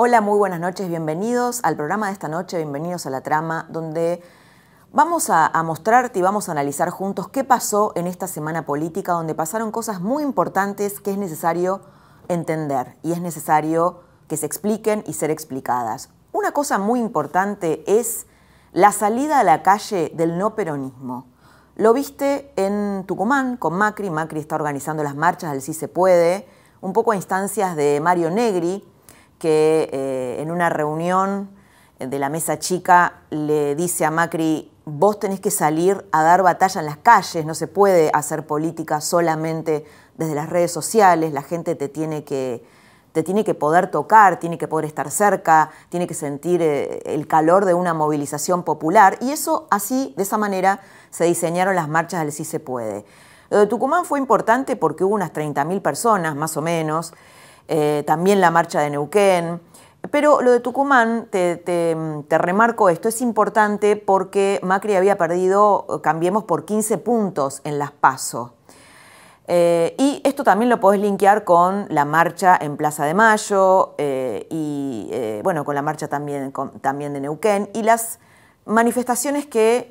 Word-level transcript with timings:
Hola, 0.00 0.20
muy 0.20 0.38
buenas 0.38 0.60
noches, 0.60 0.88
bienvenidos 0.88 1.58
al 1.64 1.74
programa 1.74 2.06
de 2.06 2.12
esta 2.12 2.28
noche, 2.28 2.58
bienvenidos 2.58 3.04
a 3.06 3.10
la 3.10 3.22
trama, 3.22 3.66
donde 3.68 4.22
vamos 4.92 5.28
a, 5.28 5.50
mostrarte 5.64 6.20
y 6.20 6.22
vamos 6.22 6.48
a 6.48 6.52
analizar 6.52 6.88
juntos 6.90 7.28
qué 7.30 7.42
pasó 7.42 7.90
en 7.96 8.06
esta 8.06 8.28
semana 8.28 8.64
política, 8.64 9.14
donde 9.14 9.34
pasaron 9.34 9.72
cosas 9.72 10.00
muy 10.00 10.22
importantes 10.22 11.00
que 11.00 11.10
es 11.10 11.18
necesario 11.18 11.80
entender 12.28 12.96
y 13.02 13.10
es 13.10 13.20
necesario 13.20 14.02
que 14.28 14.36
se 14.36 14.46
expliquen 14.46 15.02
y 15.04 15.14
ser 15.14 15.32
explicadas. 15.32 16.10
Una 16.30 16.52
cosa 16.52 16.78
muy 16.78 17.00
importante 17.00 17.82
es 17.88 18.28
la 18.70 18.92
salida 18.92 19.40
a 19.40 19.42
la 19.42 19.64
calle 19.64 20.12
del 20.14 20.38
no 20.38 20.54
peronismo. 20.54 21.26
Lo 21.74 21.92
viste 21.92 22.52
en 22.54 23.02
Tucumán 23.04 23.56
con 23.56 23.74
Macri, 23.74 24.10
Macri 24.10 24.38
está 24.38 24.54
organizando 24.54 25.02
las 25.02 25.16
marchas 25.16 25.50
del 25.50 25.60
Sí 25.60 25.74
se 25.74 25.88
puede, 25.88 26.46
un 26.80 26.92
poco 26.92 27.10
a 27.10 27.16
instancias 27.16 27.74
de 27.74 27.98
Mario 28.00 28.30
Negri, 28.30 28.88
que 29.38 29.88
eh, 29.92 30.36
en 30.40 30.50
una 30.50 30.68
reunión 30.68 31.50
de 31.98 32.18
la 32.18 32.28
mesa 32.28 32.58
chica 32.58 33.22
le 33.30 33.74
dice 33.74 34.04
a 34.04 34.10
Macri, 34.10 34.70
vos 34.84 35.18
tenés 35.18 35.40
que 35.40 35.50
salir 35.50 36.06
a 36.12 36.22
dar 36.22 36.42
batalla 36.42 36.80
en 36.80 36.86
las 36.86 36.98
calles, 36.98 37.44
no 37.44 37.54
se 37.54 37.66
puede 37.66 38.10
hacer 38.14 38.46
política 38.46 39.00
solamente 39.00 39.84
desde 40.16 40.34
las 40.34 40.48
redes 40.48 40.72
sociales, 40.72 41.32
la 41.32 41.42
gente 41.42 41.74
te 41.74 41.88
tiene 41.88 42.24
que, 42.24 42.64
te 43.12 43.22
tiene 43.22 43.44
que 43.44 43.54
poder 43.54 43.90
tocar, 43.90 44.38
tiene 44.38 44.58
que 44.58 44.68
poder 44.68 44.84
estar 44.84 45.10
cerca, 45.10 45.70
tiene 45.88 46.06
que 46.06 46.14
sentir 46.14 46.62
eh, 46.62 47.02
el 47.04 47.26
calor 47.26 47.64
de 47.64 47.74
una 47.74 47.94
movilización 47.94 48.62
popular 48.62 49.18
y 49.20 49.30
eso 49.30 49.66
así, 49.70 50.14
de 50.16 50.22
esa 50.22 50.38
manera, 50.38 50.80
se 51.10 51.24
diseñaron 51.24 51.74
las 51.74 51.88
marchas 51.88 52.20
del 52.20 52.32
Sí 52.32 52.44
se 52.44 52.60
puede. 52.60 53.04
Lo 53.50 53.58
de 53.58 53.66
Tucumán 53.66 54.04
fue 54.04 54.18
importante 54.18 54.76
porque 54.76 55.04
hubo 55.04 55.14
unas 55.14 55.32
30.000 55.32 55.80
personas, 55.80 56.36
más 56.36 56.56
o 56.56 56.62
menos, 56.62 57.14
eh, 57.68 58.02
también 58.06 58.40
la 58.40 58.50
marcha 58.50 58.80
de 58.80 58.90
Neuquén. 58.90 59.60
Pero 60.10 60.40
lo 60.40 60.52
de 60.52 60.60
Tucumán, 60.60 61.26
te, 61.30 61.94
remarco 62.30 62.88
esto, 62.88 63.08
es 63.08 63.20
importante 63.20 63.96
porque 63.96 64.58
Macri 64.62 64.94
había 64.94 65.18
perdido, 65.18 66.00
cambiemos, 66.02 66.44
por 66.44 66.64
15 66.64 66.98
puntos 66.98 67.60
en 67.64 67.78
las 67.78 67.90
PASO. 67.90 68.54
Eh, 69.48 69.94
y 69.98 70.22
esto 70.24 70.44
también 70.44 70.68
lo 70.68 70.78
podés 70.80 71.00
linkear 71.00 71.44
con 71.44 71.86
la 71.90 72.04
marcha 72.04 72.56
en 72.60 72.76
Plaza 72.76 73.04
de 73.06 73.14
Mayo 73.14 73.94
eh, 73.98 74.46
y, 74.50 75.10
bueno, 75.42 75.64
con 75.64 75.74
la 75.74 75.82
marcha 75.82 76.08
también, 76.08 76.52
también 76.80 77.12
de 77.12 77.20
Neuquén 77.20 77.68
y 77.74 77.82
las 77.82 78.18
manifestaciones 78.66 79.46
que, 79.46 79.90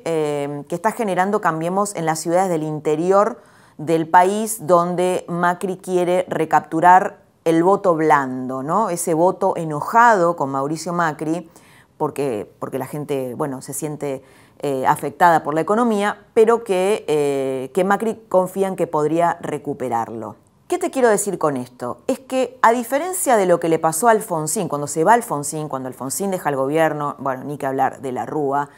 que 0.68 0.74
está 0.74 0.92
generando 0.92 1.40
Cambiemos 1.40 1.94
en 1.96 2.06
las 2.06 2.20
ciudades 2.20 2.48
del 2.48 2.62
interior 2.62 3.40
del 3.78 4.08
país 4.08 4.66
donde 4.66 5.24
Macri 5.28 5.76
quiere 5.76 6.26
recapturar 6.28 7.27
el 7.48 7.62
voto 7.62 7.94
blando, 7.94 8.62
¿no? 8.62 8.90
ese 8.90 9.14
voto 9.14 9.54
enojado 9.56 10.36
con 10.36 10.50
Mauricio 10.50 10.92
Macri, 10.92 11.48
porque, 11.96 12.50
porque 12.58 12.78
la 12.78 12.86
gente 12.86 13.34
bueno, 13.34 13.62
se 13.62 13.72
siente 13.72 14.22
eh, 14.60 14.86
afectada 14.86 15.42
por 15.42 15.54
la 15.54 15.60
economía, 15.60 16.26
pero 16.34 16.64
que, 16.64 17.04
eh, 17.08 17.70
que 17.74 17.84
Macri 17.84 18.20
confía 18.28 18.68
en 18.68 18.76
que 18.76 18.86
podría 18.86 19.38
recuperarlo. 19.40 20.36
¿Qué 20.68 20.78
te 20.78 20.90
quiero 20.90 21.08
decir 21.08 21.38
con 21.38 21.56
esto? 21.56 22.02
Es 22.06 22.18
que 22.18 22.58
a 22.60 22.72
diferencia 22.72 23.36
de 23.36 23.46
lo 23.46 23.58
que 23.58 23.70
le 23.70 23.78
pasó 23.78 24.08
a 24.08 24.10
Alfonsín, 24.10 24.68
cuando 24.68 24.86
se 24.86 25.02
va 25.02 25.14
Alfonsín, 25.14 25.68
cuando 25.68 25.88
Alfonsín 25.88 26.30
deja 26.30 26.50
el 26.50 26.56
gobierno, 26.56 27.16
bueno, 27.18 27.44
ni 27.44 27.56
que 27.56 27.64
hablar 27.64 28.02
de 28.02 28.12
la 28.12 28.26
Rúa, 28.26 28.68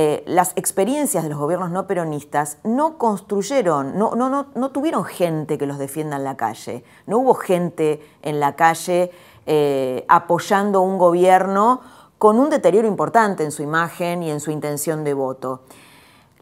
eh, 0.00 0.22
las 0.28 0.52
experiencias 0.54 1.24
de 1.24 1.30
los 1.30 1.40
gobiernos 1.40 1.72
no 1.72 1.88
peronistas 1.88 2.58
no 2.62 2.98
construyeron, 2.98 3.98
no, 3.98 4.70
tuvieron 4.70 5.04
gente 5.04 5.58
que 5.58 5.66
los 5.66 5.76
defienda 5.76 6.18
en 6.18 6.22
la 6.22 6.36
calle, 6.36 6.84
no 7.08 7.18
hubo 7.18 7.34
gente 7.34 8.00
en 8.22 8.38
la 8.38 8.54
calle 8.54 9.10
eh, 9.46 10.04
apoyando 10.06 10.82
un 10.82 10.98
gobierno 10.98 11.80
con 12.16 12.38
un 12.38 12.48
deterioro 12.48 12.86
importante 12.86 13.42
en 13.42 13.50
su 13.50 13.64
imagen 13.64 14.22
y 14.22 14.30
en 14.30 14.38
su 14.38 14.52
intención 14.52 15.02
de 15.02 15.14
voto. 15.14 15.62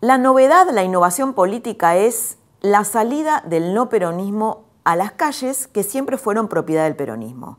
La 0.00 0.18
novedad, 0.18 0.68
la 0.70 0.84
innovación 0.84 1.32
política 1.32 1.96
es 1.96 2.36
la 2.60 2.84
salida 2.84 3.42
del 3.46 3.72
no 3.72 3.88
peronismo 3.88 4.64
a 4.84 4.96
las 4.96 5.12
calles 5.12 5.66
que 5.66 5.82
siempre 5.82 6.18
fueron 6.18 6.48
propiedad 6.48 6.84
del 6.84 6.94
peronismo. 6.94 7.56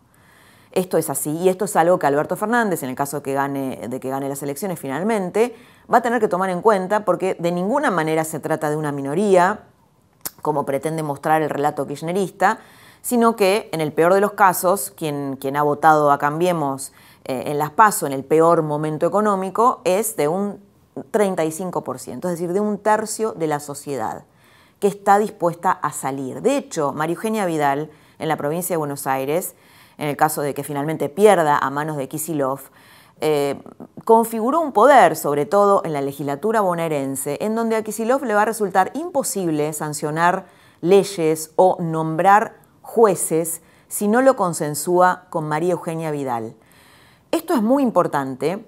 Esto 0.78 1.00
es 1.00 1.10
así 1.10 1.32
y 1.32 1.50
esto 1.50 1.66
es 1.66 1.76
algo 1.76 1.98
que 1.98 2.06
Alberto 2.06 2.36
Fernández, 2.36 2.84
en 2.84 2.92
el 2.92 2.96
caso 2.96 3.18
de 3.18 3.24
que 3.24 3.34
gane, 3.34 4.30
las 4.30 4.44
elecciones 4.44 4.80
finalmente, 4.80 5.56
va 5.92 5.98
a 5.98 6.02
tener 6.02 6.20
que 6.20 6.28
tomar 6.28 6.52
en 6.52 6.62
cuenta 6.62 7.04
porque 7.04 7.36
de 7.40 7.52
ninguna 7.52 7.90
manera 7.90 8.24
se 8.24 8.40
trata 8.40 8.70
de 8.70 8.76
una 8.76 8.92
minoría, 8.92 9.62
como 10.44 10.68
pretende 10.68 11.02
mostrar 11.02 11.42
el 11.42 11.50
relato 11.50 11.88
kirchnerista, 11.88 12.60
sino 13.02 13.36
que 13.36 13.72
en 13.74 13.82
el 13.82 13.92
peor 13.92 14.14
de 14.14 14.22
los 14.22 14.34
casos, 14.34 14.94
quien, 14.96 15.38
quien 15.42 15.58
ha 15.58 15.64
votado 15.64 16.12
a 16.12 16.20
Cambiemos 16.20 16.94
eh, 17.26 17.46
en 17.48 17.58
las 17.58 17.72
PASO 17.72 18.06
en 18.06 18.14
el 18.14 18.24
peor 18.24 18.62
momento 18.62 19.08
económico 19.08 19.82
es 19.84 20.16
de 20.16 20.28
un 20.28 20.60
35%, 21.12 22.18
es 22.18 22.22
decir, 22.22 22.54
de 22.54 22.60
un 22.60 22.78
tercio 22.78 23.32
de 23.32 23.48
la 23.48 23.60
sociedad 23.60 24.26
que 24.80 24.90
está 24.90 25.18
dispuesta 25.18 25.72
a 25.72 25.92
salir. 25.92 26.44
De 26.44 26.56
hecho, 26.56 26.94
María 26.94 27.16
Eugenia 27.16 27.48
Vidal, 27.48 27.90
en 28.20 28.28
la 28.28 28.38
provincia 28.38 28.76
de 28.76 28.78
Buenos 28.78 29.08
Aires, 29.08 29.56
en 29.98 30.08
el 30.08 30.18
caso 30.18 30.42
de 30.42 30.54
que 30.54 30.64
finalmente 30.64 31.10
pierda 31.10 31.58
a 31.58 31.70
manos 31.70 31.98
de 31.98 32.08
Kisilov, 32.08 32.62
eh, 33.20 33.60
configuró 34.06 34.60
un 34.62 34.72
poder, 34.72 35.16
sobre 35.16 35.46
todo 35.46 35.82
en 35.84 35.94
la 35.94 36.02
legislatura 36.02 36.62
bonaerense, 36.62 37.38
en 37.42 37.56
donde 37.56 37.76
a 37.76 37.84
Kisilov 37.84 38.24
le 38.24 38.36
va 38.36 38.44
a 38.44 38.46
resultar 38.46 38.92
imposible 38.94 39.74
sancionar 39.74 40.46
leyes 40.82 41.52
o 41.56 41.78
nombrar 41.80 42.58
jueces 42.82 43.62
si 43.88 44.08
no 44.08 44.22
lo 44.22 44.36
consensúa 44.36 45.26
con 45.30 45.48
María 45.48 45.74
Eugenia 45.74 46.12
Vidal. 46.12 46.56
Esto 47.32 47.54
es 47.56 47.62
muy 47.62 47.84
importante 47.84 48.64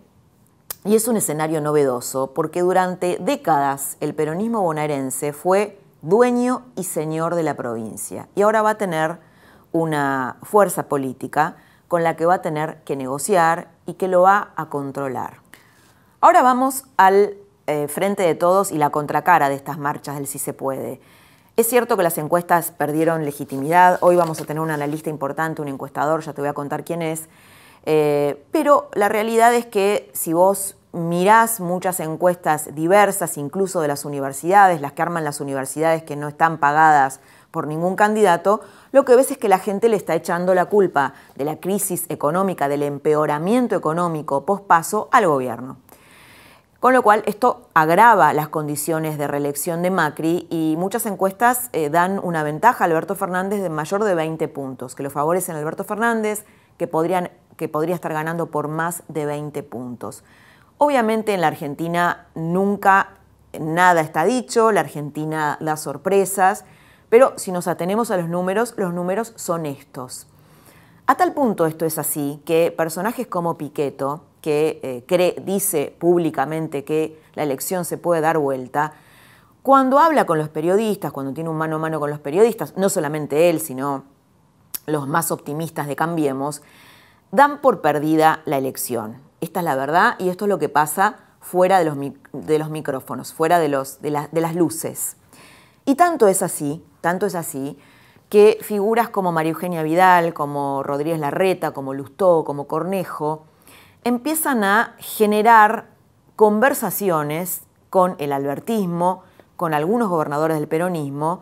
y 0.84 0.96
es 0.96 1.08
un 1.08 1.18
escenario 1.18 1.62
novedoso 1.62 2.34
porque 2.34 2.62
durante 2.62 3.18
décadas 3.20 3.98
el 4.00 4.16
peronismo 4.16 4.62
bonaerense 4.62 5.34
fue 5.34 5.80
dueño 6.02 6.64
y 6.76 6.86
señor 6.86 7.36
de 7.36 7.44
la 7.44 7.56
provincia 7.56 8.30
y 8.36 8.42
ahora 8.42 8.62
va 8.62 8.72
a 8.72 8.78
tener 8.78 9.20
una 9.72 10.38
fuerza 10.44 10.88
política 10.88 11.56
con 11.88 12.04
la 12.04 12.16
que 12.16 12.26
va 12.26 12.36
a 12.36 12.42
tener 12.42 12.78
que 12.84 12.96
negociar 12.96 13.70
y 13.86 13.94
que 13.96 14.08
lo 14.08 14.22
va 14.22 14.52
a 14.56 14.70
controlar. 14.70 15.38
Ahora 16.22 16.42
vamos 16.42 16.86
al 16.98 17.36
eh, 17.68 17.88
frente 17.88 18.24
de 18.24 18.36
todos 18.36 18.72
y 18.72 18.78
la 18.78 18.90
contracara 18.90 19.50
de 19.50 19.56
estas 19.56 19.78
marchas 19.78 20.16
del 20.16 20.28
Si 20.28 20.40
se 20.40 20.54
puede. 20.54 21.00
Es 21.56 21.68
cierto 21.68 21.98
que 21.98 22.04
las 22.04 22.18
encuestas 22.18 22.72
perdieron 22.72 23.26
legitimidad, 23.26 23.98
hoy 24.02 24.16
vamos 24.16 24.40
a 24.40 24.46
tener 24.46 24.62
un 24.62 24.72
analista 24.72 25.10
importante, 25.10 25.62
un 25.62 25.68
encuestador, 25.68 26.22
ya 26.22 26.34
te 26.34 26.42
voy 26.42 26.50
a 26.50 26.54
contar 26.54 26.86
quién 26.86 27.02
es, 27.02 27.28
eh, 27.86 28.44
pero 28.52 28.90
la 28.94 29.10
realidad 29.10 29.54
es 29.54 29.66
que 29.66 30.10
si 30.14 30.32
vos 30.32 30.78
mirás 30.92 31.60
muchas 31.60 32.00
encuestas 32.00 32.74
diversas, 32.76 33.38
incluso 33.38 33.82
de 33.82 33.88
las 33.88 34.06
universidades, 34.06 34.82
las 34.82 34.94
que 34.94 35.02
arman 35.02 35.24
las 35.24 35.42
universidades 35.42 36.04
que 36.04 36.16
no 36.16 36.30
están 36.30 36.58
pagadas 36.58 37.20
por 37.52 37.68
ningún 37.68 37.96
candidato, 37.96 38.62
lo 38.92 39.06
que 39.06 39.16
ves 39.16 39.32
es 39.32 39.38
que 39.38 39.50
la 39.50 39.60
gente 39.60 39.90
le 39.90 39.96
está 39.96 40.16
echando 40.16 40.54
la 40.54 40.66
culpa 40.66 41.14
de 41.36 41.46
la 41.46 41.58
crisis 41.58 42.06
económica, 42.10 42.68
del 42.68 42.84
empeoramiento 42.84 43.76
económico 43.76 44.46
pospaso 44.46 45.10
al 45.12 45.28
gobierno. 45.28 45.78
Con 46.80 46.94
lo 46.94 47.04
cual, 47.04 47.24
esto 47.26 47.68
agrava 47.74 48.32
las 48.32 48.48
condiciones 48.48 49.18
de 49.18 49.28
reelección 49.28 49.82
de 49.82 49.92
Macri 49.92 50.48
y 50.50 50.76
muchas 50.78 51.06
encuestas 51.06 51.70
eh, 51.74 51.90
dan 51.90 52.22
una 52.24 52.42
ventaja 52.42 52.86
a 52.86 52.88
Alberto 52.88 53.16
Fernández 53.16 53.62
de 53.62 53.70
mayor 53.70 54.06
de 54.06 54.16
20 54.16 54.48
puntos, 54.48 54.96
que 54.96 55.04
lo 55.04 55.10
favorecen 55.10 55.58
a 55.58 55.60
Alberto 55.60 55.84
Fernández, 55.84 56.46
que, 56.78 56.88
podrían, 56.88 57.32
que 57.58 57.68
podría 57.68 57.96
estar 57.96 58.14
ganando 58.14 58.46
por 58.46 58.70
más 58.70 59.04
de 59.10 59.26
20 59.26 59.62
puntos. 59.64 60.24
Obviamente 60.78 61.34
en 61.34 61.42
la 61.42 61.48
Argentina 61.48 62.28
nunca 62.34 63.10
nada 63.60 64.00
está 64.00 64.24
dicho, 64.24 64.72
la 64.72 64.80
Argentina 64.80 65.58
da 65.60 65.76
sorpresas 65.76 66.64
pero 67.10 67.34
si 67.38 67.52
nos 67.52 67.68
atenemos 67.68 68.12
a 68.12 68.18
los 68.18 68.30
números, 68.30 68.74
los 68.78 68.94
números 68.94 69.34
son 69.36 69.66
estos. 69.66 70.28
A 71.08 71.16
tal 71.16 71.34
punto 71.34 71.66
esto 71.66 71.86
es 71.86 71.98
así 71.98 72.42
que 72.46 72.74
personajes 72.76 73.26
como 73.28 73.58
Piqueto, 73.58 74.26
que 74.42 74.80
eh, 74.84 75.42
dice 75.44 75.96
públicamente 76.00 76.84
que 76.84 77.20
la 77.34 77.44
elección 77.44 77.84
se 77.84 77.98
puede 77.98 78.22
dar 78.22 78.38
vuelta, 78.38 78.94
cuando 79.64 80.00
habla 80.00 80.26
con 80.26 80.38
los 80.38 80.50
periodistas, 80.50 81.12
cuando 81.12 81.34
tiene 81.34 81.50
un 81.50 81.58
mano 81.58 81.76
a 81.78 81.80
mano 81.80 82.00
con 82.00 82.10
los 82.10 82.20
periodistas, 82.20 82.78
no 82.78 82.90
solamente 82.90 83.50
él, 83.50 83.60
sino 83.60 84.04
los 84.86 85.08
más 85.08 85.32
optimistas 85.32 85.88
de 85.88 85.96
Cambiemos, 85.96 86.62
dan 87.32 87.60
por 87.62 87.82
perdida 87.82 88.42
la 88.46 88.58
elección. 88.58 89.18
Esta 89.42 89.60
es 89.60 89.64
la 89.64 89.76
verdad 89.76 90.16
y 90.20 90.30
esto 90.30 90.46
es 90.46 90.50
lo 90.50 90.60
que 90.60 90.70
pasa 90.70 91.18
fuera 91.42 91.80
de 91.80 91.86
los, 91.86 92.70
micrófonos, 92.70 93.34
fuera 93.34 93.60
de 93.60 93.70
las 93.70 94.56
luces. 94.56 95.18
Y 95.90 95.96
tanto 95.96 96.28
es 96.28 96.44
así, 96.44 96.86
tanto 97.02 97.26
es 97.26 97.34
así, 97.34 97.76
que 98.30 98.60
figuras 98.62 99.10
como 99.10 99.32
María 99.32 99.54
Eugenia 99.54 99.82
Vidal, 99.82 100.36
como 100.36 100.84
Rodríguez 100.84 101.20
Larreta, 101.20 101.72
como 101.72 101.96
Lustó, 101.96 102.44
como 102.44 102.68
Cornejo, 102.68 103.46
empiezan 104.04 104.64
a 104.64 104.94
generar 105.00 105.88
conversaciones 106.36 107.62
con 107.90 108.16
el 108.20 108.34
albertismo, 108.34 109.24
con 109.58 109.74
algunos 109.74 110.10
gobernadores 110.10 110.60
del 110.60 110.68
peronismo, 110.68 111.42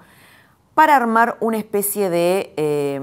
para 0.76 0.96
armar 0.96 1.36
una 1.42 1.58
especie 1.58 2.10
de, 2.10 2.54
eh, 2.56 3.02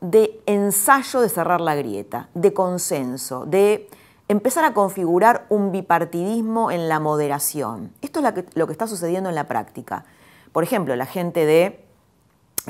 de 0.00 0.42
ensayo 0.46 1.20
de 1.20 1.28
cerrar 1.28 1.60
la 1.60 1.76
grieta, 1.76 2.30
de 2.34 2.52
consenso, 2.52 3.46
de 3.46 3.88
empezar 4.26 4.64
a 4.64 4.74
configurar 4.74 5.46
un 5.50 5.70
bipartidismo 5.70 6.72
en 6.72 6.88
la 6.88 6.98
moderación. 6.98 7.92
Esto 8.02 8.18
es 8.18 8.34
lo 8.56 8.66
que, 8.66 8.72
está 8.72 8.88
sucediendo 8.88 9.28
en 9.28 9.36
la 9.36 9.46
práctica. 9.46 10.04
Por 10.54 10.62
ejemplo, 10.62 10.94
la 10.94 11.06
gente 11.06 11.46
de 11.46 11.84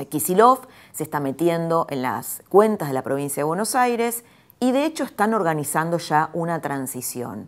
Kisilov 0.09 0.61
se 0.91 1.03
está 1.03 1.19
metiendo 1.19 1.85
en 1.91 2.01
las 2.01 2.41
cuentas 2.49 2.87
de 2.87 2.95
la 2.95 3.03
provincia 3.03 3.41
de 3.41 3.45
Buenos 3.45 3.75
Aires 3.75 4.23
y 4.59 4.71
de 4.71 4.85
hecho 4.85 5.03
están 5.03 5.35
organizando 5.35 5.99
ya 5.99 6.31
una 6.33 6.61
transición. 6.61 7.47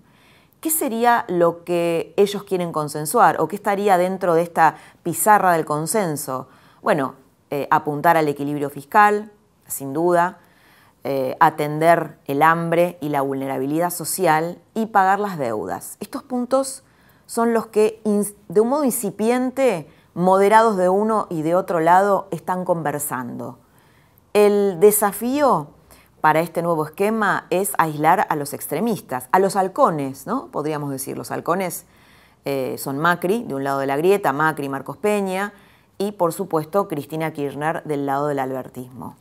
¿Qué 0.62 0.70
sería 0.70 1.26
lo 1.28 1.64
que 1.64 2.14
ellos 2.18 2.44
quieren 2.44 2.72
consensuar 2.72 3.42
o 3.42 3.48
qué 3.48 3.56
estaría 3.56 3.98
dentro 3.98 4.36
de 4.36 4.44
esta 4.44 4.76
pizarra 5.02 5.54
del 5.54 5.66
consenso? 5.66 6.50
Bueno, 6.84 7.16
eh, 7.50 7.68
apuntar 7.72 8.16
al 8.16 8.28
equilibrio 8.28 8.70
fiscal, 8.70 9.32
sin 9.66 9.92
duda, 9.92 10.38
eh, 11.04 11.36
atender 11.40 12.20
el 12.28 12.44
hambre 12.44 13.00
y 13.02 13.10
la 13.10 13.22
vulnerabilidad 13.22 13.90
social 13.90 14.60
y 14.76 14.86
pagar 14.86 15.20
las 15.20 15.40
deudas. 15.40 15.98
Estos 16.00 16.22
puntos 16.22 16.84
son 17.26 17.56
los 17.56 17.66
que, 17.66 18.00
de 18.50 18.62
un 18.62 18.68
modo 18.68 18.84
incipiente, 18.84 19.88
moderados 20.18 20.78
de 20.78 20.90
uno 20.90 21.28
y 21.30 21.44
de 21.44 21.54
otro 21.54 21.80
lado, 21.80 22.28
están 22.32 22.66
conversando. 22.66 23.60
El 24.34 24.80
desafío 24.80 25.68
para 26.22 26.40
este 26.40 26.64
nuevo 26.64 26.86
esquema 26.86 27.46
es 27.52 27.74
aislar 27.78 28.26
a 28.28 28.36
los 28.36 28.54
extremistas, 28.54 29.30
a 29.32 29.38
los 29.38 29.56
halcones, 29.56 30.26
¿no? 30.26 30.48
Podríamos 30.48 30.90
decir, 30.90 31.16
los 31.20 31.30
halcones 31.30 31.86
eh, 32.46 32.78
son 32.80 32.98
Macri, 32.98 33.44
de 33.44 33.54
un 33.54 33.64
lado 33.64 33.78
de 33.78 33.86
la 33.86 33.96
grieta, 33.96 34.34
Macri, 34.34 34.70
Marcos 34.70 34.98
Peña, 34.98 35.54
y 36.00 36.14
por 36.14 36.34
supuesto 36.34 36.88
Cristina 36.88 37.32
Kirchner 37.32 37.84
del 37.84 38.08
lado 38.08 38.26
del 38.26 38.40
albertismo. 38.40 39.18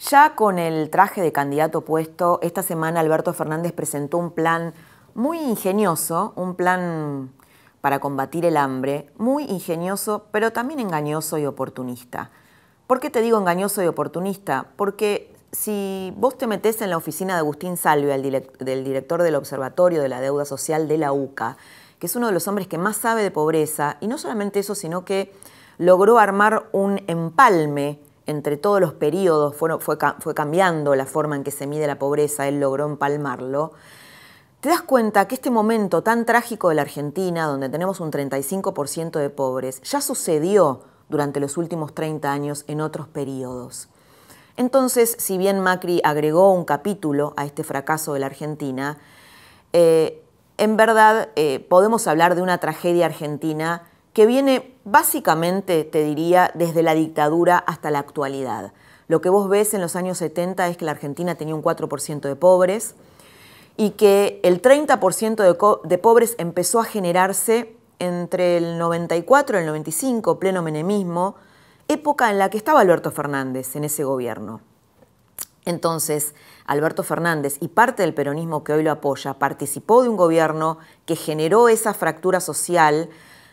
Ya 0.00 0.34
con 0.34 0.58
el 0.58 0.90
traje 0.90 1.22
de 1.22 1.30
candidato 1.30 1.82
puesto, 1.82 2.40
esta 2.42 2.64
semana 2.64 2.98
Alberto 2.98 3.32
Fernández 3.32 3.72
presentó 3.72 4.18
un 4.18 4.32
plan 4.32 4.74
muy 5.14 5.38
ingenioso, 5.38 6.32
un 6.34 6.56
plan 6.56 7.30
para 7.80 8.00
combatir 8.00 8.44
el 8.44 8.56
hambre, 8.56 9.10
muy 9.16 9.44
ingenioso, 9.44 10.26
pero 10.32 10.52
también 10.52 10.80
engañoso 10.80 11.38
y 11.38 11.46
oportunista. 11.46 12.30
¿Por 12.86 13.00
qué 13.00 13.10
te 13.10 13.20
digo 13.20 13.38
engañoso 13.38 13.82
y 13.82 13.86
oportunista? 13.86 14.66
Porque 14.76 15.32
si 15.52 16.12
vos 16.16 16.36
te 16.36 16.46
metés 16.46 16.80
en 16.82 16.90
la 16.90 16.96
oficina 16.96 17.34
de 17.34 17.40
Agustín 17.40 17.76
Salvia, 17.76 18.18
del 18.18 18.84
director 18.84 19.22
del 19.22 19.34
Observatorio 19.34 20.02
de 20.02 20.08
la 20.08 20.20
Deuda 20.20 20.44
Social 20.44 20.88
de 20.88 20.98
la 20.98 21.12
UCA, 21.12 21.56
que 21.98 22.06
es 22.06 22.16
uno 22.16 22.26
de 22.28 22.32
los 22.32 22.46
hombres 22.48 22.68
que 22.68 22.78
más 22.78 22.96
sabe 22.96 23.22
de 23.22 23.30
pobreza, 23.30 23.96
y 24.00 24.08
no 24.08 24.18
solamente 24.18 24.60
eso, 24.60 24.74
sino 24.74 25.04
que 25.04 25.32
logró 25.78 26.18
armar 26.18 26.68
un 26.72 27.02
empalme 27.06 28.00
entre 28.26 28.58
todos 28.58 28.80
los 28.80 28.92
periodos, 28.92 29.56
fue, 29.56 29.70
fue, 29.80 30.34
cambiando 30.34 30.94
la 30.94 31.06
forma 31.06 31.34
en 31.34 31.44
que 31.44 31.50
se 31.50 31.66
mide 31.66 31.86
la 31.86 31.98
pobreza, 31.98 32.46
él 32.46 32.60
logró 32.60 32.84
empalmarlo, 32.84 33.72
te 34.60 34.68
das 34.70 34.82
cuenta 34.82 35.28
que 35.28 35.36
este 35.36 35.50
momento 35.50 36.02
tan 36.02 36.24
trágico 36.26 36.68
de 36.68 36.74
la 36.74 36.82
Argentina, 36.82 37.46
donde 37.46 37.68
tenemos 37.68 38.00
un 38.00 38.10
35% 38.10 39.18
de 39.18 39.30
pobres, 39.30 39.80
ya 39.82 40.00
sucedió 40.00 40.82
durante 41.08 41.38
los 41.38 41.56
últimos 41.56 41.94
30 41.94 42.32
años 42.32 42.64
en 42.66 42.80
otros 42.80 43.06
periodos. 43.06 43.88
Entonces, 44.56 45.14
si 45.18 45.38
bien 45.38 45.60
Macri 45.60 46.00
agregó 46.02 46.52
un 46.52 46.64
capítulo 46.64 47.34
a 47.36 47.44
este 47.44 47.62
fracaso 47.62 48.14
de 48.14 48.20
la 48.20 48.26
Argentina, 48.26 48.98
eh, 49.72 50.24
en 50.56 50.76
verdad 50.76 51.28
eh, 51.36 51.60
podemos 51.60 52.08
hablar 52.08 52.34
de 52.34 52.42
una 52.42 52.58
tragedia 52.58 53.06
argentina 53.06 53.84
que 54.12 54.26
viene 54.26 54.74
básicamente, 54.84 55.84
te 55.84 56.02
diría, 56.02 56.50
desde 56.54 56.82
la 56.82 56.94
dictadura 56.94 57.58
hasta 57.58 57.92
la 57.92 58.00
actualidad. 58.00 58.72
Lo 59.06 59.20
que 59.20 59.28
vos 59.28 59.48
ves 59.48 59.72
en 59.74 59.80
los 59.80 59.94
años 59.94 60.18
70 60.18 60.66
es 60.66 60.76
que 60.76 60.84
la 60.84 60.90
Argentina 60.90 61.36
tenía 61.36 61.54
un 61.54 61.62
4% 61.62 62.20
de 62.20 62.34
pobres 62.34 62.96
y 63.78 63.90
que 63.90 64.40
el 64.42 64.60
30% 64.60 65.80
de, 65.84 65.98
pobres 65.98 66.34
empezó 66.38 66.80
a 66.80 66.84
generarse 66.84 67.76
entre 68.00 68.56
el 68.56 68.76
94 68.76 69.56
y 69.56 69.60
el 69.60 69.66
95, 69.66 70.40
pleno 70.40 70.62
menemismo, 70.62 71.36
época 71.86 72.28
en 72.28 72.38
la 72.38 72.50
que 72.50 72.58
estaba 72.58 72.80
Alberto 72.80 73.12
Fernández 73.12 73.76
en 73.76 73.84
ese 73.84 74.02
gobierno. 74.02 74.60
Entonces, 75.64 76.34
Alberto 76.66 77.04
Fernández 77.04 77.58
y 77.60 77.68
parte 77.68 78.02
del 78.02 78.14
peronismo 78.14 78.64
que 78.64 78.72
hoy 78.72 78.82
lo 78.82 78.90
apoya 78.90 79.34
participó 79.34 80.02
de 80.02 80.08
un 80.08 80.16
gobierno 80.16 80.78
que 81.06 81.14
generó 81.14 81.68
esa 81.68 81.94
fractura 81.94 82.40
social 82.40 83.08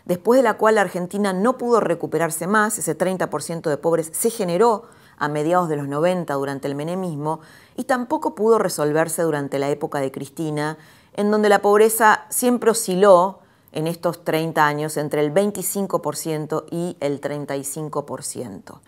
después 0.06 0.38
de 0.38 0.42
la 0.42 0.54
cual 0.54 0.74
la 0.74 0.80
Argentina 0.80 1.32
no 1.32 1.56
pudo 1.56 1.78
recuperarse 1.78 2.48
más, 2.48 2.78
ese 2.78 2.98
30% 2.98 3.70
de 3.70 3.76
pobres 3.76 4.10
se 4.12 4.30
generó 4.30 4.86
a 5.18 5.28
mediados 5.28 5.68
de 5.68 5.76
los 5.76 5.88
90 5.88 6.32
durante 6.34 6.68
el 6.68 6.74
menemismo 6.74 7.40
y 7.76 7.84
tampoco 7.84 8.34
pudo 8.34 8.58
resolverse 8.58 9.22
durante 9.22 9.58
la 9.58 9.68
época 9.68 10.00
de 10.00 10.12
Cristina, 10.12 10.78
en 11.14 11.30
donde 11.30 11.48
la 11.48 11.62
pobreza 11.62 12.24
siempre 12.28 12.70
osciló 12.70 13.40
en 13.72 13.86
estos 13.86 14.24
30 14.24 14.66
años 14.66 14.96
entre 14.96 15.20
el 15.20 15.32
25% 15.32 16.64
y 16.70 16.96
el 17.00 17.20
35%. 17.20 18.80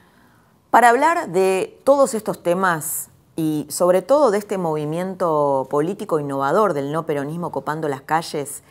Para 0.71 0.91
hablar 0.91 1.31
de 1.31 1.81
todos 1.85 2.15
estos 2.15 2.43
temas 2.43 3.11
y 3.37 3.67
sobre 3.71 4.03
todo 4.03 4.31
de 4.31 4.39
este 4.39 4.59
movimiento 4.59 5.67
político 5.71 6.19
innovador 6.19 6.75
del 6.75 6.93
no 6.93 7.07
peronismo 7.07 7.53
copando 7.53 7.89
las 7.89 8.03
calles, 8.03 8.63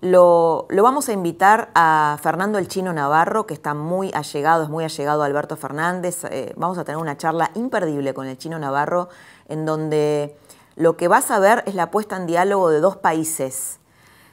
lo, 0.00 0.66
vamos 0.70 1.08
a 1.08 1.12
invitar 1.12 1.70
a 1.74 2.18
Fernando 2.22 2.58
el 2.58 2.68
Chino 2.68 2.92
Navarro, 2.92 3.46
que 3.46 3.54
está 3.54 3.74
muy 3.74 4.10
allegado, 4.12 4.62
es 4.62 4.68
muy 4.68 4.84
allegado 4.84 5.22
a 5.22 5.26
Alberto 5.26 5.56
Fernández. 5.56 6.24
Eh, 6.24 6.52
vamos 6.56 6.78
a 6.78 6.84
tener 6.84 7.00
una 7.00 7.16
charla 7.16 7.50
imperdible 7.54 8.12
con 8.12 8.26
el 8.26 8.36
Chino 8.36 8.58
Navarro, 8.58 9.08
en 9.48 9.64
donde 9.64 10.36
lo 10.76 10.96
que 10.96 11.08
vas 11.08 11.30
a 11.30 11.38
ver 11.38 11.62
es 11.66 11.74
la 11.74 11.90
puesta 11.90 12.16
en 12.16 12.26
diálogo 12.26 12.68
de 12.70 12.80
dos 12.80 12.96
países, 12.96 13.78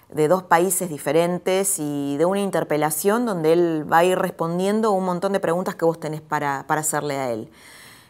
de 0.10 0.28
dos 0.28 0.44
países 0.44 0.90
diferentes 0.90 1.80
y 1.80 2.18
de 2.18 2.26
una 2.26 2.42
interpelación 2.42 3.26
donde 3.26 3.54
él 3.54 3.88
va 3.92 4.00
a 4.00 4.04
ir 4.04 4.20
respondiendo 4.20 4.92
un 4.92 5.06
montón 5.06 5.32
de 5.32 5.40
preguntas 5.40 5.76
que 5.76 5.86
vos 5.86 6.00
tenés 6.00 6.22
para, 6.22 6.66
para 6.68 6.82
hacerle 6.82 7.18
a 7.18 7.32
él. 7.32 7.50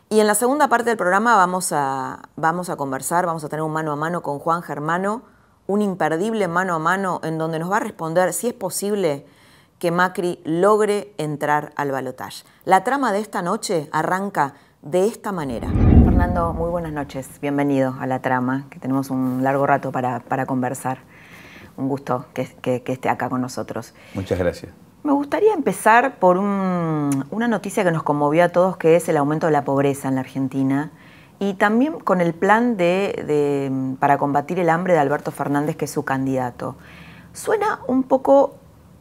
Y 0.09 0.19
en 0.19 0.27
la 0.27 0.35
segunda 0.35 0.67
parte 0.67 0.89
del 0.89 0.97
programa 0.97 1.37
vamos 1.37 1.71
a, 1.71 2.23
vamos 2.35 2.69
a 2.69 2.75
conversar, 2.75 3.25
vamos 3.25 3.43
a 3.43 3.49
tener 3.49 3.63
un 3.63 3.71
mano 3.71 3.91
a 3.91 3.95
mano 3.95 4.21
con 4.21 4.39
Juan 4.39 4.61
Germano, 4.61 5.21
un 5.71 5.81
imperdible 5.81 6.49
mano 6.49 6.75
a 6.75 6.79
mano 6.79 7.21
en 7.23 7.37
donde 7.37 7.57
nos 7.57 7.71
va 7.71 7.77
a 7.77 7.79
responder 7.79 8.33
si 8.33 8.47
es 8.47 8.53
posible 8.53 9.25
que 9.79 9.89
Macri 9.89 10.41
logre 10.43 11.13
entrar 11.17 11.71
al 11.77 11.91
balotaje. 11.91 12.43
La 12.65 12.83
trama 12.83 13.13
de 13.13 13.19
esta 13.19 13.41
noche 13.41 13.87
arranca 13.93 14.55
de 14.81 15.07
esta 15.07 15.31
manera. 15.31 15.69
Fernando, 15.69 16.53
muy 16.53 16.69
buenas 16.69 16.91
noches. 16.91 17.39
Bienvenido 17.41 17.95
a 18.01 18.05
la 18.05 18.21
trama, 18.21 18.65
que 18.69 18.79
tenemos 18.79 19.09
un 19.09 19.45
largo 19.45 19.65
rato 19.65 19.93
para, 19.93 20.45
conversar. 20.45 20.99
Un 21.77 21.87
gusto 21.87 22.25
que, 22.33 22.83
esté 22.85 23.07
acá 23.07 23.29
con 23.29 23.39
nosotros. 23.39 23.93
Muchas 24.13 24.37
gracias. 24.39 24.73
Me 25.03 25.13
gustaría 25.13 25.53
empezar 25.53 26.19
por 26.19 26.37
una 26.37 27.47
noticia 27.47 27.85
que 27.85 27.91
nos 27.91 28.03
conmovió 28.03 28.43
a 28.43 28.49
todos, 28.49 28.75
que 28.75 28.97
es 28.97 29.07
el 29.07 29.15
aumento 29.15 29.45
de 29.45 29.53
la 29.53 29.63
pobreza 29.63 30.09
en 30.09 30.15
la 30.15 30.21
Argentina 30.21 30.91
y 31.41 31.55
también 31.55 31.93
con 31.93 32.21
el 32.21 32.35
plan 32.35 32.77
de, 32.77 33.95
para 33.99 34.19
combatir 34.19 34.59
el 34.59 34.69
hambre 34.69 34.93
de 34.93 34.99
Alberto 34.99 35.31
Fernández, 35.31 35.75
que 35.75 35.85
es 35.85 35.91
su 35.91 36.05
candidato. 36.05 36.75
Suena 37.33 37.79
un 37.87 38.03
poco 38.03 38.53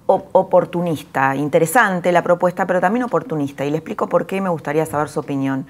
oportunista, 0.07 1.37
interesante 1.37 2.11
la 2.13 2.23
propuesta, 2.23 2.67
pero 2.67 2.81
también 2.81 3.05
oportunista, 3.05 3.67
y 3.67 3.71
le 3.71 3.77
explico 3.77 4.09
por 4.09 4.25
qué 4.25 4.41
me 4.41 4.49
gustaría 4.49 4.87
saber 4.87 5.11
su 5.11 5.21
opinión. 5.21 5.67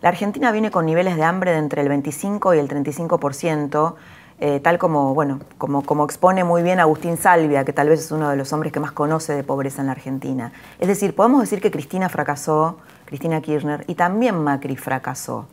La 0.00 0.10
Argentina 0.10 0.52
viene 0.52 0.70
con 0.70 0.86
niveles 0.86 1.16
de 1.16 1.24
hambre 1.24 1.50
de 1.50 1.58
entre 1.58 1.82
el 1.82 1.88
25 1.88 2.54
y 2.54 2.60
el 2.60 2.68
35%, 2.68 3.94
eh, 4.38 4.60
tal 4.60 4.78
como, 4.78 5.14
bueno, 5.14 5.40
como, 5.58 5.82
como 5.82 6.04
expone 6.04 6.44
muy 6.44 6.62
bien 6.62 6.78
Agustín 6.78 7.16
Salvia, 7.16 7.64
que 7.64 7.72
tal 7.72 7.88
vez 7.88 7.98
es 7.98 8.12
uno 8.12 8.30
de 8.30 8.36
los 8.36 8.52
hombres 8.52 8.72
que 8.72 8.78
más 8.78 8.92
conoce 8.92 9.32
de 9.32 9.42
pobreza 9.42 9.80
en 9.80 9.86
la 9.86 9.92
Argentina. 9.92 10.52
Es 10.78 10.86
decir, 10.86 11.16
podemos 11.16 11.40
decir 11.40 11.60
que 11.60 11.72
Cristina 11.72 12.08
fracasó, 12.08 12.78
Cristina 13.06 13.40
Kirchner, 13.40 13.84
y 13.88 13.96
también 13.96 14.36
Macri 14.36 14.76
fracasó. 14.76 15.48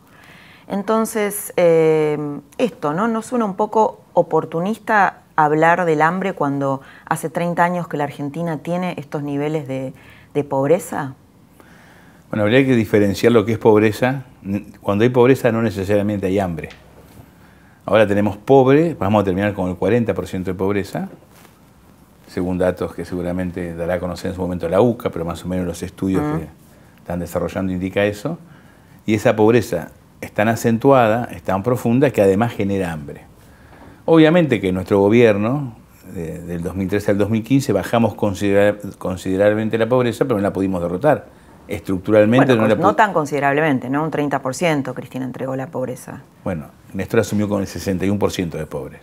Entonces, 0.70 1.52
eh, 1.58 2.18
esto, 2.58 2.94
¿no? 2.94 3.08
Nos 3.08 3.26
suena 3.26 3.46
un 3.46 3.56
poco 3.56 4.02
oportunista 4.14 5.24
hablar 5.36 5.86
del 5.86 6.02
hambre 6.02 6.34
cuando 6.34 6.82
hace 7.06 7.30
30 7.30 7.64
años 7.64 7.88
que 7.88 7.98
la 7.98 8.04
Argentina 8.04 8.60
tiene 8.60 8.94
estos 8.98 9.24
niveles 9.24 9.68
de, 9.68 9.94
pobreza? 10.48 11.16
Bueno, 12.30 12.44
habría 12.44 12.66
que 12.66 12.74
diferenciar 12.74 13.34
lo 13.34 13.44
que 13.44 13.52
es 13.52 13.58
pobreza. 13.58 14.24
Cuando 14.80 15.04
hay 15.04 15.10
pobreza 15.10 15.52
no 15.52 15.62
necesariamente 15.62 16.28
hay 16.28 16.40
hambre. 16.40 16.70
Ahora 17.86 18.08
tenemos 18.08 18.38
pobre, 18.38 18.96
vamos 18.98 19.22
a 19.22 19.26
terminar 19.26 19.54
con 19.54 19.70
el 19.70 19.76
40% 19.76 20.44
de 20.44 20.54
pobreza, 20.54 21.10
según 22.28 22.58
datos 22.58 22.96
que 22.96 23.04
seguramente 23.04 23.76
dará 23.76 23.96
a 23.96 24.00
conocer 24.00 24.30
en 24.30 24.36
su 24.36 24.42
momento 24.42 24.70
la 24.70 24.80
UCA, 24.80 25.10
pero 25.10 25.26
más 25.26 25.44
o 25.44 25.50
menos 25.50 25.66
los 25.66 25.84
estudios 25.84 26.22
que 26.38 26.48
están 27.00 27.20
desarrollando 27.20 27.74
indica 27.74 28.06
eso. 28.06 28.38
Y 29.06 29.16
esa 29.16 29.36
pobreza 29.36 29.90
es 30.22 30.32
tan 30.32 30.48
acentuada, 30.48 31.26
es 31.32 31.42
tan 31.44 31.64
profunda, 31.64 32.12
que 32.12 32.22
además 32.22 32.54
genera 32.54 32.92
hambre. 32.92 33.22
Obviamente 34.06 34.60
que 34.60 34.72
nuestro 34.72 35.00
gobierno, 35.00 35.76
del 36.14 36.64
2013 36.64 37.12
al 37.12 37.18
2015, 37.20 37.74
bajamos 37.74 38.16
considerablemente 38.16 39.78
la 39.78 39.88
pobreza, 39.88 40.26
pero 40.26 40.38
no 40.38 40.42
la 40.42 40.52
pudimos 40.52 40.82
derrotar. 40.82 41.28
Estructuralmente 41.68 42.56
no 42.56 42.68
la 42.68 42.76
No 42.76 42.96
tan 42.96 43.14
considerablemente, 43.14 43.92
¿no? 43.92 44.04
Un 44.04 44.10
30% 44.10 44.94
Cristina 44.96 45.26
entregó 45.26 45.56
la 45.56 45.68
pobreza. 45.68 46.24
Bueno, 46.44 46.66
Néstor 46.94 47.20
asumió 47.20 47.48
con 47.48 47.62
el 47.62 47.68
61% 47.68 48.50
de 48.50 48.66
pobres. 48.66 49.02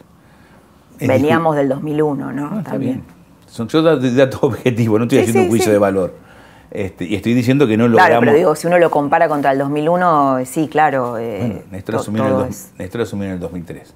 Veníamos 0.98 1.54
del 1.54 1.68
2001, 1.68 2.32
¿no? 2.32 2.58
está 2.58 2.76
bien. 2.76 3.04
Son 3.46 3.68
datos 3.68 4.42
objetivos, 4.42 4.98
no 4.98 5.04
estoy 5.04 5.20
haciendo 5.20 5.42
un 5.42 5.48
juicio 5.48 5.70
de 5.70 5.78
valor. 5.78 6.25
Este, 6.70 7.04
y 7.04 7.14
estoy 7.14 7.34
diciendo 7.34 7.66
que 7.66 7.76
no 7.76 7.88
logramos... 7.88 8.08
Claro, 8.08 8.20
pero 8.20 8.34
digo, 8.34 8.54
si 8.54 8.66
uno 8.66 8.78
lo 8.78 8.90
compara 8.90 9.28
contra 9.28 9.52
el 9.52 9.58
2001, 9.58 10.44
sí, 10.44 10.68
claro. 10.68 11.18
Eh, 11.18 11.64
Néstor, 11.70 11.96
asumió 11.96 13.26
en 13.26 13.32
el 13.32 13.40
2003. 13.40 13.92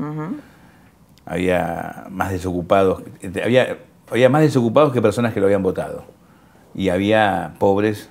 Había 1.26 2.06
más 2.10 2.30
desocupados, 2.30 3.02
había, 3.42 3.78
había 4.10 4.28
más 4.28 4.42
desocupados 4.42 4.92
que 4.92 5.02
personas 5.02 5.32
que 5.34 5.40
lo 5.40 5.46
habían 5.46 5.62
votado. 5.62 6.04
Y 6.74 6.88
había 6.88 7.54
pobres 7.58 8.08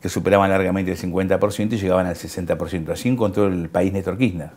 que 0.00 0.08
superaban 0.08 0.50
largamente 0.50 0.92
el 0.92 0.98
50% 0.98 1.72
y 1.72 1.76
llegaban 1.76 2.06
al 2.06 2.14
60%. 2.14 2.90
Así 2.90 3.08
encontró 3.08 3.46
el 3.46 3.68
país 3.68 3.92
Néstor 3.92 4.16
Kirchner. 4.16 4.50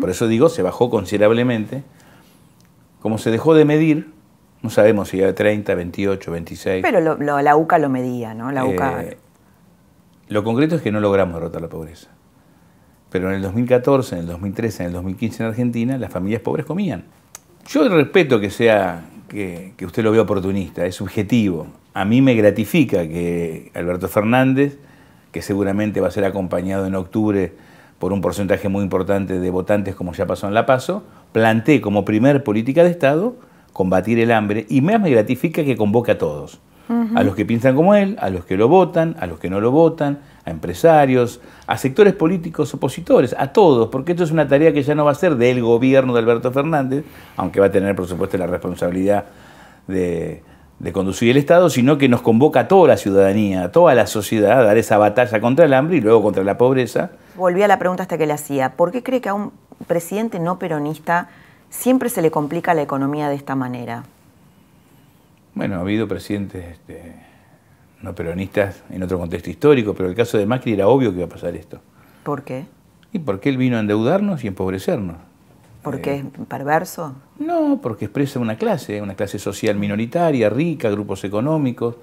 Por 0.00 0.10
eso 0.10 0.26
digo, 0.26 0.48
se 0.48 0.62
bajó 0.62 0.90
considerablemente. 0.90 1.84
Como 3.00 3.18
se 3.18 3.30
dejó 3.30 3.54
de 3.54 3.64
medir, 3.64 4.10
no 4.62 4.70
sabemos 4.70 5.08
si 5.08 5.20
era 5.20 5.34
30, 5.34 5.74
28, 5.74 6.30
26. 6.30 6.82
Pero 6.82 7.16
la 7.42 7.56
UCA 7.56 7.78
lo 7.78 7.88
medía, 7.88 8.34
¿no? 8.34 8.52
La 8.52 8.64
UCA... 8.64 9.02
Eh, 9.02 9.16
lo 10.28 10.44
concreto 10.44 10.76
es 10.76 10.82
que 10.82 10.92
no 10.92 11.00
logramos 11.00 11.34
derrotar 11.34 11.62
la 11.62 11.68
pobreza. 11.68 12.08
Pero 13.10 13.30
en 13.30 13.36
el 13.36 13.42
2014, 13.42 14.14
en 14.14 14.20
el 14.20 14.26
2013, 14.28 14.82
en 14.82 14.86
el 14.88 14.92
2015 14.92 15.42
en 15.42 15.48
Argentina, 15.48 15.98
las 15.98 16.12
familias 16.12 16.42
pobres 16.42 16.66
comían. 16.66 17.04
Yo 17.66 17.88
respeto 17.88 18.38
que 18.38 18.50
sea 18.50 19.04
que, 19.28 19.72
que 19.76 19.86
usted 19.86 20.04
lo 20.04 20.12
vea 20.12 20.22
oportunista, 20.22 20.84
es 20.86 20.94
subjetivo. 20.94 21.66
A 21.94 22.04
mí 22.04 22.22
me 22.22 22.34
gratifica 22.34 23.08
que 23.08 23.72
Alberto 23.74 24.08
Fernández, 24.08 24.78
que 25.32 25.42
seguramente 25.42 26.00
va 26.00 26.08
a 26.08 26.12
ser 26.12 26.24
acompañado 26.24 26.86
en 26.86 26.94
octubre 26.94 27.52
por 27.98 28.12
un 28.12 28.20
porcentaje 28.20 28.68
muy 28.68 28.82
importante 28.82 29.40
de 29.40 29.50
votantes 29.50 29.94
como 29.94 30.12
ya 30.12 30.26
pasó 30.26 30.46
en 30.46 30.54
La 30.54 30.64
Paso, 30.64 31.02
plantee 31.32 31.80
como 31.80 32.04
primer 32.04 32.44
política 32.44 32.84
de 32.84 32.90
Estado 32.90 33.34
combatir 33.72 34.18
el 34.18 34.32
hambre 34.32 34.66
y 34.68 34.80
más 34.80 35.00
me 35.00 35.10
gratifica 35.10 35.64
que 35.64 35.76
convoque 35.76 36.12
a 36.12 36.18
todos. 36.18 36.60
A 37.14 37.22
los 37.22 37.36
que 37.36 37.46
piensan 37.46 37.76
como 37.76 37.94
él, 37.94 38.16
a 38.20 38.30
los 38.30 38.44
que 38.44 38.56
lo 38.56 38.66
votan, 38.66 39.14
a 39.20 39.26
los 39.26 39.38
que 39.38 39.48
no 39.48 39.60
lo 39.60 39.70
votan, 39.70 40.18
a 40.44 40.50
empresarios, 40.50 41.40
a 41.68 41.78
sectores 41.78 42.14
políticos 42.14 42.74
opositores, 42.74 43.32
a 43.38 43.52
todos, 43.52 43.90
porque 43.90 44.10
esto 44.10 44.24
es 44.24 44.32
una 44.32 44.48
tarea 44.48 44.72
que 44.72 44.82
ya 44.82 44.96
no 44.96 45.04
va 45.04 45.12
a 45.12 45.14
ser 45.14 45.36
del 45.36 45.62
gobierno 45.62 46.12
de 46.14 46.18
Alberto 46.18 46.50
Fernández, 46.50 47.04
aunque 47.36 47.60
va 47.60 47.66
a 47.66 47.70
tener 47.70 47.94
por 47.94 48.08
supuesto 48.08 48.36
la 48.38 48.48
responsabilidad 48.48 49.26
de, 49.86 50.42
de 50.80 50.92
conducir 50.92 51.30
el 51.30 51.36
Estado, 51.36 51.70
sino 51.70 51.96
que 51.96 52.08
nos 52.08 52.22
convoca 52.22 52.60
a 52.60 52.68
toda 52.68 52.88
la 52.88 52.96
ciudadanía, 52.96 53.64
a 53.64 53.70
toda 53.70 53.94
la 53.94 54.08
sociedad 54.08 54.58
a 54.58 54.64
dar 54.64 54.76
esa 54.76 54.98
batalla 54.98 55.40
contra 55.40 55.66
el 55.66 55.74
hambre 55.74 55.98
y 55.98 56.00
luego 56.00 56.24
contra 56.24 56.42
la 56.42 56.58
pobreza. 56.58 57.10
Volví 57.36 57.62
a 57.62 57.68
la 57.68 57.78
pregunta 57.78 58.02
hasta 58.02 58.18
que 58.18 58.26
le 58.26 58.32
hacía, 58.32 58.72
¿por 58.72 58.90
qué 58.90 59.04
cree 59.04 59.20
que 59.20 59.28
a 59.28 59.34
un 59.34 59.52
presidente 59.86 60.40
no 60.40 60.58
peronista 60.58 61.28
siempre 61.70 62.10
se 62.10 62.20
le 62.20 62.30
complica 62.30 62.74
la 62.74 62.82
economía 62.82 63.28
de 63.28 63.36
esta 63.36 63.54
manera. 63.54 64.04
Bueno, 65.54 65.76
ha 65.76 65.80
habido 65.80 66.06
presidentes 66.06 66.64
este, 66.64 67.14
no 68.02 68.14
peronistas 68.14 68.82
en 68.90 69.02
otro 69.02 69.18
contexto 69.18 69.50
histórico, 69.50 69.94
pero 69.94 70.08
el 70.08 70.14
caso 70.14 70.38
de 70.38 70.46
Macri 70.46 70.72
era 70.72 70.88
obvio 70.88 71.10
que 71.10 71.18
iba 71.18 71.26
a 71.26 71.30
pasar 71.30 71.56
esto. 71.56 71.80
¿Por 72.22 72.42
qué? 72.42 72.66
Y 73.12 73.20
porque 73.20 73.48
él 73.48 73.56
vino 73.56 73.76
a 73.76 73.80
endeudarnos 73.80 74.44
y 74.44 74.48
empobrecernos. 74.48 75.16
¿Por 75.82 76.00
qué 76.02 76.16
es 76.16 76.24
perverso? 76.46 77.14
No, 77.38 77.80
porque 77.82 78.04
expresa 78.04 78.38
una 78.38 78.56
clase, 78.56 79.00
una 79.00 79.14
clase 79.14 79.38
social 79.38 79.76
minoritaria, 79.76 80.50
rica, 80.50 80.90
grupos 80.90 81.24
económicos. 81.24 81.96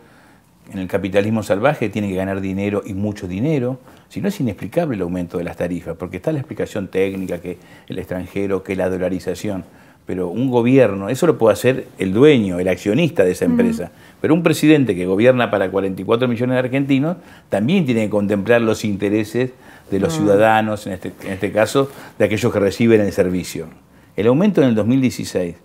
En 0.72 0.80
el 0.80 0.88
capitalismo 0.88 1.44
salvaje 1.44 1.88
tiene 1.90 2.10
que 2.10 2.16
ganar 2.16 2.42
dinero 2.42 2.82
y 2.86 2.94
mucho 2.94 3.28
dinero. 3.28 3.80
Si 4.10 4.22
no 4.22 4.30
es 4.30 4.40
inexplicable 4.40 4.96
el 4.96 5.02
aumento 5.02 5.38
de 5.38 5.44
las 5.44 5.58
tarifas, 5.58 5.96
porque 5.98 6.18
está 6.18 6.32
la 6.32 6.40
explicación 6.40 6.88
técnica, 6.88 7.40
que 7.40 7.58
el 7.88 8.00
extranjero, 8.00 8.64
que 8.64 8.76
la 8.76 8.90
dolarización, 8.90 9.66
pero 10.06 10.30
un 10.30 10.50
gobierno, 10.50 11.10
eso 11.10 11.28
lo 11.28 11.38
puede 11.38 11.54
hacer 11.54 11.88
el 11.98 12.14
dueño, 12.14 12.60
el 12.60 12.70
accionista 12.70 13.26
de 13.26 13.32
esa 13.32 13.44
empresa, 13.44 13.92
pero 14.22 14.34
un 14.34 14.42
presidente 14.42 14.96
que 14.96 15.06
gobierna 15.06 15.52
para 15.52 15.70
44 15.70 16.30
millones 16.30 16.54
de 16.54 16.60
argentinos 16.60 17.18
también 17.50 17.86
tiene 17.86 18.06
que 18.06 18.10
contemplar 18.10 18.62
los 18.62 18.86
intereses 18.86 19.52
de 19.92 20.00
los 20.00 20.14
ciudadanos, 20.14 20.88
en 20.88 20.94
este, 20.94 21.12
en 21.24 21.34
este 21.34 21.52
caso 21.52 21.92
de 22.18 22.24
aquellos 22.24 22.54
que 22.54 22.60
reciben 22.60 23.02
el 23.02 23.12
servicio. 23.12 23.68
El 24.16 24.28
aumento 24.28 24.62
en 24.62 24.70
el 24.70 24.76
2016 24.76 25.56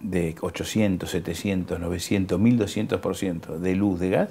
de 0.00 0.36
800, 0.40 1.10
700, 1.10 1.80
900, 1.80 2.40
1200% 2.40 3.58
de 3.58 3.74
luz, 3.74 3.98
de 3.98 4.10
gas, 4.10 4.30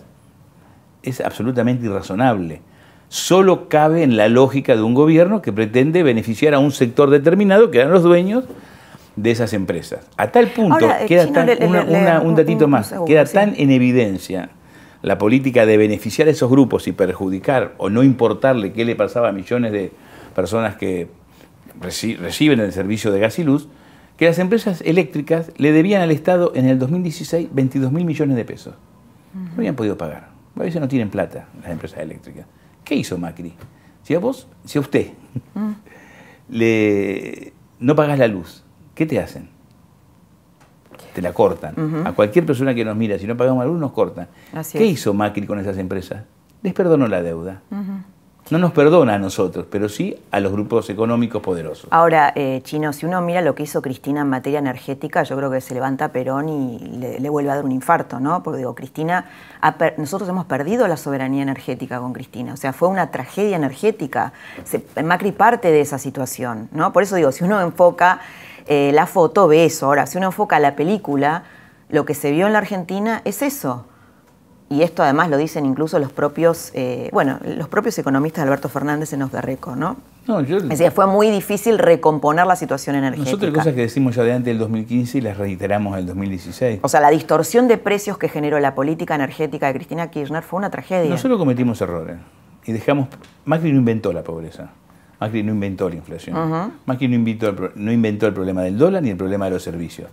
es 1.02 1.20
absolutamente 1.20 1.86
irrazonable 1.86 2.62
solo 3.14 3.70
cabe 3.70 4.02
en 4.02 4.18
la 4.18 4.28
lógica 4.28 4.76
de 4.76 4.82
un 4.82 4.96
gobierno 4.96 5.44
que 5.44 5.54
pretende 5.54 6.02
beneficiar 6.02 6.56
a 6.56 6.60
un 6.60 6.72
sector 6.72 7.12
determinado, 7.12 7.70
que 7.70 7.78
eran 7.78 7.92
los 7.92 8.02
dueños 8.02 8.44
de 9.16 9.30
esas 9.30 9.54
empresas. 9.54 10.08
A 10.18 10.32
tal 10.32 10.48
punto, 10.48 10.90
eh, 10.90 11.06
queda 11.08 11.32
tan, 11.32 11.48
un 12.26 12.34
datito 12.34 12.68
más, 12.68 12.92
queda 13.06 13.26
tan 13.26 13.54
en 13.56 13.70
evidencia 13.70 14.50
la 15.04 15.20
política 15.20 15.68
de 15.68 15.78
beneficiar 15.78 16.28
a 16.28 16.32
esos 16.32 16.50
grupos 16.50 16.88
y 16.88 16.92
perjudicar 16.92 17.76
o 17.78 17.92
no 17.92 18.02
importarle 18.02 18.74
qué 18.74 18.84
le 18.84 18.96
pasaba 18.96 19.30
a 19.30 19.32
millones 19.32 19.72
de 19.74 19.92
personas 20.34 20.76
que 20.76 21.08
reciben 21.80 22.62
el 22.62 22.74
servicio 22.74 23.12
de 23.12 23.20
gas 23.20 23.38
y 23.38 23.44
luz, 23.44 23.68
que 24.18 24.26
las 24.26 24.40
empresas 24.40 24.82
eléctricas 24.82 25.52
le 25.58 25.72
debían 25.72 26.02
al 26.02 26.10
Estado 26.10 26.52
en 26.56 26.66
el 26.66 26.80
2016 26.80 27.50
22 27.52 27.92
mil 27.92 28.06
millones 28.06 28.36
de 28.36 28.44
pesos. 28.44 28.74
No 29.36 29.52
habían 29.58 29.76
podido 29.76 30.00
pagar. 30.00 30.30
A 30.56 30.64
veces 30.64 30.82
no 30.82 30.88
tienen 30.88 31.12
plata 31.12 31.46
las 31.62 31.72
empresas 31.72 32.00
eléctricas. 32.00 32.48
¿Qué 32.84 32.96
hizo 32.96 33.18
Macri? 33.18 33.54
Si 34.04 34.14
a 34.14 34.20
vos, 34.20 34.48
si 34.66 34.78
a 34.78 34.82
usted 34.82 35.12
mm. 35.54 35.72
le, 36.50 37.54
no 37.80 37.96
pagas 37.96 38.20
la 38.20 38.28
luz, 38.28 38.64
¿qué 38.96 39.06
te 39.06 39.20
hacen? 39.20 39.50
Te 41.14 41.22
la 41.22 41.32
cortan. 41.32 42.06
A 42.06 42.14
cualquier 42.14 42.46
persona 42.46 42.74
que 42.74 42.84
nos 42.84 42.96
mira, 42.96 43.20
si 43.20 43.28
no 43.28 43.38
pagamos 43.38 43.64
la 43.64 43.72
luz, 43.72 43.80
nos 43.80 43.92
cortan. 43.92 44.28
¿Qué 44.72 44.86
hizo 44.86 45.14
Macri 45.14 45.46
con 45.46 45.60
esas 45.60 45.78
empresas? 45.78 46.24
Les 46.64 46.74
perdonó 46.74 47.08
la 47.08 47.22
deuda 47.22 47.62
no 48.50 48.58
nos 48.58 48.74
perdona 48.74 49.16
a 49.16 49.20
nosotros, 49.20 49.66
pero 49.70 49.88
sí 49.88 50.18
a 50.32 50.40
los 50.40 50.52
grupos 50.52 50.90
económicos 50.90 51.42
poderosos. 51.42 51.88
Ahora, 51.92 52.34
eh, 52.36 52.62
Chino, 52.64 52.92
si 52.92 53.06
uno 53.06 53.22
mira 53.22 53.42
lo 53.42 53.56
que 53.56 53.64
hizo 53.64 53.82
Cristina 53.82 54.22
en 54.22 54.30
materia 54.30 54.60
energética, 54.60 55.24
yo 55.24 55.38
creo 55.38 55.50
que 55.50 55.62
se 55.62 55.74
levanta 55.74 56.10
Perón 56.10 56.50
y 56.50 56.80
le, 57.20 57.30
vuelve 57.30 57.52
a 57.52 57.56
dar 57.56 57.66
un 57.66 57.72
infarto, 57.72 58.20
¿no? 58.20 58.44
Porque 58.44 58.58
digo, 58.60 58.76
Cristina, 58.76 59.26
nosotros 59.98 60.30
hemos 60.30 60.46
perdido 60.46 60.88
la 60.88 60.98
soberanía 60.98 61.42
energética 61.42 62.00
con 62.00 62.12
Cristina, 62.12 62.54
o 62.54 62.58
sea, 62.58 62.74
fue 62.74 62.90
una 62.90 63.12
tragedia 63.12 63.56
energética. 63.56 64.34
Macri 65.04 65.32
parte 65.32 65.72
de 65.72 65.82
esa 65.82 65.98
situación, 65.98 66.68
¿no? 66.72 66.92
Por 66.92 67.04
eso 67.04 67.16
digo, 67.16 67.32
si 67.32 67.44
uno 67.44 67.62
enfoca 67.62 68.20
eh, 68.68 68.92
la 68.94 69.06
foto, 69.06 69.48
ve 69.48 69.66
eso. 69.66 69.86
Ahora, 69.86 70.06
si 70.06 70.18
uno 70.18 70.28
enfoca 70.28 70.60
la 70.60 70.76
película, 70.76 71.44
lo 71.90 72.06
que 72.06 72.14
se 72.14 72.32
vio 72.32 72.48
en 72.48 72.54
la 72.54 72.60
Argentina 72.60 73.22
es 73.24 73.42
eso 73.42 73.86
y 74.70 74.82
esto 74.82 75.04
además 75.04 75.30
lo 75.30 75.38
dicen 75.38 75.66
incluso 75.66 76.00
los 76.00 76.12
propios, 76.12 76.72
eh, 76.74 77.10
bueno, 77.12 77.40
los 77.44 77.68
propios 77.68 77.98
economistas 78.00 78.44
de 78.44 78.50
Alberto 78.50 78.70
Fernández 78.70 79.14
en 79.14 79.22
Osberreco, 79.22 79.76
¿no? 79.76 79.98
No, 80.26 80.42
yo, 80.42 80.58
es 80.58 80.70
decir, 80.70 80.92
fue 80.92 81.06
muy 81.06 81.30
difícil 81.30 81.78
recomponer 81.78 82.46
la 82.46 82.56
situación 82.56 82.96
energética. 82.96 83.32
Nosotros 83.32 83.54
cosas 83.54 83.74
que 83.74 83.82
decimos 83.82 84.16
ya 84.16 84.24
de 84.24 84.32
antes 84.32 84.46
del 84.46 84.58
2015 84.60 85.18
y 85.18 85.22
las 85.22 85.38
reiteramos 85.38 85.94
en 85.94 86.00
el 86.00 86.06
2016. 86.08 86.80
O 86.82 86.88
sea, 86.88 87.02
la 87.02 87.10
distorsión 87.10 87.68
de 87.68 87.78
precios 87.78 88.18
que 88.18 88.30
generó 88.30 88.60
la 88.60 88.74
política 88.74 89.16
energética 89.16 89.68
de 89.68 89.74
Cristina 89.74 90.10
Kirchner 90.10 90.42
fue 90.44 90.60
una 90.60 90.70
tragedia. 90.70 91.10
Nosotros 91.10 91.38
cometimos 91.38 91.82
errores 91.82 92.18
y 92.66 92.72
dejamos... 92.72 93.10
Macri 93.44 93.74
no 93.74 93.80
inventó 93.80 94.14
la 94.14 94.24
pobreza. 94.24 94.70
Macri 95.20 95.44
no 95.44 95.52
inventó 95.52 95.90
la 95.90 95.96
inflación. 95.96 96.74
Macri 96.86 97.10
no 97.10 97.16
inventó, 97.16 97.50
el, 97.50 97.72
no 97.76 97.92
inventó 97.92 98.28
el 98.28 98.34
problema 98.34 98.62
del 98.64 98.78
dólar 98.78 99.04
ni 99.04 99.10
el 99.10 99.18
problema 99.18 99.46
de 99.46 99.52
los 99.52 99.64
servicios. 99.64 100.10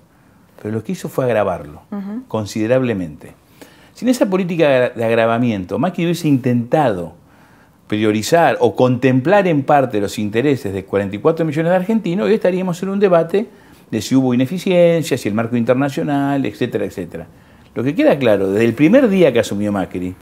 Pero 0.61 0.75
lo 0.75 0.83
que 0.83 0.92
hizo 0.92 1.09
fue 1.09 1.25
agravarlo 1.25 1.83
considerablemente. 2.26 3.35
Sin 4.00 4.09
esa 4.09 4.30
política 4.30 4.88
de 4.97 5.04
agravamiento, 5.04 5.78
Macri 5.78 6.07
hubiese 6.07 6.26
intentado 6.26 7.12
priorizar 7.87 8.57
o 8.59 8.75
contemplar 8.75 9.47
en 9.47 9.62
parte 9.62 10.00
los 10.00 10.19
intereses 10.19 10.73
de 10.73 10.87
44 10.87 11.45
millones 11.45 11.69
de 11.69 11.76
argentinos, 11.76 12.26
hoy 12.26 12.33
estaríamos 12.33 12.83
en 12.83 12.88
un 12.88 12.99
debate 12.99 13.49
de 13.90 14.00
si 14.00 14.14
hubo 14.16 14.33
ineficiencia, 14.33 15.19
si 15.19 15.28
el 15.28 15.35
marco 15.35 15.54
internacional, 15.54 16.47
etcétera, 16.47 16.87
etcétera. 16.87 17.26
Lo 17.75 17.85
que 17.85 17.95
queda 17.95 18.19
claro, 18.19 18.50
desde 18.50 18.64
el 18.64 18.73
primer 18.73 19.07
día 19.07 19.35
que 19.35 19.40
asumió 19.40 19.71
Macri, 19.71 20.14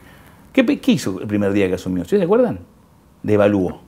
¿qué, 0.51 0.81
hizo 0.87 1.21
el 1.21 1.27
primer 1.27 1.53
día 1.53 1.69
que 1.69 1.75
asumió? 1.75 2.01
¿Ustedes 2.01 2.19
se 2.19 2.25
acuerdan? 2.25 2.59
Devaluó. 3.23 3.79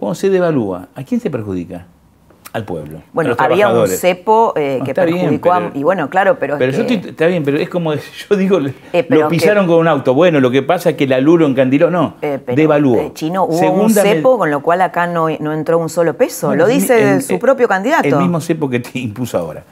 ¿Cómo 0.00 0.12
se 0.16 0.28
devalúa? 0.28 0.88
¿A 0.92 1.04
quién 1.04 1.20
se 1.20 1.30
perjudica? 1.30 1.86
Al 2.52 2.64
pueblo. 2.64 3.02
Bueno, 3.12 3.34
había 3.38 3.68
un 3.68 3.86
cepo 3.88 4.52
eh, 4.56 4.80
que 4.84 4.94
perjudicó 4.94 5.52
a, 5.52 5.70
Y 5.74 5.82
bueno, 5.82 6.10
claro, 6.10 6.38
pero. 6.38 6.58
Pero 6.58 6.72
yo 6.72 6.82
está 6.82 7.26
bien, 7.26 7.44
pero 7.44 7.58
es 7.58 7.68
como 7.68 7.94
yo 7.94 8.36
digo, 8.36 8.58
eh, 8.92 9.06
lo 9.08 9.28
pisaron 9.28 9.66
con 9.66 9.78
un 9.78 9.88
auto. 9.88 10.14
Bueno, 10.14 10.40
lo 10.40 10.50
que 10.50 10.62
pasa 10.62 10.90
es 10.90 10.96
que 10.96 11.06
la 11.06 11.20
Luro 11.20 11.46
encandiló. 11.46 11.90
No, 11.90 12.16
eh, 12.22 12.40
devaluó. 12.54 13.12
Chino, 13.14 13.44
hubo 13.44 13.72
un 13.72 13.90
cepo, 13.90 14.38
con 14.38 14.50
lo 14.50 14.60
cual 14.62 14.82
acá 14.82 15.06
no, 15.06 15.28
no 15.38 15.52
entró 15.52 15.78
un 15.78 15.88
solo 15.88 16.14
peso. 16.14 16.54
lo 16.54 16.66
dice 16.66 17.20
su 17.20 17.38
propio 17.38 17.68
candidato. 17.68 18.08
El 18.08 18.16
mismo 18.16 18.40
cepo 18.40 18.68
que 18.68 18.80
te 18.80 18.98
impuso 18.98 19.38
ahora. 19.38 19.64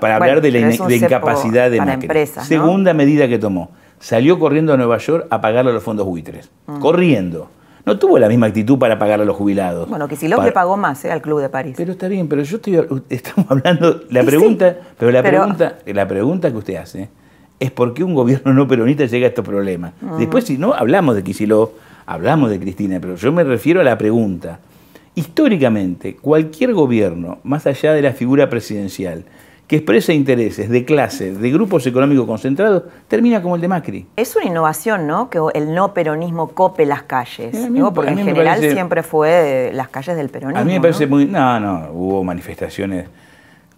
Para 0.00 0.16
hablar 0.16 0.42
de 0.42 0.50
la 0.50 0.94
incapacidad 0.94 1.70
de 1.70 1.78
para 1.78 1.94
empresas, 1.94 2.46
Segunda 2.46 2.92
medida 2.92 3.28
que 3.28 3.38
tomó. 3.38 3.70
Salió 3.98 4.38
corriendo 4.38 4.74
a 4.74 4.76
Nueva 4.76 4.98
York 4.98 5.26
a 5.30 5.40
pagarle 5.40 5.70
a 5.70 5.74
los 5.74 5.82
fondos 5.82 6.04
buitres. 6.04 6.50
Mm. 6.66 6.80
Corriendo 6.80 7.48
no 7.84 7.98
tuvo 7.98 8.18
la 8.18 8.28
misma 8.28 8.46
actitud 8.46 8.78
para 8.78 8.98
pagar 8.98 9.20
a 9.20 9.24
los 9.24 9.36
jubilados. 9.36 9.88
Bueno, 9.88 10.08
que 10.08 10.16
si 10.16 10.28
le 10.28 10.36
pagó 10.52 10.76
más 10.76 11.04
¿eh? 11.04 11.12
al 11.12 11.20
Club 11.20 11.40
de 11.40 11.48
París. 11.48 11.74
Pero 11.76 11.92
está 11.92 12.08
bien, 12.08 12.28
pero 12.28 12.42
yo 12.42 12.56
estoy, 12.56 13.02
estamos 13.08 13.50
hablando, 13.50 14.02
la 14.10 14.22
pregunta, 14.22 14.76
pero 14.98 15.10
la 15.10 15.22
pregunta, 15.22 15.78
la 15.86 16.08
pregunta 16.08 16.50
que 16.50 16.56
usted 16.56 16.76
hace 16.76 17.08
es 17.62 17.70
por 17.70 17.94
qué 17.94 18.02
un 18.02 18.14
gobierno 18.14 18.52
no 18.52 18.66
peronista 18.66 19.06
llega 19.06 19.26
a 19.26 19.28
estos 19.28 19.44
problemas. 19.44 19.92
Después, 20.18 20.44
si 20.44 20.58
no, 20.58 20.74
hablamos 20.74 21.14
de 21.14 21.22
Kicillof, 21.22 21.70
hablamos 22.06 22.50
de 22.50 22.58
Cristina, 22.58 22.98
pero 23.00 23.14
yo 23.14 23.30
me 23.30 23.44
refiero 23.44 23.80
a 23.80 23.84
la 23.84 23.96
pregunta. 23.96 24.58
Históricamente, 25.14 26.16
cualquier 26.16 26.72
gobierno, 26.72 27.38
más 27.44 27.66
allá 27.68 27.92
de 27.92 28.02
la 28.02 28.12
figura 28.12 28.50
presidencial, 28.50 29.24
que 29.72 29.76
expresa 29.76 30.12
intereses 30.12 30.68
de 30.68 30.84
clase, 30.84 31.32
de 31.32 31.50
grupos 31.50 31.86
económicos 31.86 32.26
concentrados, 32.26 32.82
termina 33.08 33.40
como 33.40 33.54
el 33.54 33.62
de 33.62 33.68
Macri. 33.68 34.06
Es 34.16 34.36
una 34.36 34.44
innovación, 34.44 35.06
¿no? 35.06 35.30
Que 35.30 35.38
el 35.54 35.72
no 35.72 35.94
peronismo 35.94 36.48
cope 36.48 36.84
las 36.84 37.04
calles. 37.04 37.56
porque 37.94 38.10
en 38.10 38.18
general 38.18 38.60
siempre 38.60 39.02
fue 39.02 39.70
las 39.72 39.88
calles 39.88 40.14
del 40.14 40.28
peronismo. 40.28 40.60
A 40.60 40.64
mí 40.66 40.74
me 40.74 40.80
parece 40.82 41.06
muy. 41.06 41.24
No, 41.24 41.58
no, 41.58 41.88
hubo 41.90 42.22
manifestaciones. 42.22 43.08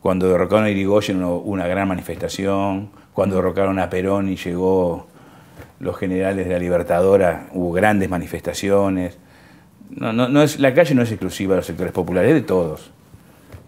Cuando 0.01 0.29
derrocaron 0.29 0.65
a 0.65 0.71
Irigoyen 0.71 1.23
hubo 1.23 1.39
una 1.43 1.69
gran 1.69 1.87
manifestación. 1.87 2.91
Cuando 3.13 3.37
derrocaron 3.37 3.79
a 3.79 3.89
Perón 3.89 4.29
y 4.29 4.35
llegó 4.35 5.07
los 5.79 5.97
generales 5.97 6.49
de 6.49 6.55
la 6.55 6.59
Libertadora, 6.59 7.47
hubo 7.53 7.71
grandes 7.71 8.11
manifestaciones. 8.11 9.17
No, 9.91 10.13
no, 10.13 10.29
no 10.29 10.43
es, 10.43 10.59
la 10.59 10.75
calle 10.75 10.97
no 10.97 11.03
es 11.03 11.13
exclusiva 11.13 11.53
de 11.53 11.59
los 11.59 11.67
sectores 11.67 11.93
populares, 11.93 12.31
es 12.31 12.35
de 12.35 12.43
todos. 12.43 12.91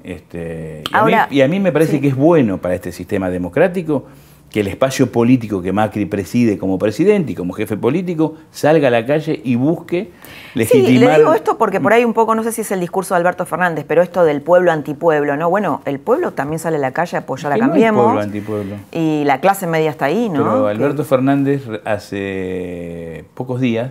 Este, 0.07 0.85
y, 1.31 1.41
a 1.41 1.49
mí, 1.49 1.59
me 1.59 1.73
parece 1.73 2.01
que 2.01 2.07
es 2.07 2.15
bueno 2.15 2.59
para 2.59 2.77
este 2.77 2.93
sistema 2.93 3.29
democrático 3.29 4.05
que 4.51 4.61
el 4.61 4.69
espacio 4.69 5.11
político 5.11 5.61
que 5.61 5.73
Macri 5.73 6.07
preside 6.07 6.59
como 6.59 6.79
presidente 6.79 7.33
y 7.33 7.35
como 7.35 7.53
jefe 7.53 7.77
político 7.77 8.35
salga 8.53 8.87
a 8.87 8.91
la 8.93 9.05
calle 9.05 9.41
y 9.43 9.57
busque 9.57 10.13
legitimar... 10.55 10.87
Sí, 10.89 10.99
le 10.99 11.17
digo 11.17 11.35
esto 11.35 11.59
porque 11.59 11.81
por 11.81 11.93
ahí 11.93 12.05
un 12.05 12.15
poco, 12.15 12.37
no 12.37 12.45
sé 12.45 12.53
si 12.53 12.61
es 12.61 12.71
el 12.71 12.79
discurso 12.79 13.15
de 13.15 13.19
Alberto 13.19 13.45
Fernández, 13.47 13.85
pero 13.89 14.01
esto 14.01 14.25
del 14.25 14.43
pueblo 14.43 14.71
antipueblo, 14.71 15.37
¿no? 15.37 15.51
Bueno, 15.51 15.83
el 15.85 15.99
pueblo 15.99 16.31
también 16.31 16.61
sale 16.61 16.77
a 16.77 16.81
la 16.81 16.93
calle 16.93 17.17
a 17.17 17.21
apoyar 17.21 17.53
a 17.53 17.59
Cambiemos. 17.59 18.05
pueblo 18.05 18.21
antipueblo. 18.21 18.77
Y 18.93 19.25
la 19.25 19.41
clase 19.41 19.67
media 19.67 19.91
está 19.91 20.05
ahí, 20.05 20.29
¿no? 20.29 20.45
Pero 20.45 20.69
Alberto 20.69 21.05
Fernández 21.05 21.65
hace 21.85 23.25
pocos 23.35 23.61
días, 23.61 23.91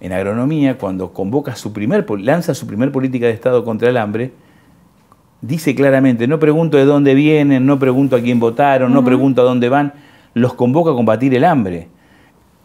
en 0.00 0.12
agronomía, 0.12 0.78
cuando 0.78 1.12
convoca 1.12 1.56
su 1.56 1.72
primer, 1.72 2.06
lanza 2.20 2.54
su 2.54 2.68
primer 2.68 2.92
política 2.92 3.26
de 3.26 3.32
Estado 3.32 3.64
contra 3.64 3.88
el 3.88 3.96
hambre, 3.96 4.30
dice 5.40 5.74
claramente, 5.74 6.26
no 6.26 6.38
pregunto 6.38 6.76
de 6.76 6.84
dónde 6.84 7.14
vienen, 7.14 7.66
no 7.66 7.78
pregunto 7.78 8.16
a 8.16 8.20
quién 8.20 8.40
votaron, 8.40 8.92
no 8.92 9.04
pregunto 9.04 9.42
a 9.42 9.44
dónde 9.44 9.68
van, 9.68 9.92
los 10.34 10.54
convoca 10.54 10.90
a 10.90 10.94
combatir 10.94 11.34
el 11.34 11.44
hambre. 11.44 11.88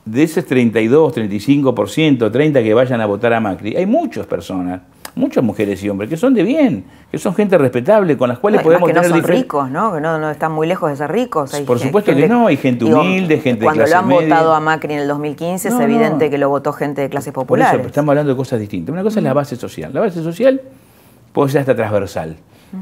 De 0.06 0.24
ese 0.24 0.44
32, 0.44 1.16
35%, 1.16 2.32
30% 2.32 2.64
que 2.64 2.74
vayan 2.74 3.00
a 3.00 3.06
votar 3.06 3.34
a 3.34 3.40
Macri, 3.40 3.78
hay 3.78 3.86
muchas 3.86 4.26
personas, 4.26 4.82
muchas 5.16 5.42
mujeres 5.42 5.82
y 5.82 5.88
hombres, 5.88 6.10
que 6.10 6.18
son 6.18 6.34
de 6.34 6.44
bien, 6.44 6.84
que 7.10 7.18
son 7.18 7.34
gente 7.34 7.58
respetable, 7.58 8.18
con 8.18 8.28
las 8.28 8.40
cuales 8.40 8.62
podemos 8.62 8.90
que 8.90 8.94
no 8.94 9.04
son 9.04 9.24
ricos, 9.24 9.70
¿no? 9.72 9.94
Que 9.94 10.02
no, 10.02 10.30
están 10.30 10.52
muy 10.52 10.68
lejos 10.68 10.90
de 10.90 10.98
ser 10.98 11.10
ricos. 11.10 11.52
Por 11.66 11.80
supuesto 11.80 12.14
que 12.14 12.28
no, 12.28 12.48
hay 12.48 12.58
gente 12.58 12.84
humilde, 12.84 13.40
gente 13.40 13.62
de 13.62 13.66
Cuando 13.66 13.86
lo 13.86 13.96
han 13.96 14.10
votado 14.10 14.54
a 14.54 14.60
Macri 14.60 14.94
en 14.94 15.00
el 15.00 15.08
2015 15.08 15.70
es 15.70 15.80
evidente 15.80 16.30
que 16.30 16.38
lo 16.38 16.50
votó 16.50 16.74
gente 16.74 17.02
de 17.02 17.10
clases 17.10 17.32
populares. 17.32 17.80
Por 17.80 17.88
estamos 17.88 18.10
hablando 18.10 18.34
de 18.34 18.36
cosas 18.36 18.60
distintas. 18.60 18.92
Una 18.92 19.04
cosa 19.04 19.20
es 19.20 19.24
la 19.24 19.34
base 19.34 19.56
social. 19.56 19.94
La 19.94 20.02
base 20.02 20.22
social 20.22 20.60
puede 21.32 21.50
ser 21.50 21.62
hasta 21.62 21.76
transversal 21.76 22.36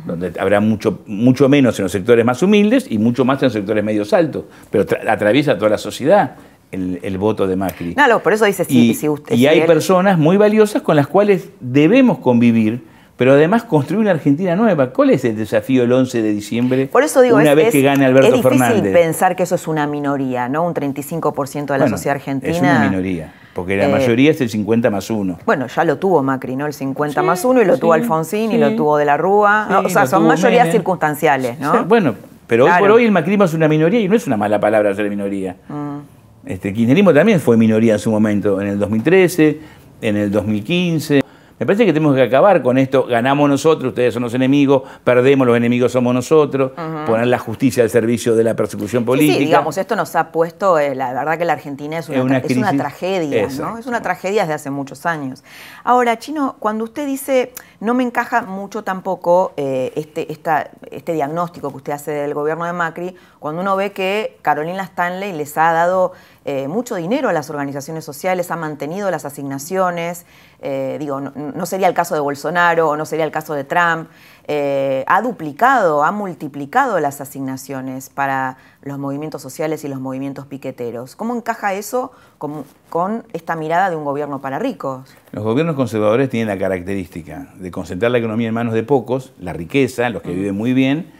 donde 0.05 0.33
habrá 0.39 0.59
mucho, 0.59 1.01
mucho 1.05 1.49
menos 1.49 1.77
en 1.79 1.83
los 1.83 1.91
sectores 1.91 2.25
más 2.25 2.41
humildes 2.41 2.85
y 2.89 2.97
mucho 2.97 3.25
más 3.25 3.41
en 3.41 3.47
los 3.47 3.53
sectores 3.53 3.83
medios 3.83 4.13
altos, 4.13 4.45
pero 4.69 4.85
atraviesa 5.07 5.57
toda 5.57 5.71
la 5.71 5.77
sociedad. 5.77 6.35
El, 6.71 7.17
voto 7.17 7.47
de 7.47 7.57
Macri. 7.57 7.95
No, 7.95 8.19
por 8.19 8.31
eso 8.31 8.45
dice 8.45 8.63
sí, 8.63 8.93
si 8.93 9.09
usted. 9.09 9.35
Y 9.35 9.45
hay 9.45 9.67
personas 9.67 10.17
muy 10.17 10.37
valiosas 10.37 10.81
con 10.81 10.95
las 10.95 11.05
cuales 11.05 11.49
debemos 11.59 12.19
convivir, 12.19 12.85
pero 13.17 13.33
además 13.33 13.65
construir 13.65 13.99
una 13.99 14.11
Argentina 14.11 14.55
nueva. 14.55 14.93
¿Cuál 14.93 15.09
es 15.09 15.25
el 15.25 15.35
desafío 15.35 15.83
el 15.83 15.91
11 15.91 16.21
de 16.21 16.31
diciembre? 16.31 16.87
Por 16.87 17.03
eso 17.03 17.19
digo, 17.21 17.35
una 17.35 17.55
vez 17.55 17.73
que 17.73 17.81
gane 17.81 18.05
Alberto 18.05 18.37
es 18.37 18.43
difícil 18.43 18.93
pensar 18.93 19.35
que 19.35 19.43
eso 19.43 19.55
es 19.55 19.67
una 19.67 19.85
minoría, 19.85 20.47
¿no? 20.47 20.65
Un 20.65 20.73
35% 20.73 21.65
de 21.73 21.77
la 21.77 21.89
sociedad 21.89 22.15
argentina. 22.15 22.53
Es 22.53 22.61
una 22.61 22.89
minoría. 22.89 23.33
Porque 23.53 23.75
la 23.75 23.87
eh, 23.87 23.91
mayoría 23.91 24.31
es 24.31 24.39
el 24.41 24.49
50 24.49 24.89
más 24.89 25.09
1. 25.09 25.39
Bueno, 25.45 25.67
ya 25.67 25.83
lo 25.83 25.97
tuvo 25.97 26.23
Macri, 26.23 26.55
¿no? 26.55 26.67
El 26.67 26.73
50 26.73 27.21
más 27.21 27.43
1 27.43 27.61
y 27.61 27.65
lo 27.65 27.77
tuvo 27.77 27.93
Alfonsín 27.93 28.51
y 28.51 28.57
lo 28.57 28.75
tuvo 28.75 28.97
de 28.97 29.05
la 29.05 29.17
Rúa. 29.17 29.81
o 29.85 29.89
sea, 29.89 30.07
son 30.07 30.25
mayorías 30.25 30.71
circunstanciales, 30.71 31.59
¿no? 31.59 31.85
bueno, 31.85 32.15
pero 32.47 32.65
hoy 32.65 32.71
por 32.79 32.91
hoy 32.91 33.05
el 33.05 33.11
macrismo 33.11 33.45
es 33.45 33.53
una 33.53 33.67
minoría 33.67 33.99
y 33.99 34.09
no 34.09 34.15
es 34.15 34.27
una 34.27 34.37
mala 34.37 34.59
palabra 34.59 34.93
ser 34.93 35.09
minoría. 35.09 35.55
Mm. 35.69 35.99
Este, 36.45 36.69
el 36.69 36.75
kirchnerismo 36.75 37.13
también 37.13 37.39
fue 37.39 37.55
minoría 37.55 37.93
en 37.93 37.99
su 37.99 38.11
momento, 38.11 38.59
en 38.59 38.67
el 38.67 38.79
2013, 38.79 39.59
en 40.01 40.17
el 40.17 40.31
2015. 40.31 41.21
Me 41.61 41.67
parece 41.67 41.85
que 41.85 41.93
tenemos 41.93 42.15
que 42.15 42.23
acabar 42.23 42.63
con 42.63 42.79
esto, 42.79 43.05
ganamos 43.05 43.47
nosotros, 43.47 43.89
ustedes 43.89 44.15
son 44.15 44.23
los 44.23 44.33
enemigos, 44.33 44.81
perdemos, 45.03 45.45
los 45.45 45.55
enemigos 45.55 45.91
somos 45.91 46.11
nosotros, 46.11 46.71
poner 47.05 47.27
la 47.27 47.37
justicia 47.37 47.83
al 47.83 47.91
servicio 47.91 48.35
de 48.35 48.43
la 48.43 48.55
persecución 48.55 49.05
política. 49.05 49.37
Sí, 49.37 49.45
digamos, 49.45 49.77
esto 49.77 49.95
nos 49.95 50.15
ha 50.15 50.31
puesto, 50.31 50.79
eh, 50.79 50.95
la 50.95 51.13
verdad 51.13 51.37
que 51.37 51.45
la 51.45 51.53
Argentina 51.53 51.99
es 51.99 52.09
una, 52.09 52.39
es 52.39 52.57
una, 52.57 52.75
tragedia, 52.75 53.47
¿no? 53.59 53.77
Es 53.77 53.85
una 53.85 54.01
tragedia 54.01 54.41
desde 54.41 54.55
hace 54.55 54.71
muchos 54.71 55.05
años. 55.05 55.43
Ahora, 55.83 56.17
Chino, 56.17 56.55
cuando 56.57 56.83
usted 56.83 57.05
dice, 57.05 57.53
no 57.79 57.93
me 57.93 58.01
encaja 58.01 58.41
mucho 58.41 58.83
tampoco 58.83 59.53
eh, 59.55 59.91
este, 59.95 60.31
este 60.31 61.13
diagnóstico 61.13 61.69
que 61.69 61.77
usted 61.77 61.93
hace 61.93 62.09
del 62.09 62.33
gobierno 62.33 62.65
de 62.65 62.73
Macri, 62.73 63.15
cuando 63.37 63.61
uno 63.61 63.75
ve 63.75 63.91
que 63.91 64.39
Carolina 64.41 64.81
Stanley 64.83 65.31
les 65.33 65.55
ha 65.59 65.73
dado 65.73 66.13
eh, 66.43 66.67
mucho 66.67 66.95
dinero 66.95 67.29
a 67.29 67.33
las 67.33 67.51
organizaciones 67.51 68.03
sociales, 68.03 68.49
ha 68.49 68.55
mantenido 68.55 69.11
las 69.11 69.25
asignaciones, 69.25 70.25
eh, 70.61 70.97
digo, 70.99 71.19
no, 71.19 71.65
sería 71.65 71.87
el 71.87 71.95
caso 71.95 72.13
de 72.13 72.21
Bolsonaro 72.21 72.89
o 72.89 72.95
no 72.95 73.05
sería 73.05 73.25
el 73.25 73.31
caso 73.31 73.55
de 73.55 73.63
Trump, 73.63 74.09
eh, 74.47 75.03
ha 75.07 75.21
duplicado, 75.21 76.03
ha 76.03 76.11
multiplicado 76.11 76.99
las 76.99 77.19
asignaciones 77.19 78.09
para 78.09 78.57
los 78.83 78.99
movimientos 78.99 79.41
sociales 79.41 79.83
y 79.83 79.87
los 79.87 79.99
movimientos 79.99 80.45
piqueteros. 80.45 81.15
¿Cómo 81.15 81.35
encaja 81.35 81.73
eso 81.73 82.11
con, 82.37 82.63
con 82.89 83.23
esta 83.33 83.55
mirada 83.55 83.89
de 83.89 83.95
un 83.95 84.05
gobierno 84.05 84.39
para 84.39 84.59
ricos? 84.59 85.15
Los 85.31 85.43
gobiernos 85.43 85.75
conservadores 85.75 86.29
tienen 86.29 86.47
la 86.47 86.59
característica 86.59 87.47
de 87.55 87.71
concentrar 87.71 88.11
la 88.11 88.19
economía 88.19 88.49
en 88.49 88.53
manos 88.53 88.75
de 88.75 88.83
pocos, 88.83 89.33
la 89.39 89.53
riqueza, 89.53 90.09
los 90.09 90.21
que 90.21 90.31
viven 90.31 90.55
muy 90.55 90.73
bien, 90.73 91.11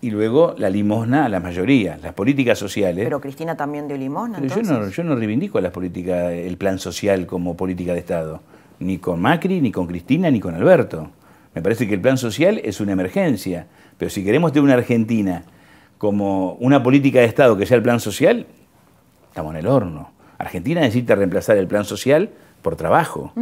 y 0.00 0.10
luego 0.10 0.54
la 0.58 0.68
limosna 0.68 1.24
a 1.24 1.28
la 1.28 1.40
mayoría, 1.40 1.98
las 2.00 2.12
políticas 2.12 2.58
sociales. 2.58 3.04
Pero 3.04 3.20
Cristina 3.20 3.56
también 3.56 3.88
dio 3.88 3.96
limosna. 3.96 4.38
Pero 4.38 4.54
yo 4.54 4.62
no, 4.62 4.88
yo 4.88 5.02
no 5.02 5.16
reivindico 5.16 5.60
las 5.60 5.72
políticas, 5.72 6.30
el 6.30 6.58
plan 6.58 6.78
social 6.78 7.26
como 7.26 7.56
política 7.56 7.94
de 7.94 8.00
Estado, 8.00 8.42
ni 8.84 8.98
con 8.98 9.20
Macri, 9.20 9.60
ni 9.60 9.72
con 9.72 9.86
Cristina, 9.86 10.30
ni 10.30 10.40
con 10.40 10.54
Alberto. 10.54 11.08
Me 11.54 11.62
parece 11.62 11.88
que 11.88 11.94
el 11.94 12.00
plan 12.00 12.18
social 12.18 12.60
es 12.62 12.80
una 12.80 12.92
emergencia, 12.92 13.66
pero 13.96 14.10
si 14.10 14.22
queremos 14.22 14.52
tener 14.52 14.64
una 14.64 14.74
Argentina 14.74 15.44
como 15.98 16.52
una 16.54 16.82
política 16.82 17.20
de 17.20 17.24
Estado 17.24 17.56
que 17.56 17.64
sea 17.64 17.78
el 17.78 17.82
plan 17.82 17.98
social, 17.98 18.46
estamos 19.28 19.52
en 19.54 19.60
el 19.60 19.66
horno. 19.66 20.10
Argentina 20.36 20.80
necesita 20.82 21.14
reemplazar 21.14 21.56
el 21.56 21.66
plan 21.66 21.84
social 21.84 22.30
por 22.60 22.76
trabajo, 22.76 23.32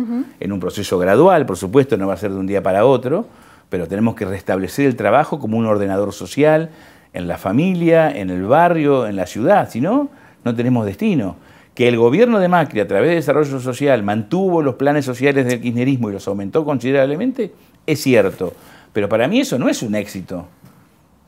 en 0.41 0.53
un 0.53 0.61
proceso 0.61 0.99
gradual, 0.99 1.47
por 1.47 1.57
supuesto, 1.57 1.97
no 1.97 2.07
va 2.07 2.15
a 2.15 2.17
ser 2.17 2.33
de 2.33 2.39
un 2.39 2.47
día 2.47 2.63
para 2.63 2.85
otro, 2.85 3.27
pero 3.69 3.87
tenemos 3.87 4.15
que 4.15 4.25
restablecer 4.25 4.87
el 4.87 4.97
trabajo 4.97 5.39
como 5.39 5.57
un 5.57 5.67
ordenador 5.67 6.13
social 6.13 6.71
en 7.13 7.29
la 7.29 7.39
familia, 7.39 8.11
en 8.11 8.31
el 8.31 8.45
barrio, 8.45 9.07
en 9.07 9.17
la 9.17 9.27
ciudad, 9.27 9.71
si 9.71 9.81
no, 9.81 10.09
no 10.45 10.55
tenemos 10.55 10.87
destino. 10.87 11.37
Que 11.75 11.89
el 11.89 11.97
gobierno 11.97 12.39
de 12.39 12.49
Macri, 12.49 12.81
a 12.81 12.87
través 12.87 13.11
de 13.11 13.15
desarrollo 13.17 13.61
social, 13.61 14.03
mantuvo 14.03 14.63
los 14.63 14.75
planes 14.75 15.05
sociales 15.05 15.47
del 15.47 15.61
kirchnerismo 15.61 16.11
y 16.11 16.13
los 16.13 16.29
aumentó 16.29 16.65
considerablemente, 16.65 17.53
es 17.87 18.01
cierto. 18.03 18.53
Pero 18.93 19.09
para 19.09 19.27
mí 19.27 19.41
eso 19.41 19.59
no 19.59 19.69
es 19.69 19.83
un 19.83 19.95
éxito. 19.95 20.47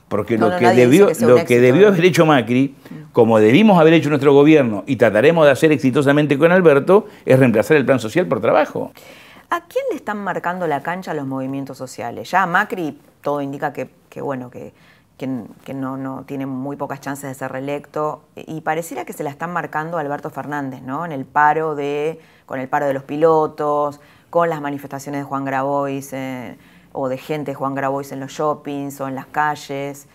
Porque 0.08 0.36
lo, 0.36 0.56
que, 0.56 0.68
debió, 0.68 1.08
lo 1.20 1.44
que 1.44 1.60
debió 1.60 1.88
haber 1.88 2.04
hecho 2.04 2.26
Macri, 2.26 2.74
como 3.12 3.40
debimos 3.40 3.80
haber 3.80 3.94
hecho 3.94 4.10
nuestro 4.10 4.32
gobierno 4.32 4.84
y 4.86 4.96
trataremos 4.96 5.46
de 5.46 5.50
hacer 5.50 5.72
exitosamente 5.72 6.38
con 6.38 6.52
Alberto, 6.52 7.06
es 7.24 7.38
reemplazar 7.38 7.78
el 7.78 7.86
plan 7.86 7.98
social 7.98 8.26
por 8.26 8.40
trabajo. 8.40 8.92
¿A 9.50 9.62
quién 9.62 9.84
le 9.90 9.96
están 9.96 10.18
marcando 10.18 10.66
la 10.66 10.82
cancha 10.82 11.14
los 11.14 11.26
movimientos 11.26 11.78
sociales? 11.78 12.30
Ya 12.30 12.46
Macri 12.46 12.98
todo 13.22 13.40
indica 13.40 13.72
que, 13.72 13.88
bueno, 14.20 14.50
que, 14.50 14.72
que, 15.16 15.26
no, 15.74 15.96
no, 15.96 16.24
tiene 16.24 16.46
muy 16.46 16.76
pocas 16.76 17.00
chances 17.00 17.28
de 17.28 17.34
ser 17.34 17.52
reelecto. 17.52 18.22
Y 18.34 18.62
pareciera 18.62 19.04
que 19.04 19.12
se 19.12 19.22
la 19.22 19.30
están 19.30 19.52
marcando 19.52 19.98
a 19.98 20.00
Alberto 20.00 20.30
Fernández, 20.30 20.82
¿no? 20.82 21.04
En 21.04 21.12
el 21.12 21.24
paro 21.24 21.74
de, 21.74 22.18
con 22.46 22.58
el 22.60 22.68
paro 22.68 22.86
de 22.86 22.94
los 22.94 23.04
pilotos, 23.04 24.00
con 24.30 24.50
las 24.50 24.60
manifestaciones 24.60 25.20
de 25.20 25.24
Juan 25.24 25.44
Grabois 25.44 26.12
eh, 26.12 26.56
o 26.92 27.08
de 27.08 27.18
gente 27.18 27.52
de 27.52 27.54
Juan 27.54 27.74
Grabois 27.74 28.10
en 28.10 28.20
los 28.20 28.32
shoppings 28.32 29.00
o 29.00 29.08
en 29.08 29.14
las 29.14 29.26
calles, 29.26 30.08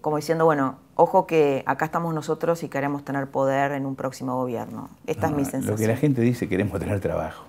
como 0.00 0.16
diciendo, 0.16 0.46
bueno, 0.46 0.78
ojo 0.94 1.26
que 1.26 1.62
acá 1.66 1.84
estamos 1.84 2.14
nosotros 2.14 2.62
y 2.62 2.68
queremos 2.68 3.04
tener 3.04 3.26
poder 3.26 3.72
en 3.72 3.84
un 3.84 3.94
próximo 3.94 4.36
gobierno. 4.36 4.88
Esta 5.06 5.26
es 5.26 5.32
mi 5.32 5.44
sensación. 5.44 5.72
Lo 5.72 5.76
que 5.76 5.86
la 5.86 5.96
gente 5.96 6.22
dice, 6.22 6.48
queremos 6.48 6.80
tener 6.80 7.00
trabajo. 7.00 7.44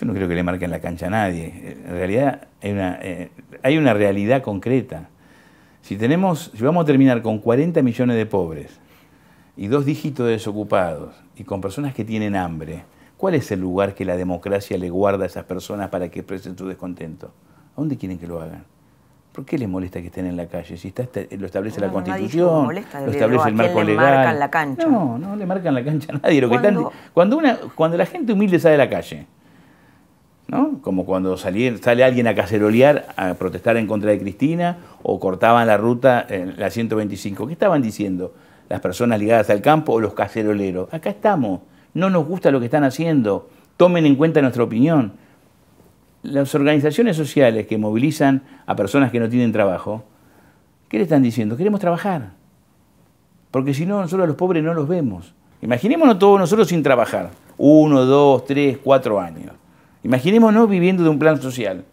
Yo 0.00 0.06
no 0.06 0.12
creo 0.12 0.26
que 0.26 0.34
le 0.34 0.42
marquen 0.42 0.72
la 0.72 0.80
cancha 0.80 1.06
a 1.06 1.10
nadie. 1.10 1.78
En 1.86 1.92
realidad 1.92 2.48
hay 2.60 2.72
una, 2.72 2.98
eh, 3.00 3.30
hay 3.62 3.78
una 3.78 3.94
realidad 3.94 4.42
concreta. 4.42 5.08
Si, 5.84 5.96
tenemos, 5.96 6.50
si 6.54 6.64
vamos 6.64 6.84
a 6.84 6.86
terminar 6.86 7.20
con 7.20 7.38
40 7.38 7.82
millones 7.82 8.16
de 8.16 8.24
pobres 8.24 8.80
y 9.54 9.66
dos 9.66 9.84
dígitos 9.84 10.24
de 10.24 10.32
desocupados 10.32 11.14
y 11.36 11.44
con 11.44 11.60
personas 11.60 11.92
que 11.92 12.06
tienen 12.06 12.36
hambre, 12.36 12.84
¿cuál 13.18 13.34
es 13.34 13.52
el 13.52 13.60
lugar 13.60 13.94
que 13.94 14.06
la 14.06 14.16
democracia 14.16 14.78
le 14.78 14.88
guarda 14.88 15.24
a 15.24 15.26
esas 15.26 15.44
personas 15.44 15.90
para 15.90 16.08
que 16.08 16.20
expresen 16.20 16.56
su 16.56 16.66
descontento? 16.66 17.26
¿A 17.26 17.80
dónde 17.80 17.98
quieren 17.98 18.18
que 18.18 18.26
lo 18.26 18.40
hagan? 18.40 18.64
¿Por 19.32 19.44
qué 19.44 19.58
les 19.58 19.68
molesta 19.68 20.00
que 20.00 20.06
estén 20.06 20.24
en 20.24 20.38
la 20.38 20.46
calle? 20.46 20.78
Si 20.78 20.88
está, 20.88 21.06
lo 21.36 21.44
establece 21.44 21.82
la 21.82 21.92
Constitución, 21.92 22.74
lo 22.74 23.10
establece 23.10 23.48
el 23.50 23.54
marco 23.54 23.82
legal. 23.82 24.06
Le 24.06 24.16
marcan 24.16 24.38
la 24.38 24.50
cancha? 24.50 24.86
No, 24.88 25.18
no 25.18 25.36
le 25.36 25.44
marcan 25.44 25.74
la 25.74 25.84
cancha 25.84 26.14
a 26.14 26.16
nadie. 26.16 26.40
Lo 26.40 26.48
que 26.48 26.60
cuando, 27.12 27.36
una, 27.36 27.58
cuando 27.74 27.98
la 27.98 28.06
gente 28.06 28.32
humilde 28.32 28.58
sale 28.58 28.76
a 28.76 28.78
la 28.78 28.88
calle, 28.88 29.26
¿no? 30.48 30.80
Como 30.82 31.04
cuando 31.04 31.36
sale 31.36 32.04
alguien 32.04 32.26
a 32.26 32.34
cacerolear, 32.34 33.08
a 33.16 33.34
protestar 33.34 33.76
en 33.76 33.86
contra 33.86 34.10
de 34.10 34.18
Cristina, 34.18 34.78
o 35.02 35.18
cortaban 35.18 35.66
la 35.66 35.76
ruta 35.76 36.24
en 36.28 36.58
la 36.58 36.70
125. 36.70 37.46
¿Qué 37.46 37.52
estaban 37.52 37.82
diciendo? 37.82 38.34
Las 38.68 38.80
personas 38.80 39.18
ligadas 39.18 39.50
al 39.50 39.60
campo 39.60 39.92
o 39.92 40.00
los 40.00 40.14
caceroleros. 40.14 40.92
Acá 40.92 41.10
estamos. 41.10 41.60
No 41.94 42.10
nos 42.10 42.26
gusta 42.26 42.50
lo 42.50 42.60
que 42.60 42.66
están 42.66 42.84
haciendo. 42.84 43.48
Tomen 43.76 44.06
en 44.06 44.16
cuenta 44.16 44.40
nuestra 44.40 44.64
opinión 44.64 45.12
las 46.24 46.54
organizaciones 46.54 47.16
sociales 47.16 47.66
que 47.66 47.78
movilizan 47.78 48.42
a 48.66 48.74
personas 48.74 49.12
que 49.12 49.20
no 49.20 49.28
tienen 49.28 49.52
trabajo, 49.52 50.04
¿qué 50.88 50.96
le 50.96 51.04
están 51.04 51.22
diciendo? 51.22 51.56
Queremos 51.56 51.80
trabajar. 51.80 52.32
Porque 53.50 53.74
si 53.74 53.86
no, 53.86 54.00
nosotros 54.00 54.24
a 54.24 54.26
los 54.26 54.36
pobres 54.36 54.64
no 54.64 54.74
los 54.74 54.88
vemos. 54.88 55.34
Imaginémonos 55.60 56.18
todos 56.18 56.40
nosotros 56.40 56.66
sin 56.66 56.82
trabajar. 56.82 57.30
Uno, 57.58 58.04
dos, 58.04 58.44
tres, 58.46 58.78
cuatro 58.82 59.20
años. 59.20 59.52
Imaginémonos 60.04 60.68
viviendo 60.68 61.02
de 61.02 61.08
un 61.08 61.18
plan 61.18 61.42
social. 61.42 61.84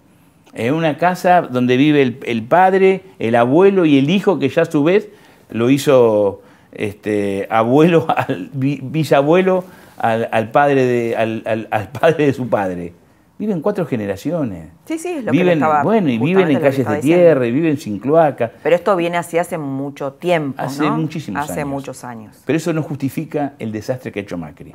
En 0.54 0.74
una 0.74 0.98
casa 0.98 1.42
donde 1.42 1.78
vive 1.78 2.02
el, 2.22 2.44
padre, 2.44 3.04
el 3.20 3.36
abuelo 3.36 3.86
y 3.86 3.98
el 3.98 4.10
hijo, 4.10 4.38
que 4.38 4.50
ya 4.50 4.64
a 4.64 4.66
su 4.66 4.84
vez 4.84 5.10
lo 5.50 5.70
hizo 5.70 6.42
este, 6.74 7.48
abuelo, 7.50 8.06
al, 8.16 8.50
bisabuelo 8.54 9.64
al, 9.98 10.52
padre 10.52 10.86
de, 10.86 11.16
al 11.16 11.90
padre 11.92 12.26
de 12.26 12.34
su 12.34 12.48
padre 12.50 12.94
viven 13.42 13.60
cuatro 13.60 13.88
generaciones. 13.88 14.70
Sí, 14.86 15.00
sí, 15.00 15.08
es 15.08 15.24
lo 15.24 15.32
viven, 15.32 15.48
que 15.48 15.54
estaba, 15.54 15.82
Bueno, 15.82 16.10
y 16.10 16.20
viven 16.20 16.52
en 16.52 16.60
calles 16.60 16.88
de 16.88 16.98
tierra, 16.98 17.48
y 17.48 17.52
viven 17.52 17.76
sin 17.76 17.98
cloaca. 17.98 18.52
Pero 18.62 18.76
esto 18.76 18.96
viene 18.96 19.18
así 19.18 19.40
hace 19.40 19.58
mucho 19.58 20.14
tiempo, 20.14 20.62
Hace 20.62 20.84
muchísimos 20.92 21.42
años. 21.42 21.52
Hace 21.52 21.66
muchos 21.66 22.04
años. 22.04 22.40
Pero 22.46 22.58
eso 22.58 22.72
no 22.72 22.84
justifica 22.84 23.54
el 23.58 23.72
desastre 23.72 24.12
que 24.12 24.20
ha 24.20 24.22
hecho 24.22 24.38
Macri. 24.38 24.74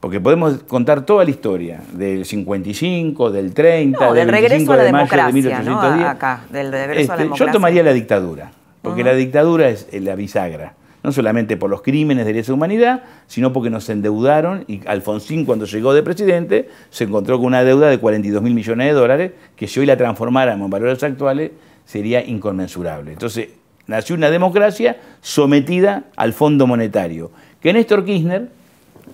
Porque 0.00 0.20
podemos 0.20 0.62
contar 0.64 1.04
toda 1.04 1.24
la 1.24 1.30
historia 1.30 1.80
del 1.92 2.24
55, 2.24 3.30
del 3.30 3.52
30, 3.52 4.06
del, 4.06 4.14
del 4.14 4.28
regreso 4.28 4.72
a 4.72 4.76
la 4.76 4.82
de 4.84 4.92
mayo 4.92 5.04
democracia, 5.04 5.26
de 5.26 5.32
1810. 5.32 6.00
¿no? 6.00 6.08
Acá, 6.08 6.44
del 6.50 6.70
regreso 6.70 6.90
a 6.90 6.94
la 6.94 7.00
este, 7.00 7.22
democracia. 7.24 7.46
Yo 7.46 7.52
tomaría 7.52 7.82
la 7.82 7.92
dictadura, 7.92 8.52
porque 8.80 9.02
la 9.02 9.14
dictadura 9.14 9.68
es 9.68 9.88
la 9.92 10.14
bisagra 10.14 10.74
no 11.02 11.12
solamente 11.12 11.56
por 11.56 11.70
los 11.70 11.82
crímenes 11.82 12.26
de 12.26 12.32
lesa 12.32 12.52
humanidad, 12.52 13.02
sino 13.26 13.52
porque 13.52 13.70
nos 13.70 13.88
endeudaron 13.88 14.64
y 14.66 14.86
Alfonsín 14.86 15.44
cuando 15.44 15.64
llegó 15.64 15.94
de 15.94 16.02
presidente 16.02 16.68
se 16.90 17.04
encontró 17.04 17.38
con 17.38 17.46
una 17.46 17.64
deuda 17.64 17.88
de 17.88 17.98
42 17.98 18.42
mil 18.42 18.54
millones 18.54 18.88
de 18.88 18.92
dólares 18.92 19.32
que 19.56 19.68
si 19.68 19.80
hoy 19.80 19.86
la 19.86 19.96
transformáramos 19.96 20.66
en 20.66 20.70
valores 20.70 21.02
actuales 21.02 21.52
sería 21.84 22.24
inconmensurable. 22.24 23.12
Entonces 23.12 23.48
nació 23.86 24.16
una 24.16 24.30
democracia 24.30 24.98
sometida 25.20 26.04
al 26.16 26.32
Fondo 26.32 26.66
Monetario, 26.66 27.30
que 27.60 27.72
Néstor 27.72 28.04
Kirchner 28.04 28.50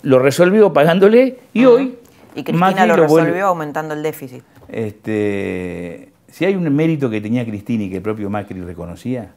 lo 0.04 0.18
resolvió 0.18 0.72
pagándole 0.72 1.40
y 1.52 1.64
hoy... 1.64 1.98
Y 2.36 2.42
Cristina 2.42 2.84
lo, 2.86 2.96
resolvió 2.96 3.46
aumentando 3.46 3.94
el 3.94 4.02
déficit. 4.02 4.42
Este, 4.66 6.12
si 6.26 6.44
hay 6.44 6.56
un 6.56 6.74
mérito 6.74 7.08
que 7.08 7.20
tenía 7.20 7.44
Cristina 7.44 7.84
y 7.84 7.90
que 7.90 7.96
el 7.96 8.02
propio 8.02 8.28
Macri 8.28 8.60
reconocía, 8.60 9.30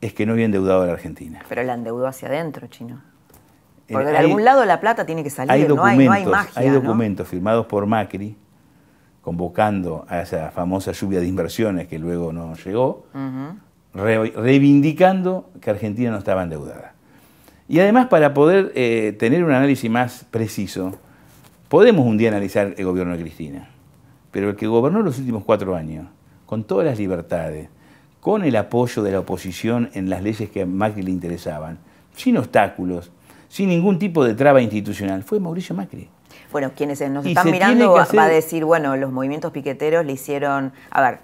es 0.00 0.14
que 0.14 0.24
no 0.24 0.32
había 0.32 0.46
endeudado 0.46 0.82
a 0.82 0.86
la 0.86 0.94
Argentina. 0.94 1.42
Pero 1.46 1.62
la 1.62 1.74
endeudó 1.74 2.06
hacia 2.06 2.28
adentro, 2.28 2.66
chino. 2.68 3.02
Porque 3.90 4.08
de 4.08 4.16
algún 4.16 4.42
lado 4.42 4.64
la 4.64 4.80
plata 4.80 5.04
tiene 5.04 5.22
que 5.22 5.28
salir, 5.28 5.68
no, 5.68 5.84
hay, 5.84 5.98
no, 5.98 6.12
hay, 6.12 6.24
magia. 6.24 6.52
Hay 6.54 6.70
documentos 6.70 7.28
firmados 7.28 7.66
por 7.66 7.84
Macri 7.86 8.36
convocando 9.20 10.06
a 10.08 10.22
esa 10.22 10.50
famosa 10.50 10.92
lluvia 10.92 11.20
de 11.20 11.26
inversiones 11.26 11.88
que 11.88 11.98
luego 11.98 12.32
no 12.32 12.54
llegó, 12.54 13.04
reivindicando 13.92 15.50
que 15.60 15.70
Argentina 15.70 16.10
no 16.10 16.18
estaba 16.18 16.42
endeudada. 16.42 16.94
Y 17.70 17.78
además, 17.78 18.08
para 18.08 18.34
poder 18.34 18.72
eh, 18.74 19.14
tener 19.16 19.44
un 19.44 19.52
análisis 19.52 19.88
más 19.88 20.26
preciso, 20.28 20.98
podemos 21.68 22.04
un 22.04 22.18
día 22.18 22.28
analizar 22.28 22.74
el 22.76 22.84
gobierno 22.84 23.16
de 23.16 23.22
Cristina, 23.22 23.70
pero 24.32 24.50
el 24.50 24.56
que 24.56 24.66
gobernó 24.66 25.02
los 25.02 25.20
últimos 25.20 25.44
cuatro 25.44 25.76
años, 25.76 26.08
con 26.46 26.64
todas 26.64 26.84
las 26.84 26.98
libertades, 26.98 27.68
con 28.18 28.42
el 28.42 28.56
apoyo 28.56 29.04
de 29.04 29.12
la 29.12 29.20
oposición 29.20 29.88
en 29.94 30.10
las 30.10 30.20
leyes 30.20 30.50
que 30.50 30.62
a 30.62 30.66
Macri 30.66 31.02
le 31.02 31.12
interesaban, 31.12 31.78
sin 32.16 32.38
obstáculos, 32.38 33.12
sin 33.48 33.68
ningún 33.68 34.00
tipo 34.00 34.24
de 34.24 34.34
traba 34.34 34.60
institucional, 34.60 35.22
fue 35.22 35.38
Mauricio 35.38 35.76
Macri. 35.76 36.08
Bueno, 36.50 36.72
quienes 36.74 37.00
nos 37.08 37.24
están 37.24 37.52
mirando 37.52 37.92
va 37.92 38.24
a 38.24 38.28
decir, 38.28 38.64
bueno, 38.64 38.96
los 38.96 39.12
movimientos 39.12 39.52
piqueteros 39.52 40.04
le 40.04 40.14
hicieron, 40.14 40.72
a 40.90 41.02
ver, 41.02 41.20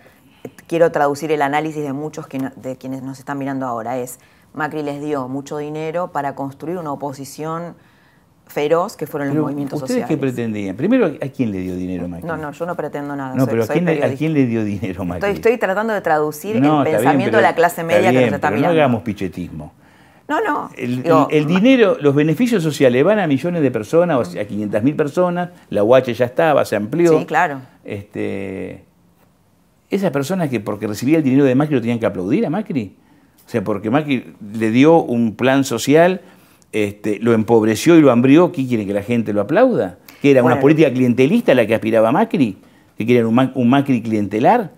quiero 0.69 0.93
traducir 0.93 1.33
el 1.33 1.43
análisis 1.43 1.83
de 1.83 1.93
muchos 1.93 2.29
de 2.55 2.77
quienes 2.77 3.03
nos 3.03 3.19
están 3.19 3.37
mirando 3.37 3.67
ahora, 3.67 3.99
es 3.99 4.21
Macri 4.57 4.83
les 4.83 5.01
dio 5.01 5.29
mucho 5.29 5.59
dinero 5.59 6.11
para 6.13 6.35
construir 6.35 6.79
una 6.79 6.91
oposición 6.91 7.75
feroz 8.47 8.97
que 8.97 9.07
fueron 9.07 9.29
los 9.29 9.37
movimientos 9.37 9.83
¿ustedes 9.83 10.03
sociales. 10.03 10.09
qué 10.09 10.17
pretendían? 10.17 10.77
Primero, 10.77 11.07
¿a 11.07 11.29
quién 11.29 11.51
le 11.51 11.59
dio 11.59 11.77
dinero 11.77 12.09
Macri? 12.09 12.27
No, 12.27 12.37
no, 12.37 12.53
yo 12.53 12.65
no 12.65 12.75
pretendo 12.75 13.15
nada. 13.15 13.35
No, 13.35 13.47
pero 13.47 13.65
¿a, 13.65 13.67
quién 13.67 13.85
le, 14.33 14.47
dio 14.47 14.65
dinero 14.65 15.05
Macri? 15.05 15.31
Estoy, 15.31 15.59
tratando 15.59 15.93
de 15.93 16.01
traducir 16.01 16.57
el 16.57 16.63
pensamiento 16.85 17.37
de 17.37 17.43
la 17.43 17.55
clase 17.55 17.85
media 17.85 18.11
que 18.11 18.27
nos 18.27 18.35
está 18.35 18.51
mirando. 18.51 18.69
No 18.69 18.73
hagamos 18.73 19.03
pichetismo. 19.03 19.73
No, 20.29 20.41
no. 20.41 20.71
El, 20.77 21.47
dinero, 21.47 21.99
los 22.01 22.15
beneficios 22.15 22.63
sociales 22.63 23.05
van 23.05 23.19
a 23.19 23.27
millones 23.27 23.63
de 23.63 23.71
personas, 23.71 24.17
o 24.17 24.25
sea, 24.25 24.43
a 24.43 24.45
500 24.47 24.83
mil 24.83 24.97
personas, 24.97 25.51
la 25.71 25.85
UH 25.85 26.13
ya 26.13 26.25
estaba, 26.25 26.65
se 26.65 26.77
amplió. 26.77 27.19
Sí, 27.19 27.27
claro. 27.27 27.61
Este, 27.85 28.85
esas 29.91 30.11
personas 30.11 30.49
que 30.49 30.61
porque 30.61 30.87
recibía 30.87 31.19
el 31.19 31.23
dinero 31.23 31.45
de 31.45 31.55
Macri 31.55 31.75
lo 31.75 31.81
tenían 31.81 31.99
que 31.99 32.07
aplaudir 32.07 32.47
a 32.47 32.51
Macri. 32.51 32.97
O 33.47 33.49
sea, 33.49 33.63
porque 33.63 33.91
Macri 33.91 34.35
le 34.53 34.71
dio 34.71 35.03
un 35.03 35.37
plan 35.37 35.65
social 35.65 36.21
este, 36.73 37.19
lo 37.21 37.33
empobreció 37.33 37.97
y 37.97 38.03
lo 38.03 38.11
hambrió, 38.11 38.53
¿qué 38.53 38.67
quiere 38.67 38.85
que 38.85 38.93
la 38.93 39.03
gente 39.03 39.33
lo 39.33 39.41
aplauda? 39.41 39.97
¿Que 40.21 40.33
era 40.33 40.43
una 40.43 40.61
política 40.61 40.91
clientelista 40.91 41.55
la 41.55 41.67
que 41.67 41.75
aspiraba 41.75 42.13
Macri? 42.13 42.59
¿Que 42.99 43.07
quieren 43.07 43.27
un, 43.27 43.71
Macri 43.71 44.03
clientelar? 44.03 44.73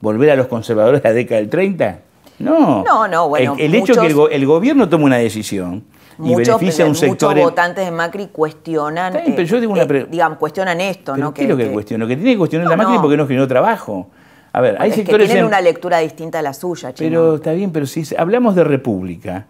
¿Volver 0.00 0.30
a 0.30 0.36
los 0.36 0.46
conservadores 0.46 1.02
de 1.02 1.08
la 1.10 1.14
década 1.14 1.40
del 1.40 1.50
30? 1.50 2.00
No. 2.38 2.82
No, 2.84 3.08
no, 3.08 3.28
bueno. 3.28 3.56
El, 3.58 3.74
hecho 3.74 3.94
que 3.94 4.06
el, 4.06 4.46
gobierno 4.46 4.88
tome 4.88 5.04
una 5.04 5.16
decisión 5.16 5.84
y 6.22 6.34
beneficia 6.34 6.86
a 6.86 6.88
un 6.88 6.94
sector. 6.94 7.34
Muchos 7.34 7.50
votantes 7.50 7.84
de 7.84 7.90
Macri 7.90 8.28
cuestionan. 8.28 9.12
pero 9.12 9.42
yo 9.42 9.60
digo 9.60 9.72
una 9.74 9.82
eh, 9.82 10.06
digamos, 10.10 10.38
cuestionan 10.38 10.80
esto, 10.80 11.14
¿no? 11.16 11.34
¿Qué 11.34 11.42
es 11.42 11.48
lo 11.48 11.58
que, 11.58 11.70
cuestiona? 11.70 12.06
Que 12.06 12.16
tiene 12.16 12.32
que 12.32 12.38
cuestionar 12.38 12.68
la 12.68 12.76
Macri 12.76 12.96
porque 13.02 13.18
no 13.18 13.26
generó 13.26 13.46
trabajo. 13.46 14.08
A 14.54 14.60
ver, 14.60 14.76
hay 14.78 14.92
sectores. 14.92 15.26
Que 15.26 15.32
tienen 15.32 15.46
una 15.46 15.60
lectura 15.60 15.98
distinta 15.98 16.38
a 16.38 16.42
la 16.42 16.54
suya, 16.54 16.94
Chino. 16.94 17.08
Pero 17.08 17.34
está 17.34 17.52
bien, 17.52 17.72
pero 17.72 17.86
si 17.86 18.04
hablamos 18.16 18.54
de 18.54 18.62
república, 18.62 19.46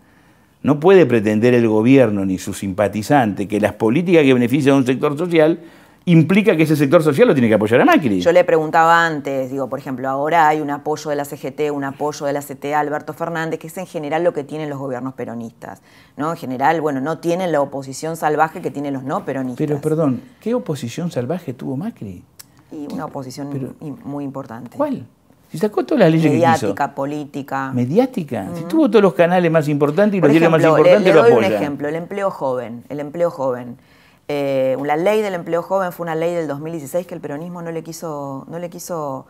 no 0.62 0.80
puede 0.80 1.04
pretender 1.04 1.52
el 1.52 1.68
gobierno 1.68 2.24
ni 2.24 2.38
su 2.38 2.54
simpatizante 2.54 3.46
que 3.46 3.60
las 3.60 3.74
políticas 3.74 4.22
que 4.22 4.32
benefician 4.32 4.76
a 4.76 4.78
un 4.78 4.86
sector 4.86 5.18
social 5.18 5.60
implica 6.06 6.56
que 6.56 6.62
ese 6.62 6.74
sector 6.74 7.02
social 7.02 7.28
lo 7.28 7.34
tiene 7.34 7.48
que 7.48 7.54
apoyar 7.54 7.82
a 7.82 7.84
Macri. 7.84 8.22
Yo 8.22 8.32
le 8.32 8.44
preguntaba 8.44 9.04
antes, 9.04 9.50
digo, 9.50 9.68
por 9.68 9.78
ejemplo, 9.78 10.08
ahora 10.08 10.48
hay 10.48 10.62
un 10.62 10.70
apoyo 10.70 11.10
de 11.10 11.16
la 11.16 11.26
CGT, 11.26 11.70
un 11.70 11.84
apoyo 11.84 12.24
de 12.24 12.32
la 12.32 12.40
CTA 12.40 12.80
Alberto 12.80 13.12
Fernández, 13.12 13.58
que 13.58 13.66
es 13.66 13.76
en 13.76 13.86
general 13.86 14.24
lo 14.24 14.32
que 14.32 14.42
tienen 14.42 14.70
los 14.70 14.78
gobiernos 14.78 15.12
peronistas. 15.12 15.82
¿no? 16.16 16.30
En 16.30 16.38
general, 16.38 16.80
bueno, 16.80 17.02
no 17.02 17.18
tienen 17.18 17.52
la 17.52 17.60
oposición 17.60 18.16
salvaje 18.16 18.62
que 18.62 18.70
tienen 18.70 18.94
los 18.94 19.02
no 19.02 19.26
peronistas. 19.26 19.66
Pero 19.66 19.82
perdón, 19.82 20.22
¿qué 20.40 20.54
oposición 20.54 21.10
salvaje 21.10 21.52
tuvo 21.52 21.76
Macri? 21.76 22.22
Y 22.74 22.92
una 22.92 23.06
oposición 23.06 23.76
muy 24.04 24.24
importante. 24.24 24.76
¿Cuál? 24.76 25.06
Si 25.50 25.58
sacó 25.58 25.84
todas 25.84 26.00
las 26.00 26.10
leyes 26.10 26.32
Mediática, 26.32 26.94
política. 26.94 27.70
¿Mediática? 27.72 28.48
Si 28.54 28.64
tuvo 28.64 28.88
todos 28.88 29.02
los 29.02 29.14
canales 29.14 29.52
más 29.52 29.68
importantes 29.68 30.18
y 30.18 30.20
los 30.20 30.28
diarios 30.28 30.50
más 30.50 30.62
importantes 30.62 31.02
le, 31.02 31.14
le 31.14 31.30
doy 31.30 31.32
un 31.32 31.44
ejemplo, 31.44 31.88
el 31.88 31.94
empleo 31.94 32.30
joven. 32.30 32.82
El 32.88 32.98
empleo 32.98 33.30
joven. 33.30 33.76
Eh, 34.26 34.76
la 34.82 34.96
ley 34.96 35.20
del 35.20 35.34
empleo 35.34 35.62
joven 35.62 35.92
fue 35.92 36.04
una 36.04 36.14
ley 36.14 36.34
del 36.34 36.48
2016 36.48 37.06
que 37.06 37.14
el 37.14 37.20
peronismo 37.20 37.62
no 37.62 37.70
le 37.70 37.84
quiso, 37.84 38.46
no 38.48 38.58
le 38.58 38.70
quiso 38.70 39.26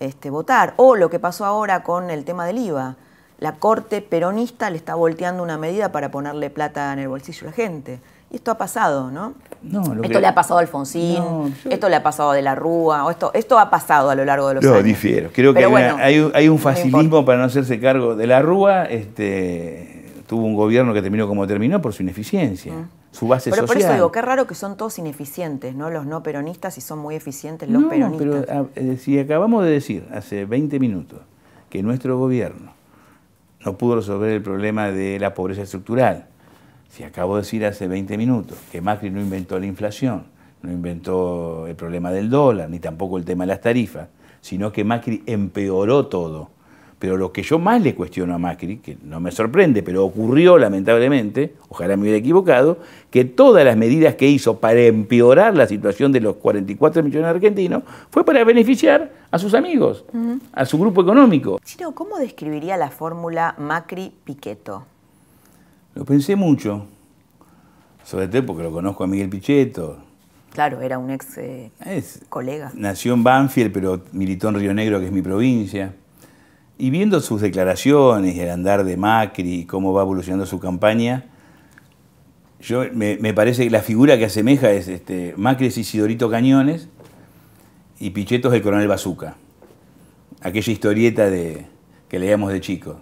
este, 0.00 0.30
votar. 0.30 0.74
O 0.76 0.96
lo 0.96 1.10
que 1.10 1.20
pasó 1.20 1.44
ahora 1.44 1.82
con 1.82 2.10
el 2.10 2.24
tema 2.24 2.46
del 2.46 2.58
IVA. 2.58 2.96
La 3.38 3.54
Corte 3.54 4.02
peronista 4.02 4.68
le 4.70 4.78
está 4.78 4.96
volteando 4.96 5.44
una 5.44 5.58
medida 5.58 5.92
para 5.92 6.10
ponerle 6.10 6.50
plata 6.50 6.92
en 6.92 6.98
el 6.98 7.08
bolsillo 7.08 7.46
a 7.46 7.50
la 7.50 7.52
gente. 7.52 8.00
Y 8.30 8.36
esto 8.36 8.50
ha 8.50 8.58
pasado, 8.58 9.10
¿no? 9.10 9.34
No, 9.62 9.82
lo 9.94 10.02
esto 10.02 10.14
que- 10.16 10.20
le 10.20 10.26
ha 10.26 10.34
pasado 10.34 10.58
a 10.58 10.62
Alfonsín, 10.62 11.14
No, 11.18 11.48
yo- 11.64 11.70
esto 11.70 11.88
le 11.88 11.96
ha 11.96 12.02
pasado 12.02 12.30
a 12.30 12.34
De 12.34 12.42
la 12.42 12.54
Rúa, 12.54 13.04
o 13.06 13.10
esto, 13.10 13.30
esto 13.34 13.58
ha 13.58 13.70
pasado 13.70 14.10
a 14.10 14.14
lo 14.14 14.24
largo 14.24 14.48
de 14.48 14.54
los 14.56 14.64
Yo 14.64 14.72
años. 14.74 14.84
difiero. 14.84 15.30
Creo 15.32 15.52
que 15.54 15.60
Pero 15.60 15.68
hay, 15.68 15.82
una- 15.84 15.92
bueno, 15.94 16.04
hay 16.04 16.18
un- 16.20 16.32
hay 16.34 16.48
un 16.48 16.58
facilismo 16.58 17.24
para 17.24 17.38
no 17.38 17.44
hacerse 17.44 17.80
cargo 17.80 18.14
de 18.14 18.26
la 18.26 18.42
Rúa. 18.42 18.84
Este, 18.84 20.12
tuvo 20.26 20.44
un 20.44 20.54
gobierno 20.54 20.92
que 20.94 21.00
terminó 21.02 21.26
como 21.26 21.46
terminó 21.46 21.80
por 21.80 21.92
su 21.94 22.02
ineficiencia, 22.02 22.72
su 23.10 23.26
base 23.26 23.50
Pero 23.50 23.62
por 23.62 23.68
social. 23.76 23.84
eso 23.90 23.94
digo, 23.94 24.12
qué 24.12 24.20
raro 24.22 24.46
que 24.46 24.54
son 24.54 24.76
todos 24.76 24.98
ineficientes, 24.98 25.74
¿no? 25.74 25.88
Los 25.90 26.04
no 26.06 26.22
peronistas 26.22 26.76
y 26.78 26.82
son 26.82 26.98
muy 26.98 27.14
eficientes 27.14 27.68
los 27.68 27.82
no, 27.82 27.88
peronistas. 27.88 28.44
pero 28.46 28.68
ah, 28.76 28.96
si 28.98 29.18
acabamos 29.18 29.64
de 29.64 29.70
decir 29.70 30.06
hace 30.12 30.44
20 30.44 30.78
minutos 30.78 31.20
que 31.70 31.82
nuestro 31.82 32.18
gobierno 32.18 32.72
no 33.64 33.76
pudo 33.76 33.96
resolver 33.96 34.30
el 34.30 34.42
problema 34.42 34.90
de 34.90 35.18
la 35.18 35.32
pobreza 35.34 35.62
estructural, 35.62 36.26
si 36.90 37.04
acabo 37.04 37.36
de 37.36 37.42
decir 37.42 37.64
hace 37.64 37.86
20 37.86 38.16
minutos 38.16 38.58
que 38.72 38.80
Macri 38.80 39.10
no 39.10 39.20
inventó 39.20 39.58
la 39.58 39.66
inflación, 39.66 40.24
no 40.62 40.72
inventó 40.72 41.66
el 41.66 41.76
problema 41.76 42.10
del 42.10 42.30
dólar, 42.30 42.68
ni 42.68 42.80
tampoco 42.80 43.18
el 43.18 43.24
tema 43.24 43.44
de 43.44 43.48
las 43.48 43.60
tarifas, 43.60 44.08
sino 44.40 44.72
que 44.72 44.84
Macri 44.84 45.22
empeoró 45.26 46.06
todo. 46.06 46.50
Pero 46.98 47.16
lo 47.16 47.30
que 47.30 47.44
yo 47.44 47.60
más 47.60 47.80
le 47.80 47.94
cuestiono 47.94 48.34
a 48.34 48.38
Macri, 48.38 48.78
que 48.78 48.98
no 49.04 49.20
me 49.20 49.30
sorprende, 49.30 49.84
pero 49.84 50.04
ocurrió 50.04 50.58
lamentablemente, 50.58 51.54
ojalá 51.68 51.96
me 51.96 52.02
hubiera 52.02 52.18
equivocado, 52.18 52.78
que 53.08 53.24
todas 53.24 53.64
las 53.64 53.76
medidas 53.76 54.16
que 54.16 54.26
hizo 54.26 54.58
para 54.58 54.80
empeorar 54.80 55.56
la 55.56 55.68
situación 55.68 56.10
de 56.10 56.20
los 56.20 56.36
44 56.36 57.04
millones 57.04 57.24
de 57.24 57.30
argentinos 57.30 57.84
fue 58.10 58.24
para 58.24 58.42
beneficiar 58.42 59.12
a 59.30 59.38
sus 59.38 59.54
amigos, 59.54 60.04
a 60.52 60.64
su 60.64 60.76
grupo 60.76 61.02
económico. 61.02 61.60
Chino, 61.64 61.94
¿cómo 61.94 62.18
describiría 62.18 62.76
la 62.76 62.90
fórmula 62.90 63.54
Macri-Piqueto? 63.58 64.84
Lo 65.98 66.04
pensé 66.04 66.36
mucho, 66.36 66.86
sobre 68.04 68.28
todo 68.28 68.46
porque 68.46 68.62
lo 68.62 68.70
conozco 68.70 69.02
a 69.02 69.08
Miguel 69.08 69.28
Pichetto. 69.28 69.98
Claro, 70.52 70.80
era 70.80 70.96
un 70.96 71.10
ex 71.10 71.38
eh, 71.38 71.72
Es, 71.84 72.20
colega. 72.28 72.70
nació 72.76 73.14
en 73.14 73.24
Banfield, 73.24 73.72
pero 73.72 74.04
militó 74.12 74.48
en 74.48 74.54
Río 74.54 74.72
Negro, 74.72 75.00
que 75.00 75.06
es 75.06 75.12
mi 75.12 75.22
provincia. 75.22 75.96
Y 76.78 76.90
viendo 76.90 77.18
sus 77.20 77.40
declaraciones 77.40 78.36
y 78.36 78.40
el 78.40 78.48
andar 78.50 78.84
de 78.84 78.96
Macri 78.96 79.52
y 79.54 79.64
cómo 79.64 79.92
va 79.92 80.02
evolucionando 80.02 80.46
su 80.46 80.60
campaña, 80.60 81.24
yo, 82.60 82.84
me, 82.92 83.16
me 83.16 83.34
parece 83.34 83.64
que 83.64 83.70
la 83.70 83.82
figura 83.82 84.16
que 84.18 84.26
asemeja 84.26 84.70
es 84.70 84.86
este, 84.86 85.34
Macri 85.36 85.66
es 85.66 85.78
Isidorito 85.78 86.30
Cañones 86.30 86.88
y 87.98 88.10
Pichetto 88.10 88.50
es 88.50 88.54
el 88.54 88.62
coronel 88.62 88.86
Bazooka. 88.86 89.34
Aquella 90.42 90.72
historieta 90.72 91.28
de, 91.28 91.66
que 92.08 92.20
leíamos 92.20 92.52
de 92.52 92.60
chico. 92.60 93.00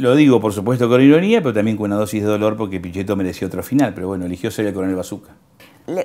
Lo 0.00 0.14
digo, 0.14 0.40
por 0.40 0.52
supuesto, 0.54 0.88
con 0.88 1.02
ironía, 1.02 1.42
pero 1.42 1.52
también 1.52 1.76
con 1.76 1.86
una 1.90 1.96
dosis 1.96 2.22
de 2.22 2.28
dolor 2.28 2.56
porque 2.56 2.80
Pichetto 2.80 3.16
mereció 3.16 3.46
otro 3.46 3.62
final. 3.62 3.92
Pero 3.92 4.08
bueno, 4.08 4.24
eligió 4.24 4.50
ser 4.50 4.66
el 4.66 4.72
coronel 4.72 4.96
Bazooka. 4.96 5.32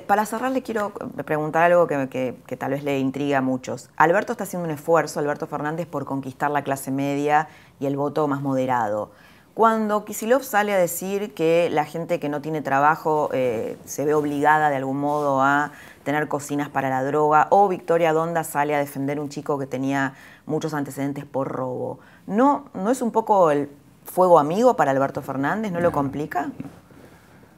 Para 0.06 0.26
cerrar, 0.26 0.50
le 0.52 0.62
quiero 0.62 0.92
preguntar 1.24 1.62
algo 1.70 1.86
que, 1.86 2.08
que- 2.10 2.34
que 2.46 2.56
tal 2.56 2.72
vez 2.72 2.84
le 2.84 2.98
intriga 2.98 3.38
a 3.38 3.40
muchos. 3.40 3.88
Alberto 3.96 4.32
está 4.32 4.44
haciendo 4.44 4.68
un 4.68 4.74
esfuerzo, 4.74 5.18
Alberto 5.20 5.46
Fernández, 5.46 5.86
por 5.86 6.04
conquistar 6.04 6.50
la 6.50 6.62
clase 6.62 6.90
media 6.90 7.48
y 7.80 7.86
el 7.86 7.96
voto 7.96 8.26
más 8.28 8.42
moderado. 8.42 9.12
Cuando 9.54 10.04
Kisilov 10.04 10.42
sale 10.42 10.74
a 10.74 10.78
decir 10.78 11.32
que 11.32 11.70
la 11.72 11.86
gente 11.86 12.20
que 12.20 12.28
no 12.28 12.42
tiene 12.42 12.60
trabajo 12.60 13.30
eh, 13.32 13.78
se 13.86 14.04
ve 14.04 14.12
obligada 14.12 14.68
de 14.68 14.76
algún 14.76 14.98
modo 15.00 15.40
a 15.40 15.72
tener 16.04 16.28
cocinas 16.28 16.68
para 16.68 16.90
la 16.90 17.02
droga, 17.02 17.46
o 17.48 17.66
Victoria 17.68 18.12
Donda 18.12 18.44
sale 18.44 18.74
a 18.74 18.78
defender 18.78 19.18
un 19.18 19.30
chico 19.30 19.58
que 19.58 19.66
tenía 19.66 20.12
muchos 20.44 20.74
antecedentes 20.74 21.24
por 21.24 21.48
robo, 21.48 21.98
¿no, 22.26 22.66
no 22.74 22.90
es 22.90 23.00
un 23.00 23.10
poco 23.12 23.50
el 23.50 23.70
fuego 24.06 24.38
amigo 24.38 24.76
para 24.76 24.90
Alberto 24.92 25.20
Fernández? 25.22 25.72
¿No, 25.72 25.80
lo 25.80 25.92
complica? 25.92 26.48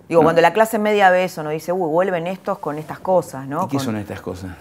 Digo, 0.08 0.22
cuando 0.22 0.40
la 0.40 0.52
clase 0.54 0.78
media 0.78 1.10
ve 1.10 1.24
eso, 1.24 1.42
no 1.42 1.50
dice, 1.50 1.70
uy, 1.72 1.88
vuelven 1.90 2.26
estos 2.26 2.58
con 2.58 2.78
estas 2.78 2.98
cosas, 2.98 3.46
¿no? 3.46 3.64
¿Y 3.64 3.68
qué 3.68 3.76
Con- 3.76 3.84
son 3.86 3.96
estas 3.96 4.20
cosas? 4.22 4.52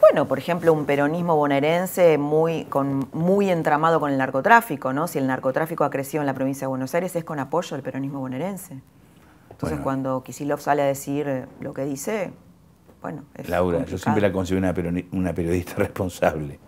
Bueno, 0.00 0.26
por 0.26 0.38
ejemplo, 0.38 0.72
un 0.72 0.86
peronismo 0.86 1.36
bonaerense 1.36 2.18
muy, 2.18 2.64
con, 2.64 3.08
muy 3.12 3.50
entramado 3.50 4.00
con 4.00 4.10
el 4.10 4.18
narcotráfico, 4.18 4.92
¿no? 4.92 5.06
Si 5.06 5.18
el 5.18 5.26
narcotráfico 5.26 5.84
ha 5.84 5.90
crecido 5.90 6.22
en 6.22 6.26
la 6.26 6.34
provincia 6.34 6.62
de 6.64 6.68
Buenos 6.68 6.92
Aires 6.94 7.14
es 7.14 7.22
con 7.22 7.38
apoyo 7.38 7.76
del 7.76 7.82
peronismo 7.84 8.18
bonaerense. 8.18 8.80
Entonces, 9.50 9.78
Bueno. 9.78 9.84
cuando 9.84 10.22
Kisilov 10.24 10.58
sale 10.60 10.82
a 10.82 10.86
decir 10.86 11.28
eh, 11.28 11.46
lo 11.60 11.74
que 11.74 11.84
dice, 11.84 12.32
bueno, 13.02 13.22
es 13.34 13.48
Laura, 13.48 13.78
yo 13.78 13.84
complicado. 13.84 13.98
siempre 14.02 14.22
la 14.22 14.32
considero 14.32 14.72
una, 14.88 15.02
una 15.12 15.32
periodista 15.34 15.74
responsable. 15.76 16.58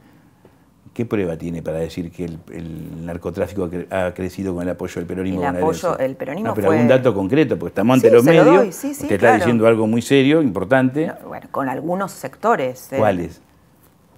¿Qué 0.92 1.07
prueba 1.07 1.38
tiene 1.38 1.62
para 1.62 1.78
decir 1.78 2.11
que 2.12 2.26
el, 2.26 2.38
el 2.52 3.07
narcotráfico 3.07 3.64
ha, 3.64 3.70
cre- 3.70 3.90
ha 3.90 4.12
crecido 4.12 4.52
con 4.55 4.62
el 4.62 4.68
apoyo 4.68 4.94
del 4.96 5.07
peronismo? 5.07 5.40
El 5.40 5.57
apoyo- 5.57 5.98
el 5.98 6.16
peronismo 6.16 6.48
No, 6.48 6.55
pero 6.55 6.66
fue- 6.66 6.76
algún 6.76 6.88
dato 6.88 7.14
concreto, 7.14 7.59
porque 7.59 7.70
estamos 7.70 7.94
ante 7.94 8.09
Sí, 8.11 8.14
los 8.14 8.24
lo 8.26 8.31
medios. 8.31 8.57
doy, 8.57 8.72
sí, 8.72 8.94
sí, 8.94 9.05
Usted 9.05 9.18
claro. 9.18 9.35
está 9.37 9.46
diciendo 9.46 9.66
algo 9.66 9.87
muy 9.87 10.02
serio, 10.02 10.42
importante. 10.42 11.07
No, 11.07 11.28
bueno, 11.28 11.46
con 11.50 11.70
algunos 11.70 12.12
sectores. 12.12 12.92
eh, 12.92 12.98
¿Cuáles? 12.98 13.40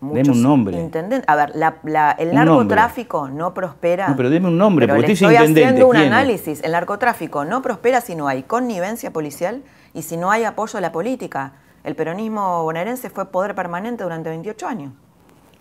Deme 0.00 0.30
un 0.32 0.42
nombre. 0.42 0.76
intenden- 0.76 1.22
A 1.28 1.37
ver, 1.37 1.52
la- 1.54 1.76
la- 1.84 2.10
el 2.10 2.34
narcotráfico 2.34 3.28
no 3.28 3.54
prospera. 3.54 4.08
No, 4.08 4.16
pero 4.16 4.28
deme 4.28 4.48
un 4.48 4.58
nombre, 4.58 4.87
porque 4.88 5.00
usted 5.00 5.12
es 5.12 5.20
estoy 5.22 5.34
intendente, 5.37 5.64
haciendo 5.64 5.87
un 5.88 5.96
análisis. 5.96 6.60
El 6.64 6.72
narcotráfico 6.72 7.44
no 7.44 7.62
prospera 7.62 8.00
si 8.00 8.16
no 8.16 8.26
hay 8.26 8.42
connivencia 8.42 9.12
policial 9.12 9.62
y 9.94 10.02
si 10.02 10.16
no 10.16 10.30
hay 10.32 10.42
apoyo 10.44 10.76
a 10.76 10.82
la 10.82 10.90
política. 10.90 11.52
El 11.84 11.94
peronismo 11.94 12.64
bonaerense 12.64 13.10
fue 13.10 13.30
poder 13.30 13.54
permanente 13.54 14.02
durante 14.02 14.28
28 14.28 14.66
años. 14.66 14.92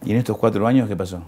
¿Y 0.06 0.12
en 0.12 0.18
estos 0.18 0.38
cuatro 0.38 0.66
años 0.68 0.88
qué 0.88 0.96
pasó? 0.96 1.22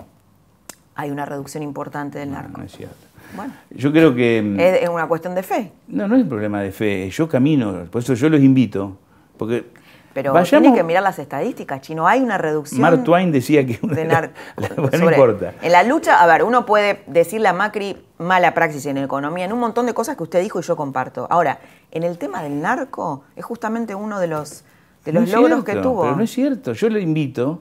Hay 0.95 1.11
una 1.11 1.25
reducción 1.25 1.63
importante 1.63 2.19
del 2.19 2.31
narco. 2.31 2.57
no 2.59 2.63
es 2.63 2.71
cierto. 2.71 2.95
Bueno, 3.35 3.53
Yo 3.71 3.91
creo 3.91 4.15
que... 4.15 4.41
mm, 4.41 4.59
es, 4.59 4.89
una 4.89 5.07
cuestión 5.07 5.35
de 5.35 5.43
fe. 5.43 5.71
No, 5.87 6.07
no 6.07 6.15
es 6.15 6.23
un 6.23 6.29
problema 6.29 6.61
de 6.61 6.71
fe. 6.71 7.09
Yo 7.09 7.27
camino, 7.27 7.85
por 7.91 8.01
eso 8.01 8.13
yo 8.13 8.29
los 8.29 8.39
invito. 8.39 8.97
Porque 9.37 9.65
Pero 10.13 10.31
vayamos- 10.31 10.61
tiene 10.63 10.73
que 10.77 10.83
mirar 10.83 11.03
las 11.03 11.19
estadísticas, 11.19 11.81
chino. 11.81 12.07
Hay 12.07 12.21
una 12.21 12.37
reducción. 12.37 12.79
Mark 12.79 13.03
Twain 13.03 13.31
decía 13.33 13.65
que 13.65 13.77
una 13.81 13.95
de 13.95 14.05
las- 14.05 14.21
nar- 14.21 14.31
bueno, 14.55 14.75
no 14.91 14.97
sobre- 14.97 15.15
importa. 15.15 15.53
En 15.61 15.71
la 15.73 15.83
lucha, 15.83 16.21
a 16.21 16.27
ver, 16.27 16.43
uno 16.43 16.65
puede 16.65 17.03
decirle 17.07 17.49
a 17.49 17.53
Macri 17.53 17.97
mala 18.19 18.53
praxis 18.53 18.85
en 18.85 18.97
economía, 18.99 19.43
en 19.43 19.51
un 19.51 19.59
montón 19.59 19.85
de 19.87 19.93
cosas 19.93 20.15
que 20.15 20.23
usted 20.23 20.41
dijo 20.41 20.59
y 20.59 20.63
yo 20.63 20.77
comparto. 20.77 21.27
Ahora, 21.29 21.59
en 21.91 22.03
el 22.03 22.17
tema 22.17 22.41
del 22.41 22.61
narco, 22.61 23.23
es 23.35 23.43
justamente 23.43 23.95
uno 23.95 24.19
de 24.19 24.27
los, 24.27 24.63
de 25.03 25.11
los 25.11 25.29
logros 25.29 25.65
que 25.65 25.75
tuvo. 25.75 26.03
Pero 26.03 26.15
no 26.15 26.23
es 26.23 26.31
cierto. 26.31 26.71
Yo 26.71 26.87
le 26.89 27.01
invito 27.01 27.59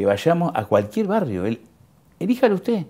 que 0.00 0.06
vayamos 0.06 0.50
a 0.54 0.64
cualquier 0.64 1.06
barrio. 1.06 1.44
El- 1.44 1.60
elíjalo 2.18 2.54
usted 2.54 2.86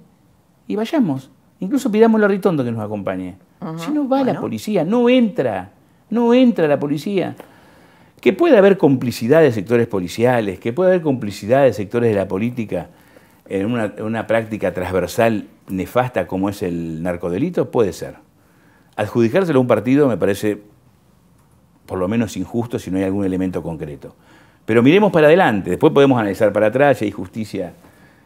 y 0.68 0.76
vayamos. 0.76 1.28
Incluso 1.58 1.90
pidámosle 1.90 2.26
a 2.26 2.28
Ritondo 2.28 2.62
que 2.64 2.70
nos 2.70 2.80
acompañe. 2.82 3.34
Si 3.76 3.90
no 3.90 4.08
va 4.08 4.22
la 4.22 4.40
policía, 4.40 4.84
no 4.84 5.08
entra. 5.08 5.72
No 6.08 6.32
entra 6.32 6.66
la 6.68 6.78
policía. 6.78 7.34
Que 8.20 8.32
puede 8.32 8.56
haber 8.56 8.78
complicidad 8.78 9.40
de 9.42 9.50
sectores 9.52 9.86
policiales, 9.88 10.58
que 10.60 10.72
puede 10.72 10.90
haber 10.92 11.02
complicidad 11.02 11.64
de 11.64 11.72
sectores 11.72 12.10
de 12.10 12.16
la 12.16 12.28
política 12.28 12.88
en 13.46 13.66
una, 13.66 13.86
en 13.96 14.04
una 14.04 14.26
práctica 14.28 14.72
transversal 14.72 15.48
nefasta 15.68 16.26
como 16.28 16.48
es 16.48 16.62
el 16.62 17.02
narcodelito, 17.02 17.70
puede 17.70 17.92
ser. 17.92 18.14
Adjudicárselo 18.96 19.58
a 19.58 19.62
un 19.62 19.66
partido 19.66 20.06
me 20.08 20.16
parece 20.16 20.62
por 21.86 21.98
lo 21.98 22.06
menos 22.06 22.36
injusto 22.36 22.78
si 22.78 22.90
no 22.90 22.98
hay 22.98 23.04
algún 23.04 23.24
elemento 23.24 23.62
concreto. 23.62 24.14
Pero 24.70 24.84
miremos 24.84 25.10
para 25.10 25.26
adelante, 25.26 25.70
después 25.70 25.92
podemos 25.92 26.16
analizar 26.16 26.52
para 26.52 26.68
atrás, 26.68 27.02
y 27.02 27.06
hay 27.06 27.10
justicia 27.10 27.72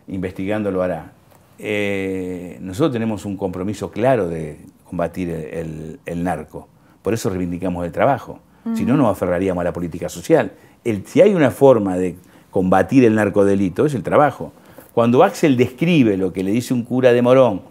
investigando 0.08 0.70
lo 0.70 0.82
hará. 0.82 1.12
Eh, 1.58 2.58
nosotros 2.60 2.92
tenemos 2.92 3.24
un 3.24 3.38
compromiso 3.38 3.90
claro 3.90 4.28
de 4.28 4.58
combatir 4.84 5.30
el, 5.30 6.22
narco, 6.22 6.68
por 7.00 7.14
eso 7.14 7.30
reivindicamos 7.30 7.86
el 7.86 7.92
trabajo, 7.92 8.40
si 8.74 8.84
no 8.84 8.94
nos 8.98 9.10
aferraríamos 9.10 9.62
a 9.62 9.64
la 9.64 9.72
política 9.72 10.10
social. 10.10 10.52
Si 11.06 11.22
hay 11.22 11.34
una 11.34 11.50
forma 11.50 11.96
de 11.96 12.16
combatir 12.50 13.06
el 13.06 13.14
narcodelito 13.14 13.86
es 13.86 13.94
el 13.94 14.02
trabajo. 14.02 14.52
Cuando 14.92 15.24
Axel 15.24 15.56
describe 15.56 16.18
lo 16.18 16.34
que 16.34 16.42
le 16.42 16.50
dice 16.50 16.74
un 16.74 16.82
cura 16.82 17.14
de 17.14 17.22
Morón, 17.22 17.62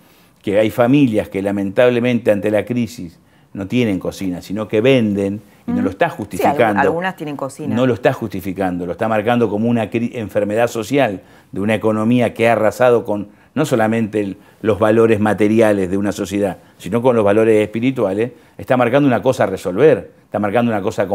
que 0.42 0.58
hay 0.58 0.72
familias 0.72 1.30
que 1.30 1.44
lamentablemente 1.44 2.32
ante 2.32 2.50
la 2.50 2.66
crisis 2.66 3.20
no 3.54 3.68
tienen 3.68 4.00
cocina, 4.00 4.42
sino 4.42 4.68
que 4.68 4.82
venden 4.82 5.42
y 5.68 5.72
no 5.72 5.82
lo 5.82 5.90
está 5.92 6.10
justificando. 6.10 6.64
algu- 6.82 6.82
algunas 6.82 7.16
tienen 7.16 7.38
cocina. 7.38 7.74
No 7.76 7.86
lo 7.88 7.94
está 7.94 8.12
justificando, 8.14 8.86
lo 8.86 8.92
está 8.94 9.08
marcando 9.08 9.48
como 9.50 9.70
una 9.70 9.90
enfermedad 9.92 10.68
social 10.68 11.22
de 11.52 11.62
una 11.62 11.76
economía 11.76 12.34
que 12.34 12.50
ha 12.50 12.54
arrasado 12.54 13.06
con 13.06 13.28
no 13.56 13.66
solamente 13.66 14.36
los 14.62 14.80
valores 14.80 15.20
materiales 15.20 15.90
de 15.92 15.98
una 15.98 16.12
sociedad, 16.12 16.58
sino 16.80 17.02
con 17.04 17.16
los 17.16 17.24
valores 17.24 17.62
espirituales, 17.62 18.32
está 18.58 18.76
marcando 18.78 19.08
una 19.08 19.22
cosa 19.22 19.44
a 19.44 19.48
resolver, 19.48 20.12
está 20.26 20.40
marcando 20.40 20.72
una 20.72 20.82
cosa 20.82 21.08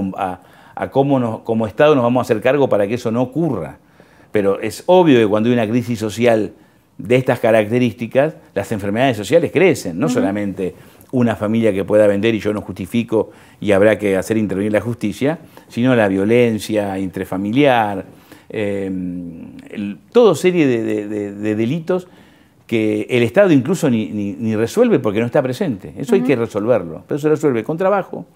a 0.77 0.90
cómo 0.90 1.18
nos- 1.18 1.40
como 1.40 1.66
Estado 1.66 1.94
nos 1.96 2.05
vamos 2.05 2.20
a 2.20 2.22
hacer 2.22 2.40
cargo 2.40 2.68
para 2.68 2.87
que 2.87 2.94
eso 2.94 3.11
no 3.11 3.22
ocurra. 3.22 3.79
Pero 4.31 4.61
es 4.61 4.85
obvio 4.87 5.18
que 5.18 5.27
cuando 5.27 5.48
hay 5.48 5.55
una 5.55 5.66
crisis 5.68 5.98
social 5.98 6.53
de 6.96 7.16
estas 7.16 7.40
características, 7.40 8.35
las 8.55 8.70
enfermedades 8.72 9.16
sociales 9.16 9.51
crecen, 9.53 9.98
no 9.98 10.09
solamente 10.09 10.74
una 11.12 11.36
familia 11.36 11.72
que 11.72 11.84
pueda 11.84 12.06
vender 12.06 12.34
y 12.34 12.40
yo 12.40 12.52
no 12.52 12.60
justifico 12.60 13.30
y 13.60 13.72
habrá 13.72 13.98
que 13.98 14.16
hacer 14.16 14.36
intervenir 14.36 14.72
la 14.72 14.80
justicia, 14.80 15.38
sino 15.68 15.94
la 15.96 16.08
violencia 16.08 16.98
intrafamiliar, 16.98 18.04
eh, 18.50 18.90
todo 20.12 20.34
serie 20.34 20.66
de, 20.66 21.54
delitos 21.54 22.08
que 22.66 23.06
el 23.08 23.22
Estado 23.22 23.52
incluso 23.52 23.88
ni, 23.88 24.56
resuelve 24.56 24.98
porque 24.98 25.20
no 25.20 25.26
está 25.26 25.42
presente. 25.42 25.94
Eso 25.96 26.14
hay 26.14 26.22
que 26.22 26.36
resolverlo. 26.36 27.04
Pero 27.06 27.18
se 27.18 27.28
resuelve 27.28 27.64
con 27.64 27.78
trabajo, 27.78 28.26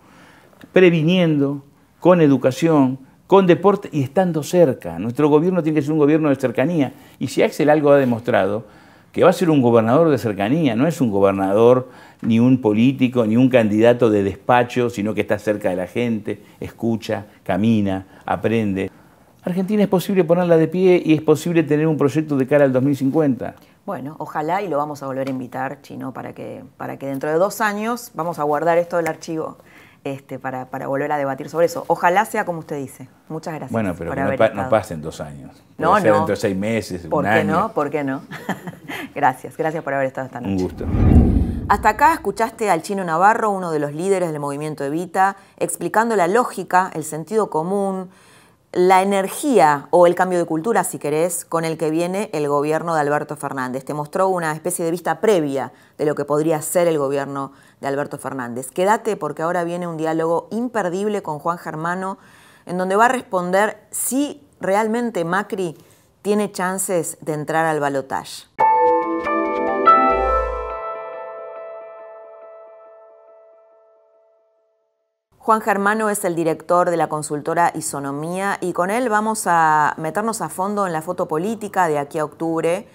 previniendo, 0.73 1.65
con 2.01 2.21
educación, 2.21 2.99
con 3.27 3.47
deporte 3.47 3.89
y 3.93 4.03
estando 4.03 4.43
cerca. 4.43 4.99
Nuestro 4.99 5.29
gobierno 5.29 5.63
tiene 5.63 5.77
que 5.77 5.83
ser 5.83 5.93
un 5.93 5.99
gobierno 5.99 6.31
de 6.31 6.37
cercanía. 6.37 6.93
Y 7.19 7.29
si 7.29 7.43
Axel 7.43 7.69
algo 7.69 7.91
ha 7.91 7.99
demostrado, 7.99 8.65
que 9.13 9.23
va 9.23 9.31
a 9.31 9.35
ser 9.35 9.51
un 9.51 9.61
gobernador 9.61 10.09
de 10.09 10.19
cercanía, 10.19 10.75
no 10.75 10.87
es 10.87 11.01
un 11.01 11.11
gobernador 11.11 11.91
ni 12.23 12.41
un 12.41 12.61
político, 12.61 13.27
ni 13.27 13.37
un 13.37 13.49
candidato 13.49 14.09
de 14.11 14.23
despacho, 14.23 14.89
sino 14.91 15.15
que 15.15 15.21
está 15.21 15.39
cerca 15.39 15.71
de 15.71 15.77
la 15.77 15.87
gente, 15.87 16.43
escucha, 16.61 17.27
camina, 17.43 18.07
aprende. 18.25 18.91
Argentina 19.45 19.83
es 19.83 19.89
posible 19.89 20.23
ponerla 20.25 20.57
de 20.57 20.69
pie 20.69 21.03
y 21.05 21.15
es 21.15 21.21
posible 21.21 21.65
tener 21.65 21.87
un 21.87 21.97
proyecto 21.97 22.37
de 22.37 22.47
cara 22.47 22.65
al 22.65 22.73
2050. 22.73 23.55
Bueno, 23.85 24.15
ojalá 24.19 24.63
y 24.63 24.69
lo 24.69 24.79
vamos 24.79 25.03
a 25.03 25.07
volver 25.07 25.27
a 25.27 25.31
invitar, 25.31 25.83
Chino, 25.83 26.13
para 26.13 26.33
que, 26.33 26.63
para 26.77 26.97
que 26.97 27.07
dentro 27.07 27.29
de 27.29 27.37
dos 27.37 27.61
años 27.61 28.13
vamos 28.15 28.39
a 28.39 28.45
guardar 28.45 28.79
esto 28.79 28.97
del 28.97 29.09
archivo 29.09 29.57
este, 30.05 30.39
para, 30.39 30.67
volver 30.87 31.11
a 31.11 31.19
debatir 31.19 31.49
sobre 31.49 31.67
eso. 31.67 31.85
Ojalá 31.89 32.25
sea 32.25 32.45
como 32.45 32.61
usted 32.61 32.77
dice. 32.77 33.09
Muchas 33.29 33.55
gracias. 33.55 33.73
Bueno, 33.73 33.95
pero 33.99 34.13
que 34.15 34.51
no, 34.55 34.69
pasen 34.69 35.03
dos 35.03 35.21
años. 35.21 35.61
no, 35.79 35.99
no. 35.99 36.05
Dentro 36.05 36.27
de 36.27 36.37
seis 36.37 36.57
meses, 36.57 37.07
¿Por 37.07 37.25
qué 37.25 37.43
no? 37.43 37.73
¿Por 37.73 37.91
qué 37.91 38.05
no? 38.05 38.23
gracias, 39.15 39.57
gracias 39.57 39.83
por 39.83 39.95
haber 39.95 40.07
estado 40.07 40.27
esta 40.27 40.41
noche. 40.41 40.53
Un 40.53 40.63
gusto. 40.63 41.42
Hasta 41.69 41.91
acá 41.91 42.13
escuchaste 42.13 42.71
al 42.71 42.83
chino 42.83 43.05
Navarro, 43.05 43.51
uno 43.51 43.71
de 43.71 43.79
los 43.79 43.95
líderes 43.95 44.31
del 44.31 44.41
movimiento 44.41 44.85
Evita, 44.85 45.37
explicando 45.57 46.17
la 46.17 46.27
lógica, 46.29 46.91
el 46.93 47.05
sentido 47.05 47.51
común, 47.51 48.11
la 48.73 49.03
energía 49.03 49.87
o 49.91 50.07
el 50.07 50.15
cambio 50.15 50.39
de 50.39 50.45
cultura, 50.45 50.83
si 50.85 50.99
querés, 50.99 51.45
con 51.45 51.65
el 51.65 51.79
que 51.79 51.91
viene 51.91 52.31
el 52.33 52.49
gobierno 52.49 52.95
de 52.95 53.01
Alberto 53.01 53.37
Fernández. 53.37 53.85
Te 53.85 53.95
mostró 53.95 54.29
una 54.29 54.53
especie 54.53 54.85
de 54.85 54.91
vista 54.91 55.21
previa 55.21 55.73
de 55.99 56.05
lo 56.05 56.15
que 56.15 56.25
podría 56.25 56.61
ser 56.63 56.89
el 56.89 56.99
gobierno 56.99 57.53
de 57.81 57.89
Alberto 57.89 58.19
Fernández. 58.19 58.71
Quédate 58.71 59.17
porque 59.17 59.43
ahora 59.43 59.65
viene 59.65 59.87
un 59.87 59.97
diálogo 59.97 60.49
imperdible 60.51 61.23
con 61.23 61.39
Juan 61.39 61.59
Germano, 61.59 62.19
en 62.67 62.79
donde 62.79 62.97
va 62.97 63.07
a 63.07 63.09
responder 63.09 63.79
si 63.91 64.47
realmente 64.61 65.25
Macri 65.25 65.77
tiene 66.23 66.51
chances 66.51 67.19
de 67.21 67.35
entrar 67.35 67.67
al 67.67 67.81
balotaje. 67.81 68.45
Juan 75.45 75.61
Germano 75.61 76.09
es 76.09 76.25
el 76.25 76.37
director 76.37 76.89
de 76.89 76.97
la 76.97 77.09
consultora 77.09 77.73
Isonomía 77.75 78.59
y 78.61 78.73
con 78.73 78.91
él 78.91 79.09
vamos 79.09 79.49
a 79.49 79.93
meternos 79.99 80.41
a 80.41 80.49
fondo 80.49 80.87
en 80.87 80.93
la 80.93 81.03
foto 81.03 81.27
política 81.27 81.89
de 81.89 81.99
aquí 81.99 82.21
a 82.21 82.25
octubre 82.25 82.87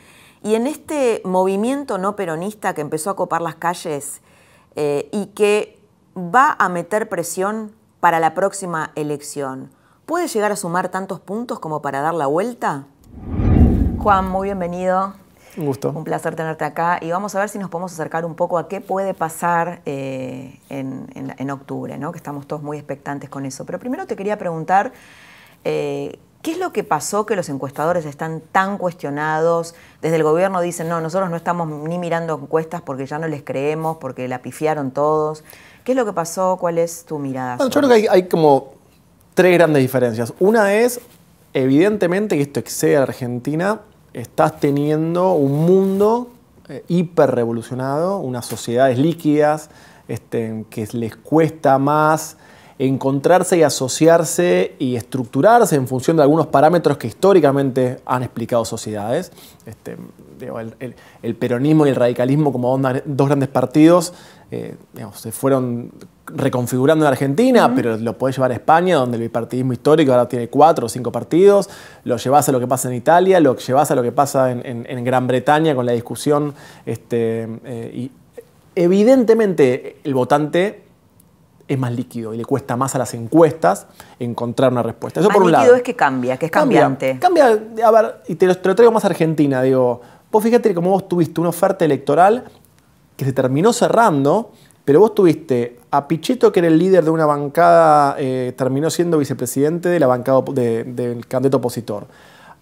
y 0.41 0.55
en 0.55 0.65
este 0.65 1.21
movimiento 1.25 1.97
no 1.97 2.15
peronista 2.15 2.73
que 2.73 2.79
empezó 2.79 3.10
a 3.10 3.17
copar 3.17 3.41
las 3.41 3.55
calles 3.55 4.21
eh, 4.77 5.10
y 5.12 5.25
que 5.36 5.77
va 6.15 6.55
a 6.57 6.69
meter 6.69 7.10
presión 7.10 7.75
para 7.99 8.21
la 8.21 8.33
próxima 8.33 8.91
elección. 8.95 9.69
¿Puede 10.05 10.29
llegar 10.29 10.53
a 10.53 10.55
sumar 10.55 10.88
tantos 10.88 11.19
puntos 11.19 11.60
como 11.60 11.81
para 11.81 11.99
dar 11.99 12.13
la 12.13 12.27
vuelta? 12.27 12.86
Juan, 13.99 14.29
muy 14.29 14.47
bienvenido. 14.47 15.15
Un 15.58 15.65
gusto. 15.65 15.89
Un 15.89 16.04
placer 16.04 16.36
tenerte 16.36 16.63
acá 16.63 17.00
y 17.02 17.10
vamos 17.10 17.34
a 17.34 17.39
ver 17.39 17.50
si 17.50 17.58
nos 17.58 17.70
podemos 17.70 17.91
acercar 17.91 18.26
un 18.26 18.36
poco 18.36 18.60
a 18.60 18.67
qué 18.67 18.80
puede 18.80 19.13
pasar 19.15 19.82
eh, 19.86 20.60
en, 20.70 21.50
octubre, 21.50 21.98
¿no? 21.98 22.12
que 22.12 22.17
estamos 22.17 22.46
todos 22.46 22.62
muy 22.62 22.78
expectantes 22.78 23.30
con 23.30 23.46
eso. 23.46 23.65
Pero 23.65 23.80
primero 23.80 24.06
te 24.06 24.15
quería 24.15 24.38
preguntar, 24.38 24.91
eh, 25.63 26.20
¿qué 26.43 26.52
es 26.52 26.60
lo 26.60 26.72
que 26.72 26.84
pasó 26.84 27.26
que 27.26 27.36
los 27.36 27.50
encuestadores 27.50 28.06
están 28.06 28.41
tan 28.52 28.78
cuestionados? 28.78 29.74
Desde 30.02 30.17
el 30.17 30.24
gobierno 30.24 30.62
dicen, 30.62 30.88
no, 30.88 31.02
nosotros 31.02 31.30
no 31.32 31.36
estamos 31.36 31.67
ni 31.67 31.98
mirando 31.98 32.39
encuestas 32.39 32.82
porque 32.84 33.08
ya 33.08 33.17
no 33.17 33.28
les 33.28 33.41
creemos, 33.41 33.98
porque 33.98 34.28
la 34.28 34.43
pifiaron 34.43 34.91
todos. 34.91 35.43
¿Qué 35.84 35.93
es 35.93 35.96
lo 35.96 36.06
que 36.06 36.13
pasó? 36.13 36.58
¿Cuál 36.60 36.78
es 36.78 37.06
tu 37.06 37.17
mirada? 37.17 37.58
yo 37.58 37.70
creo 37.70 37.89
que 37.89 37.96
hay, 37.96 38.08
hay 38.08 38.28
como 38.28 38.74
tres 39.34 39.54
grandes 39.58 39.82
diferencias. 39.82 40.34
Una 40.39 40.76
es, 40.76 41.02
evidentemente, 41.54 42.36
que 42.36 42.43
esto 42.43 42.60
excede 42.60 42.98
a 42.98 43.04
Argentina 43.04 43.82
estás 44.17 44.60
teniendo 44.60 45.34
un 45.34 45.65
mundo 45.65 46.30
eh, 46.69 46.84
hiper 46.88 47.32
revolucionado, 47.32 48.17
unas 48.17 48.45
sociedades 48.45 48.97
líquidas 48.97 49.69
este, 50.08 50.65
que 50.69 50.88
les 50.93 51.15
cuesta 51.15 51.77
más 51.77 52.38
encontrarse 52.79 53.57
y 53.57 53.63
asociarse 53.63 54.75
y 54.77 54.95
estructurarse 54.95 55.75
en 55.75 55.87
función 55.87 56.17
de 56.17 56.23
algunos 56.23 56.47
parámetros 56.47 56.97
que 56.97 57.07
históricamente 57.07 57.99
han 58.05 58.23
explicado 58.23 58.65
sociedades. 58.65 59.31
Este, 59.65 59.97
el, 61.23 61.35
peronismo 61.35 61.87
y 61.87 61.89
el 61.89 61.95
radicalismo 61.95 62.51
como 62.51 62.77
dos 62.77 63.27
grandes 63.27 63.49
partidos 63.49 64.13
eh, 64.51 64.75
se 65.13 65.31
fueron 65.31 65.91
reconfigurando 66.27 67.05
en 67.05 67.11
Argentina, 67.11 67.73
pero 67.73 67.97
lo 67.97 68.17
podés 68.17 68.35
llevar 68.35 68.51
a 68.51 68.53
España, 68.53 68.97
donde 68.97 69.17
el 69.17 69.23
bipartidismo 69.23 69.73
histórico 69.73 70.11
ahora 70.11 70.27
tiene 70.27 70.49
cuatro 70.49 70.85
o 70.85 70.89
cinco 70.89 71.11
partidos, 71.11 71.69
lo 72.03 72.17
llevas 72.17 72.47
a 72.49 72.51
lo 72.51 72.59
que 72.59 72.67
pasa 72.67 72.89
en 72.89 72.95
Italia, 72.95 73.39
lo 73.39 73.55
llevas 73.55 73.91
a 73.91 73.95
lo 73.95 74.03
que 74.03 74.11
pasa 74.11 74.51
en, 74.51 75.03
Gran 75.03 75.25
Bretaña 75.25 75.73
con 75.73 75.85
la 75.85 75.93
discusión. 75.93 76.53
Este, 76.85 77.47
eh, 77.63 77.91
y 77.95 78.11
evidentemente 78.75 79.97
el 80.03 80.13
votante 80.13 80.87
es 81.67 81.77
más 81.77 81.91
líquido 81.91 82.34
y 82.34 82.38
le 82.38 82.45
cuesta 82.45 82.75
más 82.77 82.95
a 82.95 82.97
las 82.97 83.13
encuestas 83.13 83.88
encontrar 84.19 84.71
una 84.71 84.84
respuesta. 84.84 85.19
Eso 85.19 85.30
por 85.30 85.43
un 85.43 85.51
líquido 85.51 85.75
es 85.75 85.84
que 85.84 85.95
cambia, 85.95 86.38
que 86.38 86.45
es 86.47 86.51
cambiante. 86.51 87.19
Cambia, 87.19 87.60
a 87.84 87.91
ver, 87.91 88.21
y 88.27 88.36
te 88.36 88.45
lo, 88.45 88.58
te 88.58 88.69
lo 88.69 88.75
traigo 88.75 88.91
más 88.91 89.03
a 89.03 89.08
Argentina, 89.08 89.62
digo, 89.62 90.01
vos 90.32 90.43
fíjate 90.43 90.73
como 90.73 90.91
vos 90.91 91.08
tuviste 91.08 91.41
una 91.41 91.49
oferta 91.49 91.86
electoral 91.86 92.45
que 93.15 93.25
se 93.25 93.34
terminó 93.34 93.73
cerrando, 93.73 94.51
pero 94.86 95.01
vos 95.01 95.13
tuviste 95.13 95.80
a 95.91 96.08
Pichetto, 96.08 96.51
que 96.51 96.60
era 96.60 96.67
el 96.67 96.77
líder 96.77 97.03
de 97.03 97.10
una 97.10 97.25
bancada, 97.25 98.15
eh, 98.19 98.53
terminó 98.56 98.89
siendo 98.89 99.17
vicepresidente 99.17 99.89
de 99.89 99.99
la 99.99 100.08
bancada 100.08 100.41
del 100.41 101.27
candidato 101.27 101.58
opositor. 101.58 102.08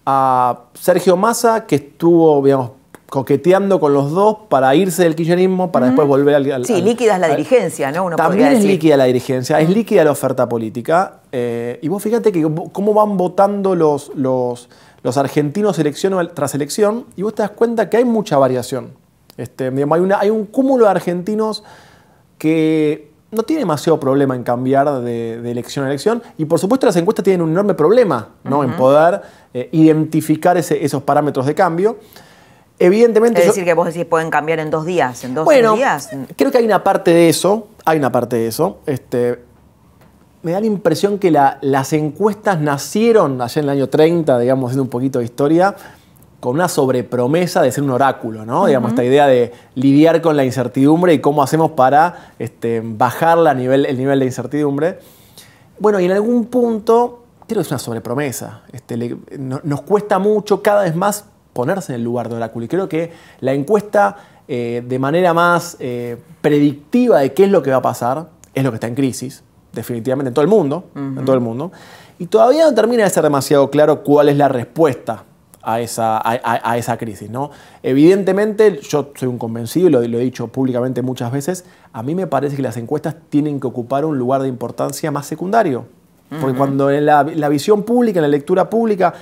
A 0.08 0.62
Sergio 0.74 1.18
Massa, 1.18 1.65
que 1.65 1.76
estuvo, 1.76 2.44
digamos, 2.44 2.72
coqueteando 3.15 3.80
con 3.80 3.93
los 3.93 4.12
dos 4.12 4.36
para 4.49 4.75
irse 4.75 5.04
del 5.04 5.15
kirchnerismo, 5.15 5.71
para 5.71 5.86
después 5.86 6.06
volver 6.06 6.36
al, 6.36 6.65
Sí, 6.65 6.82
líquida 6.82 7.15
es 7.15 7.21
la 7.21 7.30
dirigencia, 7.30 7.89
¿no? 7.89 8.04
Uno 8.04 8.17
también 8.17 8.49
es 8.49 8.65
líquida 8.65 8.97
la 8.97 9.06
dirigencia, 9.06 9.58
es 9.62 9.69
líquida 9.69 10.04
la 10.04 10.12
oferta 10.12 10.49
política. 10.49 11.21
Eh, 11.32 11.80
y 11.82 11.88
vos 11.88 12.04
fíjate 12.04 12.34
que 12.34 12.41
cómo 12.73 12.93
van 12.93 13.15
votando 13.15 13.73
los, 13.73 14.12
los, 14.15 14.67
los 15.01 15.15
argentinos 15.15 15.80
elección 15.80 16.30
tras 16.34 16.56
elección, 16.56 17.06
y 17.15 17.21
vos 17.21 17.34
te 17.34 17.43
das 17.43 17.51
cuenta 17.51 17.89
que 17.89 17.95
hay 17.95 18.04
mucha 18.04 18.38
variación. 18.38 18.89
Este, 19.38 19.67
hay, 19.67 19.99
una, 20.01 20.19
hay 20.19 20.30
un 20.30 20.45
cúmulo 20.47 20.84
de 20.84 20.91
argentinos 20.91 21.63
que 22.38 23.12
no 23.32 23.43
tiene 23.43 23.62
demasiado 23.62 23.97
problema 23.97 24.36
en 24.36 24.43
cambiar 24.43 24.91
de, 24.99 25.36
elección 25.49 25.86
a 25.86 25.88
elección. 25.88 26.21
Y 26.38 26.43
por 26.43 26.60
supuesto 26.60 26.86
las 26.86 26.97
encuestas 26.97 27.23
tienen 27.23 27.43
un 27.43 27.51
enorme 27.51 27.75
problema 27.75 28.28
¿no? 28.43 28.62
en 28.62 28.75
poder 28.75 29.21
eh, 29.54 29.69
identificar 29.71 30.58
esos 30.58 31.01
parámetros 31.04 31.45
de 31.45 31.56
cambio. 31.56 31.97
Evidentemente. 32.80 33.40
Es 33.42 33.48
decir, 33.48 33.64
que 33.64 33.74
vos 33.74 33.88
decís 33.88 34.06
pueden 34.06 34.30
cambiar 34.30 34.60
en 34.60 34.70
dos 34.70 34.86
días, 34.86 35.24
en 35.24 35.34
dos 35.34 35.46
bueno, 35.46 35.76
días. 35.76 36.10
Creo 36.36 36.52
que 36.52 36.58
hay 36.58 36.66
una 36.66 36.84
parte 36.84 37.12
de 37.12 37.30
eso. 37.30 37.68
Hay 37.86 37.98
una 37.98 38.12
parte 38.12 38.36
de 38.36 38.48
eso. 38.48 38.80
Este, 38.86 39.40
me 40.44 40.52
da 40.52 40.60
la 40.60 40.66
impresión 40.66 41.18
que 41.18 41.32
las 41.32 41.94
encuestas 41.94 42.60
nacieron 42.60 43.42
allá 43.42 43.60
en 43.62 43.66
el 43.66 43.70
año 43.70 43.90
30, 43.90 44.40
digamos, 44.40 44.70
haciendo 44.70 44.84
un 44.84 44.90
poquito 44.90 45.20
de 45.20 45.26
historia, 45.26 45.76
con 46.40 46.56
una 46.56 46.68
sobrepromesa 46.68 47.62
de 47.62 47.72
ser 47.72 47.84
un 47.84 47.92
oráculo, 47.92 48.46
¿no? 48.46 48.66
Digamos, 48.66 48.92
esta 48.92 49.04
idea 49.04 49.26
de 49.26 49.54
lidiar 49.76 50.22
con 50.22 50.36
la 50.36 50.44
incertidumbre 50.44 51.14
y 51.14 51.20
cómo 51.20 51.42
hacemos 51.42 51.72
para 51.72 52.34
este, 52.38 52.82
bajar 52.84 53.38
la 53.38 53.54
nivel, 53.54 53.86
el 53.86 53.98
nivel 53.98 54.20
de 54.20 54.26
incertidumbre. 54.26 55.00
Bueno, 55.80 56.00
y 56.00 56.06
en 56.06 56.12
algún 56.12 56.46
punto, 56.46 57.24
creo 57.48 57.62
que 57.62 57.66
es 57.66 57.72
una 57.72 57.80
sobrepromesa. 57.80 58.62
Este, 58.72 59.18
nos 59.38 59.82
cuesta 59.82 60.20
mucho 60.20 60.62
cada 60.62 60.84
vez 60.84 60.96
más 60.96 61.26
ponerse 61.56 61.94
en 61.94 62.00
el 62.00 62.04
lugar 62.04 62.28
de 62.28 62.36
oráculo. 62.36 62.65
Y 62.65 62.68
creo 62.68 62.89
que 62.89 63.13
la 63.39 63.54
encuesta, 63.54 64.18
eh, 64.45 64.84
de 64.86 64.99
manera 64.99 65.34
más 65.34 65.78
eh, 65.80 66.18
predictiva 66.41 67.20
de 67.20 67.34
qué 67.34 67.45
es 67.45 67.49
lo 67.49 67.64
que 67.64 67.72
va 67.72 67.78
a 67.78 67.82
pasar, 67.82 68.28
es 68.53 68.62
lo 68.62 68.72
que 68.72 68.76
está 68.76 68.88
en 68.88 68.95
crisis, 68.95 69.41
definitivamente, 69.72 70.28
en 70.28 70.34
todo 70.34 70.43
el 70.43 70.49
mundo. 70.49 70.89
En 70.93 71.24
todo 71.24 71.34
el 71.34 71.41
mundo. 71.41 71.72
Y 72.20 72.26
todavía 72.26 72.66
no 72.66 72.76
termina 72.76 73.06
de 73.06 73.10
ser 73.10 73.24
demasiado 73.24 73.72
claro 73.72 74.03
cuál 74.03 74.28
es 74.28 74.36
la 74.36 74.49
respuesta 74.49 75.24
a 75.64 75.80
esa, 75.80 76.22
a, 76.22 76.78
esa 76.78 76.97
crisis. 76.97 77.30
¿no? 77.30 77.51
Evidentemente, 77.82 78.82
yo 78.82 79.12
soy 79.16 79.30
un 79.30 79.38
convencido, 79.38 79.88
y 80.03 80.10
lo, 80.10 80.20
he 80.20 80.24
dicho 80.24 80.49
públicamente 80.49 81.01
muchas 81.01 81.32
veces, 81.32 81.64
a 81.93 82.03
mí 82.03 82.16
me 82.16 82.28
parece 82.28 82.58
que 82.58 82.62
las 82.62 82.76
encuestas 82.76 83.16
tienen 83.30 83.62
que 83.62 83.68
ocupar 83.68 84.03
un 84.03 84.18
lugar 84.18 84.41
de 84.41 84.49
importancia 84.49 85.10
más 85.10 85.26
secundario. 85.26 85.86
Porque 86.41 86.58
cuando 86.58 86.89
en 86.89 87.06
la, 87.06 87.24
visión 87.24 87.84
pública, 87.84 88.20
en 88.20 88.24
la 88.24 88.28
lectura 88.28 88.70
pública, 88.70 89.14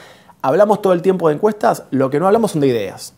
hablamos 0.44 0.82
todo 0.82 0.94
el 0.94 1.02
tiempo 1.02 1.30
de 1.30 1.36
encuestas, 1.36 1.86
lo 1.90 2.12
que 2.12 2.20
no 2.20 2.28
hablamos 2.28 2.52
son 2.52 2.62
de 2.62 2.68
ideas. 2.68 3.16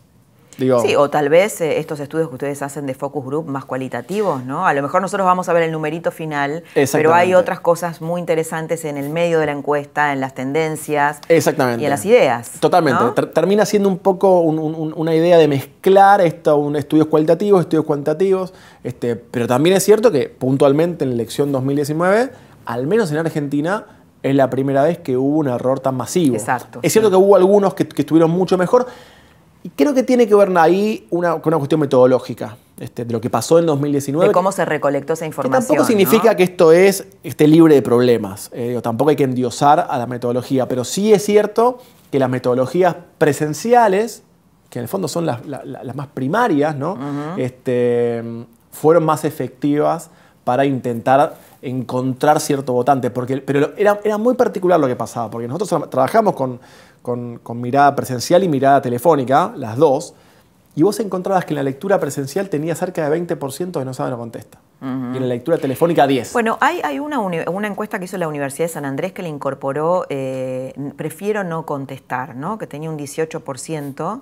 Digo, 0.58 0.80
Sí, 0.80 0.96
o 0.96 1.10
tal 1.10 1.28
vez 1.28 1.60
eh, 1.60 1.78
estos 1.80 2.00
estudios 2.00 2.28
que 2.30 2.36
ustedes 2.36 2.62
hacen 2.62 2.86
de 2.86 2.94
focus 2.94 3.22
group 3.26 3.46
más 3.46 3.66
cualitativos, 3.66 4.42
¿no? 4.42 4.66
A 4.66 4.72
lo 4.72 4.80
mejor 4.80 5.02
nosotros 5.02 5.26
vamos 5.26 5.50
a 5.50 5.52
ver 5.52 5.64
el 5.64 5.70
numerito 5.72 6.10
final, 6.10 6.64
pero 6.92 7.12
hay 7.12 7.34
otras 7.34 7.60
cosas 7.60 8.00
muy 8.00 8.20
interesantes 8.20 8.86
en 8.86 8.96
el 8.96 9.10
medio 9.10 9.38
de 9.38 9.44
la 9.44 9.52
encuesta, 9.52 10.14
en 10.14 10.20
las 10.22 10.32
tendencias 10.34 11.20
Exactamente. 11.28 11.82
y 11.82 11.84
en 11.84 11.90
las 11.90 12.06
ideas. 12.06 12.52
Totalmente. 12.58 13.04
Termina 13.34 13.66
siendo 13.66 13.90
un 13.90 13.98
poco 13.98 14.40
un- 14.40 14.58
un- 14.58 14.94
una 14.96 15.14
idea 15.14 15.36
de 15.36 15.46
mezclar 15.46 16.22
esto, 16.22 16.56
un 16.56 16.74
estudios 16.76 17.08
cualitativos, 17.08 17.60
estudios 17.60 17.84
cuantitativos. 17.84 18.54
Este, 18.82 19.14
pero 19.14 19.46
también 19.46 19.76
es 19.76 19.84
cierto 19.84 20.10
que 20.10 20.30
puntualmente 20.30 21.04
en 21.04 21.10
la 21.10 21.16
elección 21.16 21.52
2019, 21.52 22.30
al 22.64 22.86
menos 22.86 23.12
en 23.12 23.18
Argentina, 23.18 23.84
es 24.28 24.34
la 24.34 24.48
primera 24.50 24.82
vez 24.82 24.98
que 24.98 25.16
hubo 25.16 25.38
un 25.38 25.48
error 25.48 25.80
tan 25.80 25.96
masivo. 25.96 26.34
Exacto, 26.36 26.80
Es 26.82 26.92
cierto 26.92 27.08
sí. 27.08 27.12
que 27.12 27.16
hubo 27.16 27.36
algunos 27.36 27.74
que, 27.74 27.86
que 27.86 28.02
estuvieron 28.02 28.30
mucho 28.30 28.56
mejor. 28.58 28.86
Y 29.62 29.70
creo 29.70 29.92
que 29.94 30.02
tiene 30.04 30.28
que 30.28 30.34
ver 30.36 30.56
ahí 30.58 31.06
una, 31.10 31.32
con 31.40 31.48
una 31.52 31.58
cuestión 31.58 31.80
metodológica 31.80 32.56
este, 32.78 33.04
de 33.04 33.12
lo 33.12 33.20
que 33.20 33.30
pasó 33.30 33.58
en 33.58 33.66
2019. 33.66 34.28
De 34.28 34.32
cómo 34.32 34.52
se 34.52 34.64
recolectó 34.64 35.14
esa 35.14 35.24
Que 35.24 35.26
información. 35.28 35.66
tampoco 35.66 35.84
significa 35.84 36.30
¿no? 36.30 36.36
que 36.36 36.42
esto 36.44 36.70
es 36.72 37.06
esté 37.24 37.48
libre 37.48 37.74
de 37.74 37.82
problemas. 37.82 38.48
eh, 38.52 38.68
digo, 38.68 38.82
tampoco 38.82 39.10
hay 39.10 39.16
que 39.16 39.24
endiosar 39.24 39.86
a 39.90 39.98
la 39.98 40.06
metodología, 40.06 40.68
pero 40.68 40.84
sí 40.84 41.12
es 41.12 41.24
cierto 41.24 41.78
que 42.12 42.20
las 42.20 42.30
metodologías 42.30 42.94
presenciales, 43.18 44.22
que 44.70 44.78
en 44.78 44.84
el 44.84 44.88
fondo 44.88 45.08
son 45.08 45.26
las, 45.26 45.44
la- 45.46 45.64
la- 45.64 45.82
las 45.82 45.96
más 45.96 46.06
primarias, 46.08 46.76
¿no? 46.76 46.96
este, 47.36 48.22
fueron 48.70 49.04
más 49.04 49.24
efectivas 49.24 50.10
para 50.46 50.64
intentar 50.64 51.34
encontrar 51.60 52.38
cierto 52.38 52.72
votante. 52.72 53.10
Porque, 53.10 53.38
pero 53.38 53.72
era, 53.76 53.98
era 54.04 54.16
muy 54.16 54.34
particular 54.34 54.78
lo 54.78 54.86
que 54.86 54.94
pasaba, 54.94 55.28
porque 55.28 55.48
nosotros 55.48 55.72
tra- 55.72 55.90
trabajamos 55.90 56.34
con, 56.36 56.60
con- 57.02 57.38
con 57.42 57.60
mirada 57.60 57.96
presencial 57.96 58.44
y 58.44 58.48
mirada 58.48 58.80
telefónica, 58.80 59.52
las 59.56 59.76
dos, 59.76 60.14
y 60.76 60.84
vos 60.84 61.00
encontrabas 61.00 61.44
que 61.44 61.50
en 61.52 61.56
la 61.56 61.62
lectura 61.64 61.98
presencial 61.98 62.48
tenía 62.48 62.76
cerca 62.76 63.08
de 63.10 63.20
20% 63.20 63.72
de 63.80 63.84
no 63.84 63.92
sabe 63.92 64.10
no 64.10 64.18
contesta. 64.18 64.58
Y 64.82 64.84
en 65.16 65.20
la 65.20 65.34
lectura 65.34 65.56
telefónica 65.58 66.06
10. 66.06 66.34
Bueno, 66.34 66.58
hay, 66.60 66.80
hay 66.84 66.98
una, 67.00 67.18
una 67.18 67.66
encuesta 67.66 67.98
que 67.98 68.04
hizo 68.04 68.18
la 68.18 68.28
Universidad 68.28 68.66
de 68.68 68.72
San 68.74 68.84
Andrés 68.84 69.12
que 69.12 69.22
le 69.22 69.30
incorporó 69.30 70.04
eh, 70.10 70.74
prefiero 70.96 71.42
no 71.44 71.64
contestar, 71.64 72.36
¿no? 72.36 72.58
que 72.58 72.66
tenía 72.66 72.90
un 72.90 72.98
18%, 72.98 74.20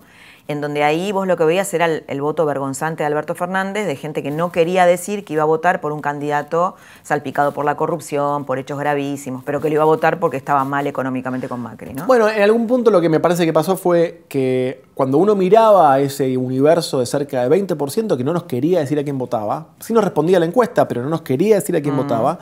en 0.48 0.60
donde 0.60 0.84
ahí 0.84 1.12
vos 1.12 1.26
lo 1.26 1.36
que 1.36 1.44
veías 1.44 1.72
era 1.72 1.86
el, 1.86 2.04
el 2.06 2.20
voto 2.20 2.44
vergonzante 2.44 3.02
de 3.02 3.06
Alberto 3.06 3.34
Fernández, 3.34 3.86
de 3.86 3.96
gente 3.96 4.22
que 4.22 4.30
no 4.30 4.52
quería 4.52 4.84
decir 4.86 5.24
que 5.24 5.32
iba 5.32 5.42
a 5.42 5.46
votar 5.46 5.80
por 5.80 5.92
un 5.92 6.00
candidato 6.00 6.76
salpicado 7.02 7.52
por 7.52 7.64
la 7.64 7.76
corrupción, 7.76 8.44
por 8.44 8.58
hechos 8.58 8.78
gravísimos, 8.78 9.42
pero 9.44 9.60
que 9.60 9.68
lo 9.68 9.74
iba 9.74 9.82
a 9.82 9.86
votar 9.86 10.20
porque 10.20 10.36
estaba 10.36 10.64
mal 10.64 10.86
económicamente 10.86 11.48
con 11.48 11.60
Macri. 11.60 11.94
¿no? 11.94 12.06
Bueno, 12.06 12.28
en 12.28 12.42
algún 12.42 12.66
punto 12.66 12.90
lo 12.90 13.00
que 13.00 13.08
me 13.08 13.20
parece 13.20 13.46
que 13.46 13.52
pasó 13.52 13.76
fue 13.76 14.24
que 14.28 14.84
cuando 14.94 15.18
uno 15.18 15.34
miraba 15.34 15.94
a 15.94 16.00
ese 16.00 16.36
universo 16.36 17.00
de 17.00 17.06
cerca 17.06 17.46
de 17.46 17.64
20% 17.64 18.16
que 18.16 18.24
no 18.24 18.32
nos 18.32 18.44
quería 18.44 18.80
decir 18.80 18.98
a 18.98 19.04
quién 19.04 19.18
votaba, 19.18 19.68
sí 19.80 19.92
nos 19.92 20.04
respondía 20.04 20.36
a 20.36 20.40
la 20.40 20.46
encuesta, 20.46 20.86
pero 20.86 21.02
no 21.02 21.08
nos 21.08 21.22
quería 21.22 21.56
decir 21.56 21.76
a 21.76 21.80
quién 21.80 21.96
votaba, 21.96 22.38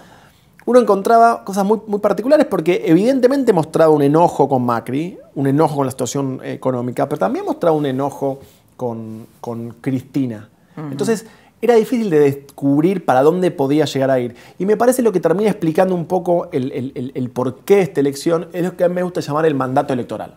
uno 0.66 0.78
encontraba 0.80 1.44
cosas 1.44 1.64
muy, 1.64 1.80
muy 1.86 1.98
particulares 2.00 2.46
porque 2.46 2.82
evidentemente 2.86 3.52
mostraba 3.52 3.92
un 3.92 4.02
enojo 4.02 4.48
con 4.48 4.64
Macri, 4.64 5.18
un 5.34 5.46
enojo 5.46 5.76
con 5.76 5.86
la 5.86 5.90
situación 5.90 6.40
económica, 6.44 7.08
pero 7.08 7.18
también 7.18 7.44
mostraba 7.44 7.76
un 7.76 7.86
enojo 7.86 8.38
con, 8.76 9.26
con 9.40 9.70
Cristina. 9.80 10.48
Entonces 10.90 11.26
era 11.60 11.74
difícil 11.76 12.10
de 12.10 12.18
descubrir 12.20 13.04
para 13.04 13.22
dónde 13.22 13.50
podía 13.50 13.84
llegar 13.84 14.10
a 14.10 14.18
ir. 14.18 14.34
Y 14.58 14.66
me 14.66 14.76
parece 14.76 15.02
lo 15.02 15.12
que 15.12 15.20
termina 15.20 15.48
explicando 15.50 15.94
un 15.94 16.06
poco 16.06 16.48
el, 16.52 16.72
el- 16.72 16.92
el- 16.94 17.12
el 17.14 17.30
porqué 17.30 17.76
de 17.76 17.82
esta 17.82 18.00
elección 18.00 18.48
es 18.52 18.64
lo 18.64 18.76
que 18.76 18.84
a 18.84 18.88
mí 18.88 18.94
me 18.94 19.02
gusta 19.02 19.20
llamar 19.20 19.46
el 19.46 19.54
mandato 19.54 19.92
electoral. 19.92 20.34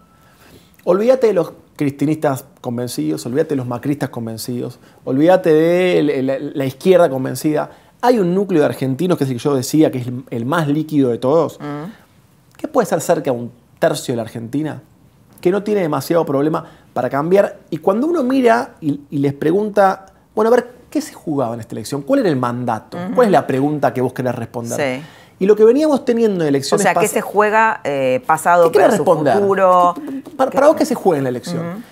Olvídate 0.83 1.27
de 1.27 1.33
los 1.33 1.53
cristinistas 1.75 2.45
convencidos, 2.61 3.25
olvídate 3.25 3.49
de 3.49 3.55
los 3.55 3.65
macristas 3.67 4.09
convencidos, 4.09 4.79
olvídate 5.03 5.51
de 5.51 6.51
la 6.53 6.65
izquierda 6.65 7.09
convencida. 7.09 7.71
Hay 8.05 8.19
un 8.19 8.35
núcleo 8.35 8.61
de 8.61 8.67
argentinos, 8.67 9.17
que 9.17 9.23
es 9.23 9.29
el 9.31 9.37
que 9.37 9.43
yo 9.43 9.55
decía, 9.55 9.89
que 9.89 9.97
es 9.97 10.07
el, 10.29 10.45
más 10.45 10.67
líquido 10.67 11.09
de 11.09 11.17
todos, 11.17 11.59
que 12.55 12.67
puede 12.67 12.85
ser 12.85 13.01
cerca 13.01 13.31
de 13.31 13.37
un 13.37 13.51
tercio 13.79 14.11
de 14.11 14.17
la 14.17 14.21
Argentina, 14.21 14.81
que 15.41 15.49
no 15.49 15.63
tiene 15.63 15.81
demasiado 15.81 16.25
problema 16.25 16.65
para 16.93 17.09
cambiar. 17.09 17.57
Y 17.71 17.77
cuando 17.79 18.05
uno 18.05 18.23
mira 18.23 18.75
y, 18.79 19.01
y 19.09 19.17
les 19.17 19.33
pregunta, 19.33 20.05
bueno, 20.35 20.51
a 20.51 20.55
ver, 20.55 20.69
¿qué 20.91 21.01
se 21.01 21.13
jugaba 21.13 21.55
en 21.55 21.61
esta 21.61 21.73
elección? 21.73 22.03
¿Cuál 22.03 22.19
era 22.21 22.29
el 22.29 22.35
mandato? 22.35 22.97
¿Cuál 23.15 23.27
es 23.27 23.31
la 23.31 23.47
pregunta 23.47 23.91
que 23.91 24.01
vos 24.01 24.13
querés 24.13 24.35
responder? 24.35 24.99
Sí. 24.99 25.05
Y 25.39 25.45
lo 25.45 25.55
que 25.55 25.65
veníamos 25.65 26.05
teniendo 26.05 26.43
en 26.43 26.45
o 26.45 26.49
elecciones 26.49 26.83
sea, 26.83 26.93
¿qué 26.93 27.07
se 27.07 27.21
juega 27.21 27.81
eh, 27.83 28.23
pasado 28.25 28.71
¿Qué 28.71 28.77
versus 28.77 28.99
responder? 28.99 29.33
futuro? 29.33 29.95
Para, 30.37 30.51
para 30.51 30.67
vos, 30.67 30.75
¿qué 30.75 30.85
se 30.85 30.95
juega 30.95 31.17
en 31.17 31.23
la 31.23 31.29
elección? 31.31 31.83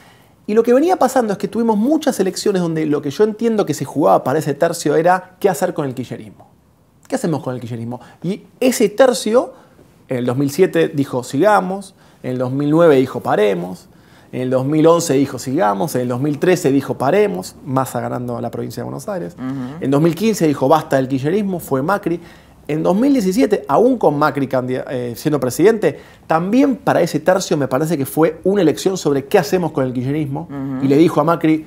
Y 0.45 0.53
lo 0.53 0.63
que 0.63 0.73
venía 0.73 0.97
pasando 0.97 1.33
es 1.33 1.39
que 1.39 1.47
tuvimos 1.47 1.77
muchas 1.77 2.19
elecciones 2.19 2.61
donde 2.61 2.85
lo 2.85 3.01
que 3.01 3.09
yo 3.09 3.23
entiendo 3.23 3.65
que 3.65 3.73
se 3.73 3.85
jugaba 3.85 4.23
para 4.23 4.39
ese 4.39 4.53
tercio 4.53 4.95
era 4.95 5.35
qué 5.39 5.49
hacer 5.49 5.73
con 5.73 5.85
el 5.85 5.95
kirchnerismo. 5.95 6.49
¿Qué 7.07 7.15
hacemos 7.15 7.41
con 7.43 7.53
el 7.55 7.61
kirchnerismo? 7.61 8.01
Y 8.21 8.43
ese 8.59 8.89
tercio, 8.89 9.53
en 10.09 10.17
el 10.17 10.25
2007 10.25 10.89
dijo 10.89 11.23
sigamos, 11.23 11.95
en 12.23 12.31
el 12.31 12.37
2009 12.39 12.97
dijo 12.97 13.21
paremos, 13.21 13.87
en 14.33 14.41
el 14.41 14.49
2011 14.49 15.13
dijo 15.13 15.39
sigamos, 15.39 15.95
en 15.95 16.01
el 16.01 16.07
2013 16.09 16.71
dijo 16.71 16.97
paremos, 16.97 17.55
Massa 17.65 18.01
ganando 18.01 18.41
la 18.41 18.51
provincia 18.51 18.81
de 18.81 18.85
Buenos 18.85 19.07
Aires, 19.07 19.37
en 19.79 19.91
2015 19.91 20.47
dijo 20.47 20.67
basta 20.67 20.97
del 20.97 21.07
kirchnerismo, 21.07 21.59
fue 21.59 21.81
Macri. 21.81 22.19
En 22.67 22.81
2017, 22.81 23.65
aún 23.67 23.97
con 23.97 24.17
Macri 24.17 24.47
eh, 24.51 25.13
siendo 25.17 25.39
presidente, 25.39 25.99
también 26.27 26.77
para 26.77 27.01
ese 27.01 27.19
tercio 27.19 27.57
me 27.57 27.67
parece 27.67 27.97
que 27.97 28.05
fue 28.05 28.39
una 28.45 28.61
elección 28.61 28.97
sobre 28.97 29.25
qué 29.25 29.37
hacemos 29.37 29.71
con 29.71 29.83
el 29.85 29.91
kirchnerismo. 29.91 30.47
Y 30.81 30.87
le 30.87 30.97
dijo 30.97 31.19
a 31.19 31.23
Macri 31.23 31.65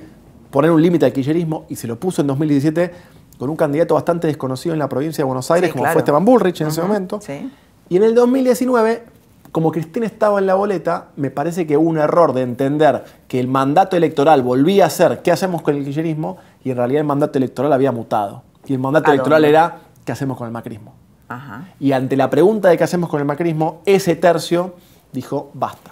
poner 0.50 0.70
un 0.70 0.80
límite 0.80 1.04
al 1.04 1.12
kirchnerismo 1.12 1.66
y 1.68 1.76
se 1.76 1.86
lo 1.86 1.98
puso 1.98 2.22
en 2.22 2.28
2017 2.28 2.90
con 3.38 3.50
un 3.50 3.56
candidato 3.56 3.94
bastante 3.94 4.26
desconocido 4.26 4.72
en 4.72 4.78
la 4.78 4.88
provincia 4.88 5.22
de 5.22 5.26
Buenos 5.26 5.50
Aires, 5.50 5.68
Sí, 5.68 5.72
como 5.72 5.82
claro. 5.82 5.92
fue 5.92 6.00
Esteban 6.00 6.24
Bullrich 6.24 6.60
en 6.62 6.68
ese 6.68 6.80
momento. 6.80 7.20
sí. 7.20 7.50
Y 7.88 7.96
en 7.98 8.02
el 8.02 8.16
2019, 8.16 9.04
como 9.52 9.70
Cristina 9.70 10.06
estaba 10.06 10.40
en 10.40 10.46
la 10.46 10.54
boleta, 10.54 11.08
me 11.16 11.30
parece 11.30 11.66
que 11.68 11.76
hubo 11.76 11.88
un 11.88 11.98
error 11.98 12.32
de 12.32 12.42
entender 12.42 13.04
que 13.28 13.38
el 13.38 13.46
mandato 13.46 13.96
electoral 13.96 14.42
volvía 14.42 14.86
a 14.86 14.90
ser 14.90 15.20
qué 15.22 15.30
hacemos 15.30 15.62
con 15.62 15.76
el 15.76 15.84
kirchnerismo 15.84 16.36
y 16.64 16.70
en 16.70 16.78
realidad 16.78 17.02
el 17.02 17.06
mandato 17.06 17.38
electoral 17.38 17.72
había 17.72 17.92
mutado. 17.92 18.42
Y 18.66 18.72
el 18.72 18.80
mandato 18.80 19.10
¿A 19.10 19.14
electoral 19.14 19.44
era 19.44 19.78
qué 20.06 20.12
hacemos 20.12 20.38
con 20.38 20.46
el 20.46 20.52
macrismo. 20.52 20.94
Ajá. 21.28 21.68
Y 21.78 21.92
ante 21.92 22.16
la 22.16 22.30
pregunta 22.30 22.70
de 22.70 22.78
qué 22.78 22.84
hacemos 22.84 23.10
con 23.10 23.20
el 23.20 23.26
macrismo, 23.26 23.82
ese 23.84 24.16
tercio 24.16 24.74
dijo 25.12 25.50
basta. 25.52 25.90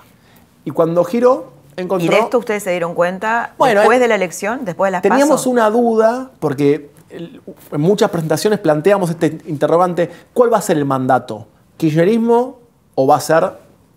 Y 0.64 0.70
cuando 0.70 1.04
giró, 1.04 1.52
encontró... 1.76 2.06
¿Y 2.06 2.08
de 2.08 2.20
esto 2.20 2.38
ustedes 2.38 2.62
se 2.62 2.70
dieron 2.70 2.94
cuenta 2.94 3.52
Bueno, 3.58 3.80
después 3.80 3.98
eh, 3.98 4.02
de 4.02 4.08
la 4.08 4.14
elección, 4.14 4.64
después 4.64 4.88
de 4.88 4.92
las 4.92 5.02
Teníamos 5.02 5.40
PASO? 5.40 5.50
una 5.50 5.68
duda, 5.68 6.30
porque 6.38 6.90
en 7.10 7.40
muchas 7.80 8.10
presentaciones 8.10 8.60
planteamos 8.60 9.10
este 9.10 9.38
interrogante, 9.46 10.10
¿cuál 10.32 10.52
va 10.52 10.58
a 10.58 10.62
ser 10.62 10.78
el 10.78 10.84
mandato? 10.84 11.48
¿Kirchnerismo 11.76 12.60
o 12.94 13.06
va 13.06 13.16
a 13.16 13.20
ser 13.20 13.52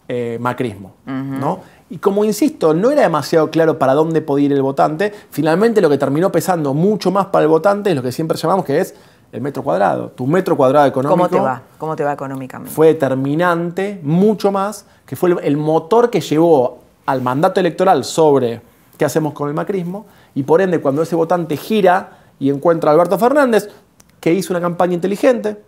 eh, 0.07 0.37
macrismo? 0.41 0.95
¿no? 1.05 1.59
Y 1.89 1.99
como 1.99 2.25
insisto, 2.25 2.73
no 2.73 2.91
era 2.91 3.03
demasiado 3.03 3.49
claro 3.49 3.79
para 3.79 3.93
dónde 3.93 4.21
podía 4.21 4.47
ir 4.47 4.53
el 4.53 4.61
votante, 4.61 5.13
finalmente 5.29 5.79
lo 5.79 5.89
que 5.89 5.97
terminó 5.97 6.31
pesando 6.31 6.73
mucho 6.73 7.11
más 7.11 7.27
para 7.27 7.43
el 7.43 7.49
votante 7.49 7.91
es 7.91 7.95
lo 7.95 8.03
que 8.03 8.11
siempre 8.11 8.37
llamamos 8.37 8.65
que 8.65 8.79
es 8.79 8.93
el 9.31 9.41
metro 9.41 9.63
cuadrado. 9.63 10.09
Tu 10.09 10.25
metro 10.25 10.55
cuadrado 10.55 10.87
económico 10.87 11.29
¿Cómo 11.29 11.29
te 11.29 11.39
va? 11.39 11.61
¿Cómo 11.77 11.95
te 11.95 12.03
va 12.03 12.13
económicamente? 12.13 12.73
fue 12.73 12.87
determinante, 12.87 13.99
mucho 14.03 14.51
más, 14.51 14.85
que 15.05 15.15
fue 15.15 15.35
el, 15.43 15.57
motor 15.57 16.09
que 16.09 16.21
llevó 16.21 16.79
al 17.05 17.21
mandato 17.21 17.59
electoral 17.59 18.03
sobre 18.03 18.61
qué 18.97 19.05
hacemos 19.05 19.33
con 19.33 19.49
el 19.49 19.53
macrismo, 19.53 20.05
y 20.33 20.43
por 20.43 20.61
ende 20.61 20.81
cuando 20.81 21.01
ese 21.01 21.15
votante 21.15 21.57
gira 21.57 22.19
y 22.39 22.49
encuentra 22.49 22.91
a 22.91 22.93
Alberto 22.93 23.17
Fernández, 23.17 23.69
que 24.19 24.33
hizo 24.33 24.53
una 24.53 24.61
campaña 24.61 24.93
inteligente, 24.93 25.61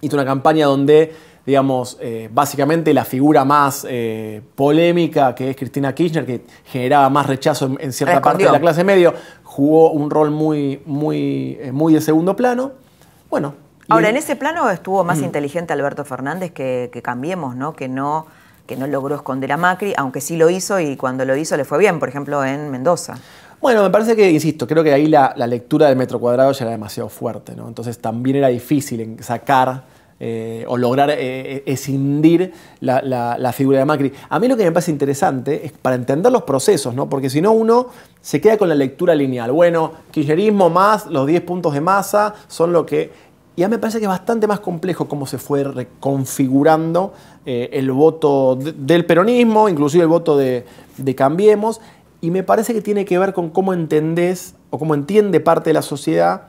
hizo 0.00 0.16
una 0.16 0.24
campaña 0.24 0.66
donde, 0.66 1.14
digamos, 1.44 1.98
eh, 2.00 2.28
básicamente 2.32 2.94
la 2.94 3.04
figura 3.04 3.44
más 3.44 3.86
eh, 3.88 4.42
polémica, 4.54 5.34
que 5.34 5.50
es 5.50 5.56
Cristina 5.56 5.94
Kirchner, 5.94 6.24
que 6.24 6.44
generaba 6.64 7.08
más 7.10 7.26
rechazo 7.26 7.66
en, 7.66 7.78
en 7.80 7.92
cierta 7.92 8.20
parte 8.20 8.44
de 8.44 8.52
la 8.52 8.60
clase 8.60 8.84
medio, 8.84 9.14
jugó 9.42 9.90
un 9.90 10.10
rol 10.10 10.30
muy, 10.30 10.80
muy, 10.86 11.58
eh, 11.60 11.72
muy 11.72 11.94
de 11.94 12.00
segundo 12.00 12.36
plano. 12.36 12.72
Bueno. 13.28 13.54
Ahora, 13.88 14.08
en 14.08 14.16
ese 14.16 14.36
plano 14.36 14.70
estuvo 14.70 15.04
más 15.04 15.20
inteligente 15.20 15.72
Alberto 15.72 16.04
Fernández 16.04 16.52
que, 16.52 16.88
que 16.92 17.02
Cambiemos, 17.02 17.56
¿no? 17.56 17.74
Que 17.74 17.88
no 17.88 18.26
que 18.66 18.76
no 18.76 18.86
logró 18.86 19.16
esconder 19.16 19.50
a 19.52 19.56
Macri, 19.56 19.92
aunque 19.96 20.20
sí 20.20 20.36
lo 20.36 20.48
hizo 20.48 20.78
y 20.78 20.96
cuando 20.96 21.24
lo 21.24 21.36
hizo 21.36 21.56
le 21.56 21.64
fue 21.64 21.78
bien, 21.78 21.98
por 21.98 22.08
ejemplo, 22.08 22.44
en 22.44 22.70
Mendoza. 22.70 23.16
Bueno, 23.60 23.82
me 23.82 23.90
parece 23.90 24.16
que, 24.16 24.30
insisto, 24.30 24.66
creo 24.66 24.84
que 24.84 24.92
ahí 24.92 25.08
la, 25.08 25.34
la 25.36 25.46
lectura 25.46 25.88
del 25.88 25.96
metro 25.96 26.18
cuadrado 26.20 26.52
ya 26.52 26.64
era 26.64 26.70
demasiado 26.70 27.08
fuerte, 27.08 27.54
¿no? 27.54 27.68
Entonces 27.68 27.98
también 27.98 28.36
era 28.36 28.48
difícil 28.48 29.16
sacar 29.20 29.82
eh, 30.24 30.64
o 30.68 30.76
lograr 30.76 31.10
eh, 31.10 31.64
escindir 31.66 32.52
la, 32.78 33.52
figura 33.52 33.80
de 33.80 33.84
Macri. 33.84 34.12
A 34.28 34.38
mí 34.38 34.46
lo 34.46 34.56
que 34.56 34.62
me 34.62 34.70
parece 34.70 34.92
interesante 34.92 35.66
es 35.66 35.72
para 35.72 35.96
entender 35.96 36.30
los 36.30 36.44
procesos, 36.44 36.94
¿no? 36.94 37.08
Porque 37.08 37.28
si 37.28 37.40
no 37.40 37.50
uno 37.50 37.88
se 38.20 38.40
queda 38.40 38.56
con 38.56 38.68
la 38.68 38.76
lectura 38.76 39.16
lineal. 39.16 39.50
Bueno, 39.50 39.90
kirchnerismo 40.12 40.70
más 40.70 41.06
los 41.06 41.26
10 41.26 41.40
puntos 41.40 41.74
de 41.74 41.80
masa 41.80 42.34
son 42.46 42.72
lo 42.72 42.86
que... 42.86 43.10
Y 43.56 43.64
a 43.64 43.68
mí 43.68 43.72
me 43.72 43.80
parece 43.80 43.98
que 43.98 44.04
es 44.04 44.08
bastante 44.08 44.46
más 44.46 44.60
complejo 44.60 45.08
cómo 45.08 45.26
se 45.26 45.38
fue 45.38 45.64
reconfigurando 45.64 47.14
eh, 47.44 47.70
el 47.72 47.90
voto 47.90 48.54
de- 48.54 48.74
del 48.74 49.04
peronismo, 49.04 49.68
inclusive 49.68 50.04
el 50.04 50.08
voto 50.08 50.36
de, 50.36 50.64
Cambiemos, 51.16 51.80
y 52.20 52.30
me 52.30 52.44
parece 52.44 52.72
que 52.74 52.80
tiene 52.80 53.04
que 53.04 53.18
ver 53.18 53.32
con 53.32 53.50
cómo 53.50 53.72
entendés 53.72 54.54
o 54.70 54.78
cómo 54.78 54.94
entiende 54.94 55.40
parte 55.40 55.70
de 55.70 55.74
la 55.74 55.82
sociedad 55.82 56.42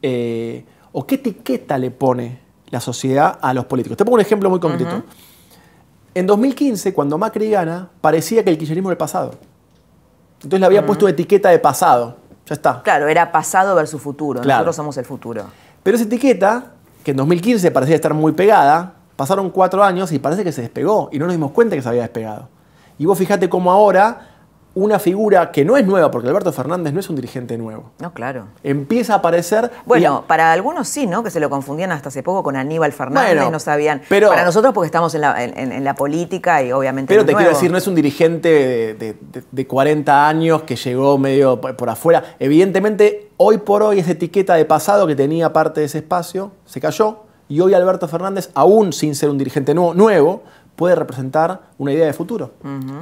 eh, 0.00 0.64
o 0.92 1.06
qué 1.06 1.16
etiqueta 1.16 1.76
le 1.76 1.90
pone 1.90 2.47
la 2.70 2.80
sociedad 2.80 3.38
a 3.40 3.54
los 3.54 3.64
políticos. 3.64 3.96
Te 3.96 4.04
pongo 4.04 4.16
un 4.16 4.20
ejemplo 4.20 4.50
muy 4.50 4.60
concreto. 4.60 5.02
En 6.14 6.26
2015, 6.26 6.92
cuando 6.94 7.18
Macri 7.18 7.50
gana, 7.50 7.88
parecía 8.00 8.42
que 8.42 8.50
el 8.50 8.58
kirchnerismo 8.58 8.88
era 8.90 8.94
el 8.94 8.98
pasado. 8.98 9.32
Entonces 10.36 10.60
le 10.60 10.66
había 10.66 10.86
puesto 10.86 11.04
una 11.04 11.12
etiqueta 11.12 11.50
de 11.50 11.58
pasado. 11.58 12.16
Ya 12.46 12.54
está. 12.54 12.82
Claro, 12.82 13.08
era 13.08 13.30
pasado 13.30 13.74
versus 13.74 14.00
futuro. 14.00 14.40
Claro. 14.40 14.60
Nosotros 14.60 14.76
somos 14.76 14.96
el 14.96 15.04
futuro. 15.04 15.44
Pero 15.82 15.96
esa 15.96 16.06
etiqueta, 16.06 16.72
que 17.04 17.10
en 17.10 17.16
2015 17.18 17.70
parecía 17.70 17.96
estar 17.96 18.14
muy 18.14 18.32
pegada, 18.32 18.94
pasaron 19.16 19.50
cuatro 19.50 19.82
años 19.82 20.12
y 20.12 20.18
parece 20.18 20.44
que 20.44 20.52
se 20.52 20.62
despegó 20.62 21.08
y 21.12 21.18
no 21.18 21.26
nos 21.26 21.34
dimos 21.34 21.50
cuenta 21.50 21.76
que 21.76 21.82
se 21.82 21.88
había 21.88 22.02
despegado. 22.02 22.48
Y 22.98 23.06
vos 23.06 23.18
fijate 23.18 23.48
cómo 23.48 23.70
ahora 23.70 24.37
una 24.84 24.98
figura 24.98 25.50
que 25.50 25.64
no 25.64 25.76
es 25.76 25.84
nueva, 25.86 26.10
porque 26.10 26.28
Alberto 26.28 26.52
Fernández 26.52 26.92
no 26.92 27.00
es 27.00 27.10
un 27.10 27.16
dirigente 27.16 27.58
nuevo, 27.58 27.90
No, 27.98 28.12
claro. 28.12 28.44
empieza 28.62 29.14
a 29.14 29.16
aparecer... 29.16 29.70
Bueno, 29.86 30.24
para 30.26 30.52
algunos 30.52 30.86
sí, 30.88 31.06
¿no? 31.06 31.22
Que 31.24 31.30
se 31.30 31.40
lo 31.40 31.50
confundían 31.50 31.90
hasta 31.92 32.10
hace 32.10 32.22
poco 32.22 32.42
con 32.42 32.54
Aníbal 32.56 32.92
Fernández, 32.92 33.34
Bueno, 33.34 33.50
no 33.50 33.58
sabían. 33.58 34.02
pero- 34.08 34.28
para 34.28 34.44
nosotros 34.44 34.72
porque 34.72 34.86
estamos 34.86 35.14
en 35.14 35.22
la, 35.22 35.42
en- 35.42 35.72
en 35.72 35.84
la 35.84 35.94
política 35.94 36.62
y 36.62 36.70
obviamente 36.72 37.12
Pero 37.12 37.26
te 37.26 37.34
quiero 37.34 37.50
decir, 37.50 37.70
no 37.70 37.78
es 37.78 37.86
un 37.86 37.94
dirigente 37.94 38.48
de, 38.48 38.94
de- 38.94 39.16
de- 39.32 39.44
de 39.50 39.66
40 39.66 40.28
años 40.28 40.62
que 40.62 40.76
llegó 40.76 41.18
medio 41.18 41.60
por 41.60 41.76
por 41.76 41.90
afuera. 41.90 42.36
Evidentemente, 42.38 43.30
hoy 43.36 43.58
por 43.58 43.82
hoy 43.82 44.00
esa 44.00 44.12
etiqueta 44.12 44.54
de 44.54 44.64
pasado 44.64 45.06
que 45.06 45.14
tenía 45.16 45.52
parte 45.52 45.80
de 45.80 45.86
ese 45.86 45.98
espacio 45.98 46.52
se 46.66 46.80
cayó 46.80 47.20
y 47.48 47.60
hoy 47.60 47.72
Alberto 47.74 48.08
Fernández, 48.08 48.50
aún 48.54 48.92
sin 48.92 49.14
ser 49.14 49.30
un 49.30 49.38
dirigente 49.38 49.74
nuevo, 49.74 49.94
nuevo 49.94 50.42
puede 50.78 50.94
representar 50.94 51.62
una 51.76 51.92
idea 51.92 52.06
de 52.06 52.12
futuro. 52.12 52.52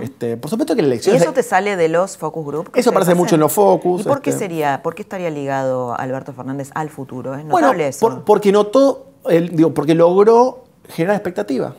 este, 0.00 0.38
por 0.38 0.48
supuesto 0.50 0.74
que 0.74 0.80
la 0.80 0.88
¿Y 0.88 0.92
elección... 0.92 1.14
eso 1.14 1.32
te 1.34 1.42
sale 1.42 1.76
de 1.76 1.88
los 1.90 2.16
focus 2.16 2.46
group? 2.46 2.70
Eso 2.74 2.88
aparece 2.88 3.14
mucho 3.14 3.34
en 3.34 3.42
los 3.42 3.52
focus, 3.52 4.00
¿Y 4.00 4.04
por 4.04 4.22
qué 4.22 4.30
este. 4.30 4.44
sería, 4.46 4.82
por 4.82 4.94
qué 4.94 5.02
estaría 5.02 5.28
ligado 5.28 5.94
Alberto 5.94 6.32
Fernández 6.32 6.70
al 6.74 6.88
futuro? 6.88 7.34
Es 7.34 7.44
Bueno, 7.46 7.66
notable 7.68 7.88
eso. 7.88 8.00
por- 8.00 8.24
porque 8.24 8.50
notó, 8.50 9.08
el- 9.28 9.54
digo, 9.54 9.74
porque 9.74 9.94
logró 9.94 10.64
generar 10.88 11.16
expectativa. 11.16 11.74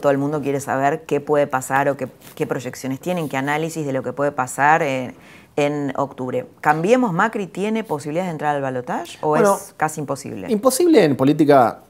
Todo 0.00 0.10
el 0.10 0.18
mundo 0.18 0.40
quiere 0.42 0.60
saber 0.60 1.04
qué 1.04 1.20
puede 1.20 1.46
pasar 1.46 1.88
o 1.88 1.96
qué, 1.96 2.08
qué 2.34 2.46
proyecciones 2.46 2.98
tienen, 2.98 3.28
qué 3.28 3.36
análisis 3.36 3.86
de 3.86 3.92
lo 3.92 4.02
que 4.02 4.12
puede 4.12 4.32
pasar 4.32 4.82
en, 4.82 5.14
en 5.56 5.92
octubre. 5.96 6.46
¿Cambiemos 6.60 7.12
Macri 7.12 7.46
tiene 7.46 7.84
posibilidades 7.84 8.28
de 8.28 8.32
entrar 8.32 8.56
al 8.56 8.62
balotaje 8.62 9.18
o 9.20 9.28
Bueno, 9.28 9.56
es 9.56 9.74
casi 9.76 10.00
imposible? 10.00 10.50
Imposible 10.50 11.04
en 11.04 11.16
política, 11.16 11.80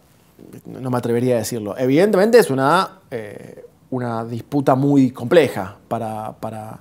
no 0.66 0.90
me 0.90 0.98
atrevería 0.98 1.36
a 1.36 1.38
decirlo. 1.38 1.76
Evidentemente 1.78 2.38
es 2.38 2.50
una, 2.50 2.98
eh, 3.10 3.64
una 3.90 4.24
disputa 4.24 4.74
muy 4.74 5.10
compleja 5.10 5.76
para, 5.88 6.32
para, 6.32 6.80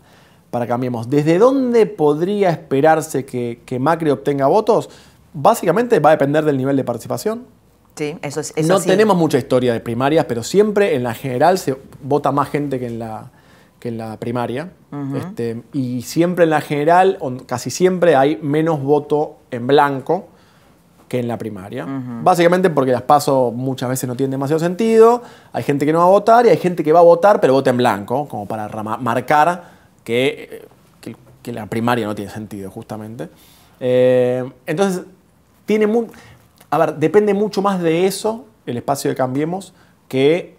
para 0.50 0.68
Cambiemos. 0.68 1.10
¿Desde 1.10 1.38
dónde 1.38 1.86
podría 1.86 2.50
esperarse 2.50 3.26
que, 3.26 3.62
que 3.66 3.80
Macri 3.80 4.10
obtenga 4.10 4.48
votos? 4.48 4.90
Básicamente 5.34 6.00
va 6.00 6.10
a 6.10 6.14
depender 6.14 6.44
del 6.44 6.58
nivel 6.58 6.76
de 6.76 6.84
participación. 6.84 7.46
sí, 7.96 8.18
eso 8.22 8.42
es 8.42 8.54
es 8.56 8.68
no 8.68 8.82
tenemos 8.82 9.16
mucha 9.16 9.38
historia 9.38 9.74
de 9.74 9.80
primarias, 9.80 10.26
pero 10.26 10.44
siempre 10.44 10.96
en 10.96 11.04
la 11.04 11.14
general 11.14 11.58
se 11.58 11.78
vota 12.02 12.32
más 12.32 12.50
gente 12.50 12.80
que 12.80 12.88
en 12.88 13.00
la, 13.00 13.32
que 13.82 13.90
en 13.90 13.98
la 13.98 14.16
primaria. 14.18 14.72
Este, 15.18 15.64
y 15.74 16.04
siempre 16.04 16.46
en 16.46 16.52
la 16.52 16.62
general, 16.62 17.18
casi 17.48 17.70
siempre, 17.72 18.16
hay 18.16 18.38
menos 18.42 18.82
voto 18.82 19.38
en 19.52 19.68
blanco 19.68 20.28
que 21.10 21.20
en 21.20 21.28
la 21.28 21.38
primaria. 21.38 21.86
Básicamente 22.24 22.70
porque 22.70 22.92
las 22.94 23.02
pasos 23.02 23.54
muchas 23.54 23.90
veces 23.90 24.08
no 24.08 24.16
tienen 24.16 24.32
demasiado 24.32 24.60
sentido, 24.60 25.24
hay 25.52 25.64
gente 25.64 25.86
que 25.86 25.92
no 25.92 26.00
va 26.00 26.06
a 26.06 26.10
votar 26.10 26.46
y 26.46 26.50
hay 26.50 26.58
gente 26.58 26.84
que 26.86 26.94
va 26.94 27.00
a 27.00 27.04
votar 27.04 27.42
pero 27.42 27.52
vota 27.54 27.70
en 27.72 27.78
blanco, 27.78 28.28
como 28.30 28.46
para 28.46 28.70
marcar 28.98 29.64
que, 30.06 30.48
eh, 30.52 30.66
que- 31.02 31.16
que 31.42 31.52
la 31.52 31.66
primaria 31.66 32.06
no 32.06 32.16
tiene 32.16 32.32
sentido, 32.32 32.70
justamente. 32.72 33.28
Eh, 33.82 34.50
entonces, 34.68 35.04
tiene 35.66 35.88
a 36.70 36.78
ver, 36.78 36.96
depende 36.98 37.34
mucho 37.34 37.62
más 37.62 37.82
de 37.82 38.06
eso, 38.06 38.46
el 38.66 38.78
espacio 38.78 39.10
de 39.10 39.16
Cambiemos, 39.16 39.74
que 40.08 40.56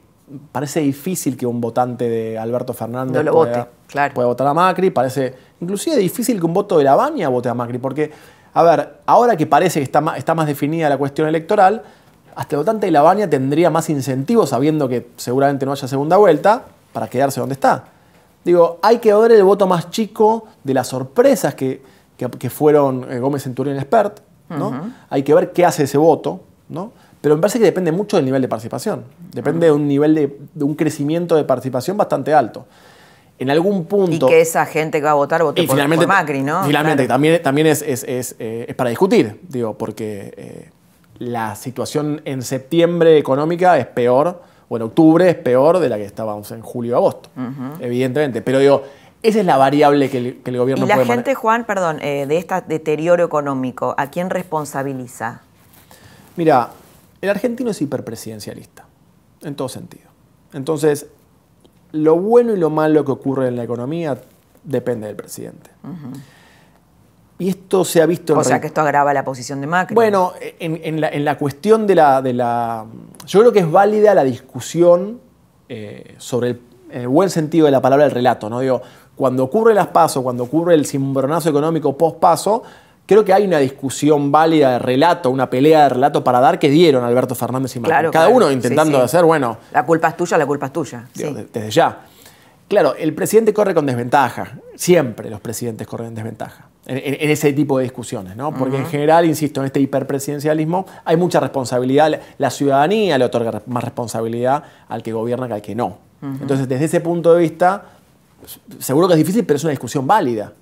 parece 0.52 0.80
difícil 0.80 1.36
que 1.36 1.46
un 1.46 1.60
votante 1.60 2.08
de 2.08 2.38
Alberto 2.38 2.72
Fernández 2.72 3.16
No 3.16 3.22
lo 3.22 3.32
pueda, 3.32 3.58
vote, 3.58 3.70
claro. 3.88 4.14
pueda 4.14 4.28
votar 4.28 4.46
a 4.46 4.54
Macri. 4.54 4.90
Parece 4.90 5.34
inclusive 5.60 5.96
difícil 5.96 6.38
que 6.40 6.46
un 6.46 6.54
voto 6.54 6.78
de 6.78 6.84
la 6.84 6.94
Baña 6.96 7.28
vote 7.28 7.48
a 7.48 7.54
Macri, 7.54 7.78
porque, 7.78 8.10
a 8.54 8.62
ver, 8.62 8.94
ahora 9.06 9.36
que 9.36 9.46
parece 9.46 9.80
que 9.80 9.84
está 9.84 10.00
más, 10.00 10.18
está 10.18 10.34
más 10.34 10.46
definida 10.46 10.88
la 10.88 10.96
cuestión 10.98 11.28
electoral, 11.28 11.82
hasta 12.34 12.56
el 12.56 12.60
votante 12.60 12.86
de 12.86 12.92
la 12.92 13.02
Baña 13.02 13.28
tendría 13.28 13.68
más 13.70 13.90
incentivos, 13.90 14.48
sabiendo 14.50 14.88
que 14.88 15.08
seguramente 15.16 15.66
no 15.66 15.72
haya 15.72 15.86
segunda 15.86 16.16
vuelta, 16.16 16.64
para 16.92 17.08
quedarse 17.08 17.40
donde 17.40 17.54
está. 17.54 17.84
Digo, 18.44 18.78
hay 18.82 18.98
que 18.98 19.12
ver 19.14 19.32
el 19.32 19.44
voto 19.44 19.66
más 19.66 19.90
chico 19.90 20.46
de 20.64 20.74
las 20.74 20.88
sorpresas 20.88 21.54
que, 21.54 21.82
que- 22.16 22.28
que 22.30 22.50
fueron 22.50 23.06
eh, 23.10 23.18
Gómez 23.18 23.42
Centurión 23.44 23.76
y 23.76 23.78
Expert, 23.78 24.20
¿no? 24.48 24.92
Hay 25.10 25.22
que 25.22 25.32
ver 25.34 25.52
qué 25.52 25.64
hace 25.64 25.84
ese 25.84 25.96
voto, 25.98 26.40
¿no? 26.68 26.92
Pero 27.22 27.36
me 27.36 27.40
parece 27.40 27.58
que 27.58 27.64
depende 27.64 27.90
mucho 27.92 28.16
del 28.16 28.26
nivel 28.26 28.42
de 28.42 28.48
participación. 28.48 29.04
Depende 29.32 29.66
de 29.66 29.72
un 29.72 29.88
nivel 29.88 30.14
de, 30.14 30.38
de 30.52 30.64
un 30.64 30.74
crecimiento 30.74 31.34
de 31.36 31.44
participación 31.44 31.96
bastante 31.96 32.34
alto. 32.34 32.66
En 33.38 33.48
algún 33.48 33.78
Y 33.78 33.84
punto. 33.84 34.26
que 34.28 34.40
esa 34.42 34.66
gente 34.66 34.98
que 34.98 35.04
va 35.04 35.12
a 35.12 35.14
votar 35.14 35.42
vote 35.42 35.62
Y 35.62 35.66
por, 35.66 35.76
por 35.76 36.06
Macri, 36.06 36.42
¿no? 36.42 36.64
Finalmente, 36.64 37.04
Claro. 37.06 37.14
también, 37.14 37.42
también 37.42 37.66
es, 37.68 37.80
es- 37.82 38.04
es, 38.04 38.36
eh, 38.38 38.66
es 38.68 38.74
para 38.74 38.90
discutir, 38.90 39.40
digo, 39.48 39.78
porque 39.78 40.34
eh, 40.36 40.70
la 41.18 41.54
situación 41.56 42.20
en 42.24 42.42
septiembre 42.42 43.16
económica 43.18 43.78
es 43.78 43.86
peor, 43.86 44.42
o 44.68 44.76
en 44.76 44.82
octubre 44.82 45.28
es 45.28 45.34
peor 45.36 45.78
de 45.78 45.88
la 45.88 45.96
que 45.96 46.04
estábamos 46.04 46.50
en 46.50 46.60
julio 46.62 46.92
y 46.92 46.94
agosto, 46.94 47.28
evidentemente. 47.80 48.42
Pero 48.42 48.58
digo, 48.58 48.82
esa 49.22 49.40
es 49.40 49.46
la 49.46 49.56
variable 49.58 50.08
que 50.10 50.18
el, 50.18 50.36
que 50.42 50.50
el 50.50 50.58
gobierno 50.58 50.84
Y 50.84 50.88
la 50.88 50.94
puede 50.96 51.06
gente, 51.06 51.20
manejar. 51.30 51.40
Juan, 51.40 51.64
perdón, 51.64 51.98
eh, 52.02 52.26
de 52.26 52.36
este 52.38 52.54
deterioro 52.66 53.24
económico, 53.24 53.94
¿a 53.98 54.08
quién 54.10 54.30
responsabiliza? 54.30 55.42
Mira, 56.36 56.70
el 57.22 57.30
argentino 57.30 57.70
es 57.70 57.80
hiperpresidencialista, 57.80 58.84
en 59.42 59.54
todo 59.54 59.68
sentido. 59.70 60.10
Entonces, 60.52 61.06
lo 61.92 62.16
bueno 62.18 62.52
y 62.52 62.58
lo 62.58 62.68
malo 62.68 63.04
que 63.04 63.12
ocurre 63.12 63.48
en 63.48 63.56
la 63.56 63.64
economía 63.64 64.18
depende 64.64 65.06
del 65.06 65.16
presidente. 65.16 65.70
Y 67.38 67.48
esto 67.48 67.84
se 67.84 68.00
ha 68.02 68.06
visto 68.06 68.34
en 68.34 68.38
O 68.38 68.44
sea 68.44 68.56
re- 68.56 68.60
que 68.60 68.66
esto 68.68 68.80
agrava 68.82 69.12
la 69.14 69.24
posición 69.24 69.60
de 69.60 69.66
Macri. 69.66 69.94
Bueno, 69.94 70.32
en, 70.60 70.80
en 70.84 71.00
la, 71.00 71.08
en 71.08 71.24
la 71.24 71.38
cuestión 71.38 71.86
de 71.86 71.94
la, 71.96 72.22
de 72.22 72.32
la- 72.34 72.84
Yo 73.26 73.40
creo 73.40 73.52
que 73.52 73.58
es 73.60 73.70
válida 73.70 74.14
la 74.14 74.22
discusión 74.24 75.20
eh, 75.68 76.14
sobre 76.18 76.50
el, 76.50 76.60
en 76.90 77.00
el 77.02 77.08
buen 77.08 77.30
sentido 77.30 77.64
de 77.66 77.72
la 77.72 77.80
palabra 77.80 78.04
el 78.04 78.10
relato, 78.10 78.48
¿no? 78.50 78.60
Digo, 78.60 78.82
cuando 79.16 79.44
ocurre 79.44 79.74
las 79.74 79.88
pasos, 79.88 80.22
cuando 80.22 80.44
ocurre 80.44 80.74
el 80.74 80.86
cimbronazo 80.86 81.48
económico 81.50 81.96
post-paso, 81.96 82.62
creo 83.12 83.24
que 83.24 83.32
hay 83.32 83.44
una 83.46 83.58
discusión 83.58 84.32
válida 84.32 84.72
de 84.72 84.78
relato, 84.78 85.30
una 85.30 85.48
pelea 85.50 85.84
de 85.84 85.88
relato 85.90 86.24
para 86.24 86.40
dar 86.40 86.58
que 86.58 86.68
dieron 86.70 87.04
Alberto 87.04 87.34
Fernández 87.34 87.74
y 87.76 87.80
Macri. 87.80 87.90
Claro, 87.92 88.10
Cada 88.10 88.26
claro. 88.26 88.36
uno 88.36 88.50
intentando 88.52 88.98
sí. 88.98 89.04
hacer, 89.04 89.24
bueno, 89.24 89.58
La 89.72 89.84
culpa 89.86 90.08
es 90.08 90.16
tuya, 90.16 90.36
la 90.38 90.46
culpa 90.46 90.66
es 90.66 90.72
tuya. 90.72 91.04
digo, 91.14 91.30
sí. 91.30 91.34
de- 91.36 91.44
desde 91.52 91.70
ya. 91.70 92.00
Claro, 92.68 92.94
el 92.96 93.14
presidente 93.14 93.52
corre 93.52 93.74
con 93.74 93.84
desventaja. 93.84 94.52
Siempre 94.76 95.28
los 95.28 95.40
presidentes 95.40 95.86
corren 95.86 96.08
en 96.08 96.14
desventaja. 96.14 96.68
En, 96.86 97.30
ese 97.30 97.52
tipo 97.52 97.78
de 97.78 97.84
discusiones, 97.84 98.34
¿no? 98.34 98.52
Porque 98.52 98.76
en 98.76 98.86
general, 98.86 99.24
insisto, 99.24 99.60
en 99.60 99.66
este 99.66 99.78
hiperpresidencialismo 99.78 100.86
hay 101.04 101.16
mucha 101.16 101.38
responsabilidad. 101.38 102.18
La- 102.38 102.50
ciudadanía 102.50 103.18
le 103.18 103.24
otorga 103.26 103.62
más 103.66 103.84
responsabilidad 103.84 104.64
al 104.88 105.02
que 105.02 105.12
gobierna 105.12 105.46
que 105.48 105.54
al 105.54 105.62
que 105.62 105.74
no. 105.74 105.98
Entonces, 106.22 106.66
desde 106.68 106.86
ese 106.86 107.00
punto 107.00 107.34
de 107.34 107.40
vista, 107.40 107.82
seguro 108.78 109.06
que 109.06 109.14
es 109.14 109.18
difícil, 109.18 109.44
pero 109.44 109.56
es 109.58 109.64
una 109.64 109.70
discusión 109.72 110.06
válida, 110.06 110.52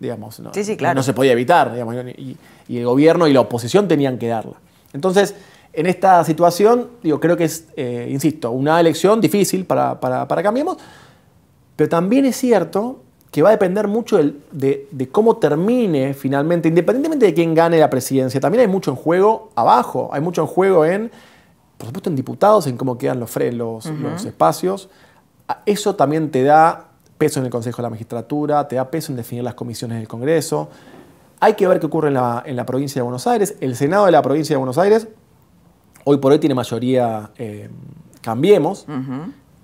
digamos. 0.00 0.40
¿no? 0.40 0.52
Sí, 0.52 0.64
sí, 0.64 0.76
claro. 0.76 0.96
No 0.96 1.02
se 1.04 1.12
podía 1.12 1.32
evitar, 1.32 1.72
digamos, 1.72 1.94
y, 2.16 2.36
y 2.66 2.78
el 2.78 2.86
gobierno 2.86 3.28
y 3.28 3.32
la 3.32 3.40
oposición 3.40 3.86
tenían 3.86 4.18
que 4.18 4.26
darla. 4.26 4.56
Entonces, 4.92 5.36
en 5.72 5.86
esta 5.86 6.24
situación, 6.24 6.88
digo, 7.02 7.20
creo 7.20 7.36
que 7.36 7.44
es, 7.44 7.66
eh, 7.76 8.08
insisto, 8.10 8.50
una 8.50 8.80
elección 8.80 9.20
difícil 9.20 9.64
para, 9.64 10.00
para, 10.00 10.26
para 10.26 10.42
Cambiemos, 10.42 10.78
pero 11.76 11.88
también 11.88 12.24
es 12.24 12.36
cierto 12.36 13.02
que 13.30 13.42
va 13.42 13.50
a 13.50 13.52
depender 13.52 13.86
mucho 13.86 14.18
de, 14.18 14.88
de 14.90 15.08
cómo 15.08 15.36
termine 15.36 16.14
finalmente, 16.14 16.66
independientemente 16.68 17.26
de 17.26 17.34
quién 17.34 17.54
gane 17.54 17.78
la 17.78 17.88
presidencia, 17.88 18.40
también 18.40 18.62
hay 18.62 18.66
mucho 18.66 18.90
en 18.90 18.96
juego 18.96 19.52
abajo, 19.54 20.10
hay 20.12 20.20
mucho 20.20 20.40
en 20.40 20.48
juego 20.48 20.84
en, 20.84 21.12
por 21.78 21.86
supuesto, 21.86 22.10
en 22.10 22.16
diputados, 22.16 22.66
en 22.66 22.76
cómo 22.76 22.98
quedan 22.98 23.20
los, 23.20 23.34
los, 23.36 23.86
los 23.86 24.24
espacios. 24.24 24.88
Eso 25.64 25.94
también 25.94 26.30
te 26.32 26.42
da 26.42 26.89
peso 27.20 27.38
en 27.38 27.44
el 27.44 27.52
Consejo 27.52 27.76
de 27.76 27.82
la 27.82 27.90
Magistratura, 27.90 28.66
te 28.66 28.76
da 28.76 28.90
peso 28.90 29.12
en 29.12 29.16
definir 29.16 29.44
las 29.44 29.52
comisiones 29.54 29.98
del 29.98 30.08
Congreso. 30.08 30.70
Hay 31.38 31.52
que 31.52 31.68
ver 31.68 31.78
qué 31.78 31.84
ocurre 31.86 32.08
en 32.08 32.14
la, 32.14 32.42
en 32.46 32.56
la 32.56 32.64
provincia 32.64 32.98
de 33.00 33.02
Buenos 33.02 33.26
Aires. 33.26 33.56
El 33.60 33.76
Senado 33.76 34.06
de 34.06 34.12
la 34.12 34.22
provincia 34.22 34.54
de 34.54 34.58
Buenos 34.58 34.78
Aires 34.78 35.06
hoy 36.04 36.16
por 36.16 36.32
hoy 36.32 36.38
tiene 36.38 36.54
mayoría 36.54 37.30
eh, 37.36 37.68
Cambiemos. 38.22 38.86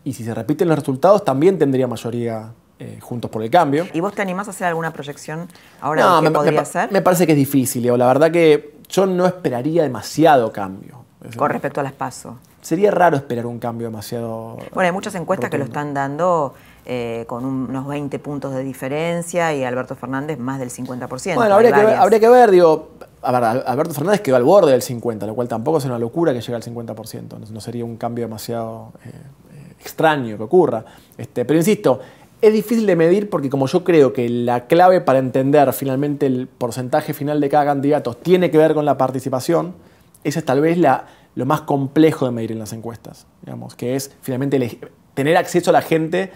Y 0.04 0.12
si 0.12 0.22
se 0.22 0.34
repiten 0.34 0.68
los 0.68 0.78
resultados, 0.78 1.24
también 1.24 1.58
tendría 1.58 1.86
mayoría 1.88 2.52
eh, 2.78 2.98
Juntos 3.00 3.30
por 3.30 3.42
el 3.42 3.48
Cambio. 3.50 3.86
¿Y 3.94 4.00
vos 4.00 4.12
te 4.14 4.20
animás 4.22 4.48
a 4.48 4.50
hacer 4.50 4.66
alguna 4.66 4.92
proyección 4.92 5.48
ahora 5.80 6.02
No, 6.02 6.16
de 6.16 6.22
qué 6.24 6.30
me, 6.30 6.34
podría 6.36 6.60
me- 6.60 6.66
ser? 6.66 6.92
me 6.92 7.00
parece 7.00 7.26
que 7.26 7.32
es 7.32 7.38
difícil, 7.38 7.82
Leo. 7.84 7.96
La 7.96 8.06
verdad 8.06 8.30
que 8.30 8.76
yo 8.90 9.06
no 9.06 9.24
esperaría 9.26 9.82
demasiado 9.82 10.52
cambio. 10.52 11.04
Con 11.36 11.50
respecto 11.50 11.80
a 11.80 11.82
las 11.82 11.92
PASO. 11.92 12.36
sería 12.60 12.90
raro 12.92 13.16
esperar 13.16 13.46
un 13.46 13.58
cambio 13.58 13.88
demasiado. 13.88 14.58
Bueno, 14.74 14.86
hay 14.86 14.92
muchas 14.92 15.14
encuestas 15.16 15.50
que 15.50 15.58
lo 15.58 15.64
están 15.64 15.92
dando 15.94 16.54
eh, 16.86 17.24
con 17.26 17.44
unos 17.44 17.86
20 17.86 18.18
puntos 18.20 18.54
de 18.54 18.62
diferencia 18.62 19.52
y 19.54 19.64
Alberto 19.64 19.96
Fernández 19.96 20.38
más 20.38 20.58
del 20.60 20.70
50%. 20.70 21.34
Bueno, 21.34 21.54
habría 21.56 21.70
que, 21.70 21.76
ver, 21.76 21.84
varias. 21.84 22.00
habría 22.02 22.20
que 22.20 22.28
ver, 22.28 22.50
digo, 22.50 22.90
a 23.22 23.32
ver, 23.32 23.44
Al- 23.44 23.64
Alberto 23.66 23.92
Fernández 23.94 24.20
quedó 24.20 24.36
al 24.36 24.44
borde 24.44 24.72
del 24.72 24.82
50, 24.82 25.26
lo 25.26 25.34
cual 25.34 25.48
tampoco 25.48 25.78
es 25.78 25.84
una 25.84 25.98
locura 25.98 26.32
que 26.32 26.40
llegue 26.40 26.54
al 26.54 26.62
50%, 26.62 27.38
no, 27.38 27.46
no 27.50 27.60
sería 27.60 27.84
un 27.84 27.96
cambio 27.96 28.24
demasiado 28.24 28.92
eh, 29.04 29.08
eh, 29.08 29.72
extraño 29.80 30.36
que 30.36 30.42
ocurra. 30.44 30.84
Este, 31.18 31.44
pero 31.44 31.58
insisto, 31.58 31.98
es 32.40 32.52
difícil 32.52 32.86
de 32.86 32.94
medir 32.96 33.28
porque 33.30 33.50
como 33.50 33.66
yo 33.66 33.82
creo 33.82 34.12
que 34.12 34.28
la 34.28 34.66
clave 34.66 35.00
para 35.00 35.18
entender 35.18 35.72
finalmente 35.72 36.26
el 36.26 36.46
porcentaje 36.46 37.14
final 37.14 37.40
de 37.40 37.48
cada 37.48 37.64
candidato 37.64 38.14
tiene 38.14 38.50
que 38.50 38.58
ver 38.58 38.74
con 38.74 38.84
la 38.84 38.96
participación, 38.96 39.74
esa 40.22 40.38
es 40.38 40.44
tal 40.44 40.60
vez 40.60 40.78
la, 40.78 41.06
lo 41.34 41.46
más 41.46 41.62
complejo 41.62 42.26
de 42.26 42.32
medir 42.32 42.52
en 42.52 42.58
las 42.58 42.72
encuestas, 42.72 43.26
digamos, 43.42 43.74
que 43.74 43.96
es 43.96 44.12
finalmente 44.22 44.78
tener 45.14 45.36
acceso 45.36 45.70
a 45.70 45.72
la 45.72 45.82
gente 45.82 46.30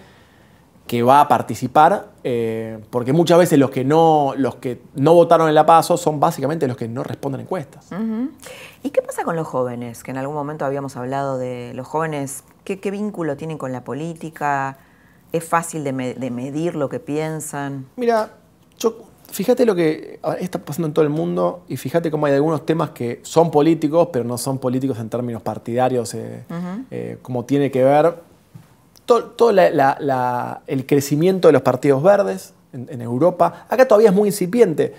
que 0.90 1.04
va 1.04 1.20
a 1.20 1.28
participar, 1.28 2.08
eh, 2.24 2.80
porque 2.90 3.12
muchas 3.12 3.38
veces 3.38 3.60
los 3.60 3.70
que, 3.70 3.84
no, 3.84 4.32
los 4.36 4.56
que 4.56 4.82
no 4.96 5.14
votaron 5.14 5.48
en 5.48 5.54
la 5.54 5.64
PASO 5.64 5.96
son 5.96 6.18
básicamente 6.18 6.66
los 6.66 6.76
que 6.76 6.88
no 6.88 7.04
responden 7.04 7.42
encuestas. 7.42 7.86
¿Y 8.82 8.90
qué 8.90 9.00
pasa 9.00 9.22
con 9.22 9.36
los 9.36 9.46
jóvenes? 9.46 10.02
Que 10.02 10.10
en 10.10 10.16
algún 10.18 10.34
momento 10.34 10.64
habíamos 10.64 10.96
hablado 10.96 11.38
de 11.38 11.70
los 11.74 11.86
jóvenes, 11.86 12.42
¿qué, 12.64 12.80
qué 12.80 12.90
vínculo 12.90 13.36
tienen 13.36 13.56
con 13.56 13.70
la 13.70 13.84
política? 13.84 14.78
¿Es 15.30 15.44
fácil 15.44 15.84
de, 15.84 15.92
me- 15.92 16.14
de 16.14 16.28
medir 16.32 16.74
lo 16.74 16.88
que 16.88 16.98
piensan? 16.98 17.86
Mira, 17.94 18.32
yo, 18.76 18.96
fíjate 19.30 19.64
lo 19.66 19.76
que 19.76 20.18
está 20.40 20.58
pasando 20.58 20.88
en 20.88 20.92
todo 20.92 21.04
el 21.04 21.10
mundo 21.12 21.62
y 21.68 21.76
fíjate 21.76 22.10
cómo 22.10 22.26
hay 22.26 22.32
algunos 22.34 22.66
temas 22.66 22.90
que 22.90 23.20
son 23.22 23.52
políticos, 23.52 24.08
pero 24.12 24.24
no 24.24 24.36
son 24.36 24.58
políticos 24.58 24.98
en 24.98 25.08
términos 25.08 25.40
partidarios, 25.40 26.14
eh, 26.14 26.42
eh, 26.90 27.18
como 27.22 27.44
tiene 27.44 27.70
que 27.70 27.84
ver 27.84 28.28
todo, 29.10 29.24
todo 29.24 29.50
la- 29.52 29.70
la- 29.70 29.96
la- 29.98 30.62
el 30.68 30.86
crecimiento 30.86 31.48
de 31.48 31.52
los 31.52 31.62
partidos 31.62 32.00
verdes 32.00 32.54
en, 32.72 32.86
en 32.90 33.02
Europa. 33.02 33.66
Acá 33.68 33.88
todavía 33.88 34.10
es 34.10 34.14
muy 34.14 34.28
incipiente, 34.28 34.94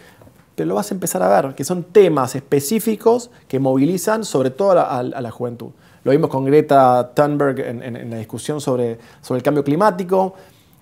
pero 0.54 0.68
lo 0.68 0.76
vas 0.76 0.92
a 0.92 0.94
empezar 0.94 1.24
a 1.24 1.30
ver, 1.42 1.56
que 1.56 1.64
son 1.64 1.84
temas 1.84 2.36
específicos 2.36 3.32
que 3.48 3.60
movilizan 3.60 4.26
sobre 4.26 4.50
todo 4.50 4.72
a 4.72 4.76
la, 4.76 4.82
a- 4.84 5.00
a 5.00 5.22
la 5.22 5.32
juventud. 5.32 5.70
Lo 6.04 6.12
vimos 6.12 6.30
con 6.30 6.44
Greta 6.44 7.12
Thunberg 7.16 7.60
en, 7.62 7.82
en- 7.84 7.96
en 7.96 8.10
la 8.10 8.18
discusión 8.18 8.60
sobre, 8.60 8.98
sobre 9.22 9.38
el 9.38 9.44
cambio 9.44 9.64
climático. 9.64 10.34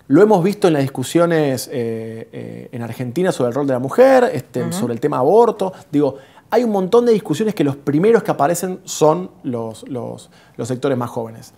Lo 0.08 0.22
hemos 0.22 0.42
visto 0.42 0.66
en 0.66 0.72
las 0.72 0.82
discusiones 0.82 1.68
eh, 1.72 2.28
eh, 2.32 2.68
en 2.72 2.82
Argentina 2.82 3.30
sobre 3.30 3.50
el 3.50 3.54
rol 3.54 3.66
de 3.68 3.74
la 3.74 3.78
mujer, 3.78 4.28
este, 4.32 4.72
sobre 4.72 4.92
el 4.94 4.98
tema 4.98 5.18
aborto. 5.18 5.72
Digo, 5.92 6.16
hay 6.50 6.64
un 6.64 6.70
montón 6.72 7.06
de 7.06 7.12
discusiones 7.12 7.54
que 7.54 7.62
los 7.62 7.76
primeros 7.76 8.24
que 8.24 8.32
aparecen 8.32 8.80
son 8.84 9.30
los, 9.44 9.88
los- 9.88 10.30
los 10.56 10.66
sectores 10.66 10.98
más 10.98 11.10
jóvenes. 11.10 11.52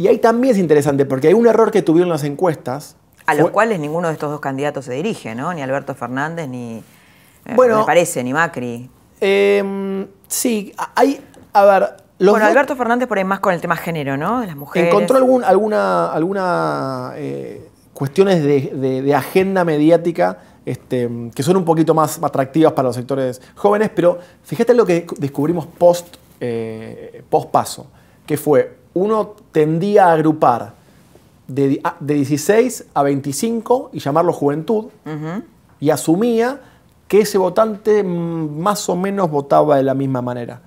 Y 0.00 0.08
ahí 0.08 0.16
también 0.16 0.54
es 0.54 0.58
interesante 0.58 1.04
porque 1.04 1.28
hay 1.28 1.34
un 1.34 1.46
error 1.46 1.70
que 1.70 1.82
tuvieron 1.82 2.08
las 2.08 2.24
encuestas. 2.24 2.96
A 3.26 3.34
los 3.34 3.42
Fue- 3.42 3.52
cuales 3.52 3.78
ninguno 3.78 4.08
de 4.08 4.14
estos 4.14 4.30
dos 4.30 4.40
candidatos 4.40 4.86
se 4.86 4.94
dirige, 4.94 5.34
¿no? 5.34 5.52
Ni 5.52 5.60
Alberto 5.60 5.94
Fernández, 5.94 6.48
ni. 6.48 6.78
eh, 6.78 7.52
Bueno. 7.54 7.80
me 7.80 7.84
parece, 7.84 8.24
ni 8.24 8.32
Macri. 8.32 8.88
Eh, 9.20 10.06
sí, 10.26 10.72
hay. 10.94 11.22
A 11.52 11.64
ver. 11.66 11.96
Los 12.18 12.32
bueno, 12.32 12.46
Alberto 12.46 12.76
Fernández 12.76 13.08
por 13.08 13.18
ahí 13.18 13.24
más 13.24 13.40
con 13.40 13.52
el 13.52 13.60
tema 13.60 13.76
género, 13.76 14.16
¿no? 14.16 14.40
De 14.40 14.46
las 14.46 14.56
mujeres. 14.56 14.88
encontró 14.88 15.18
algún, 15.18 15.44
alguna, 15.44 16.10
alguna 16.12 17.12
eh, 17.16 17.68
cuestiones 17.92 18.42
de, 18.42 18.72
de- 18.74 19.02
de 19.02 19.14
agenda 19.14 19.66
mediática 19.66 20.38
este, 20.64 21.10
que 21.34 21.42
son 21.42 21.58
un 21.58 21.64
poquito 21.66 21.92
más 21.94 22.18
atractivas 22.22 22.72
para 22.72 22.88
los 22.88 22.96
sectores 22.96 23.42
jóvenes, 23.54 23.90
pero 23.94 24.18
fíjate 24.44 24.72
lo 24.72 24.86
que 24.86 25.06
descubrimos 25.18 25.66
post, 25.66 26.16
eh, 26.40 27.22
post 27.28 27.50
paso, 27.50 27.86
que 28.26 28.36
fue, 28.38 28.79
uno 28.94 29.34
tendía 29.52 30.06
a 30.08 30.12
agrupar 30.12 30.72
de, 31.48 31.68
di- 31.68 31.80
a- 31.84 31.96
de 32.00 32.14
16 32.14 32.86
a 32.94 33.02
25 33.02 33.90
y 33.92 33.98
llamarlo 34.00 34.32
juventud, 34.32 34.86
y 35.80 35.90
asumía 35.90 36.60
que 37.08 37.22
ese 37.22 37.38
votante 37.38 38.02
más 38.04 38.88
o 38.88 38.96
menos 38.96 39.30
votaba 39.30 39.76
de 39.76 39.82
la 39.82 39.94
misma 39.94 40.22
manera. 40.22 40.60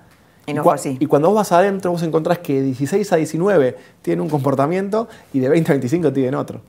Y 0.46 0.52
no 0.52 0.62
fue 0.62 0.74
así. 0.74 0.96
Y 1.00 1.06
cuando 1.06 1.28
vos 1.28 1.36
vas 1.36 1.52
adentro, 1.52 1.90
vos 1.90 2.02
encontrás 2.02 2.38
que 2.40 2.54
de 2.56 2.62
16 2.62 3.10
a 3.14 3.16
19 3.16 3.76
tienen 4.02 4.20
un 4.20 4.28
comportamiento 4.28 5.08
y 5.32 5.38
de 5.40 5.48
20 5.48 5.72
a 5.72 5.74
25 5.74 6.12
tienen 6.12 6.34
otro. 6.34 6.60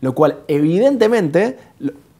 Lo 0.00 0.14
cual, 0.16 0.38
evidentemente, 0.48 1.58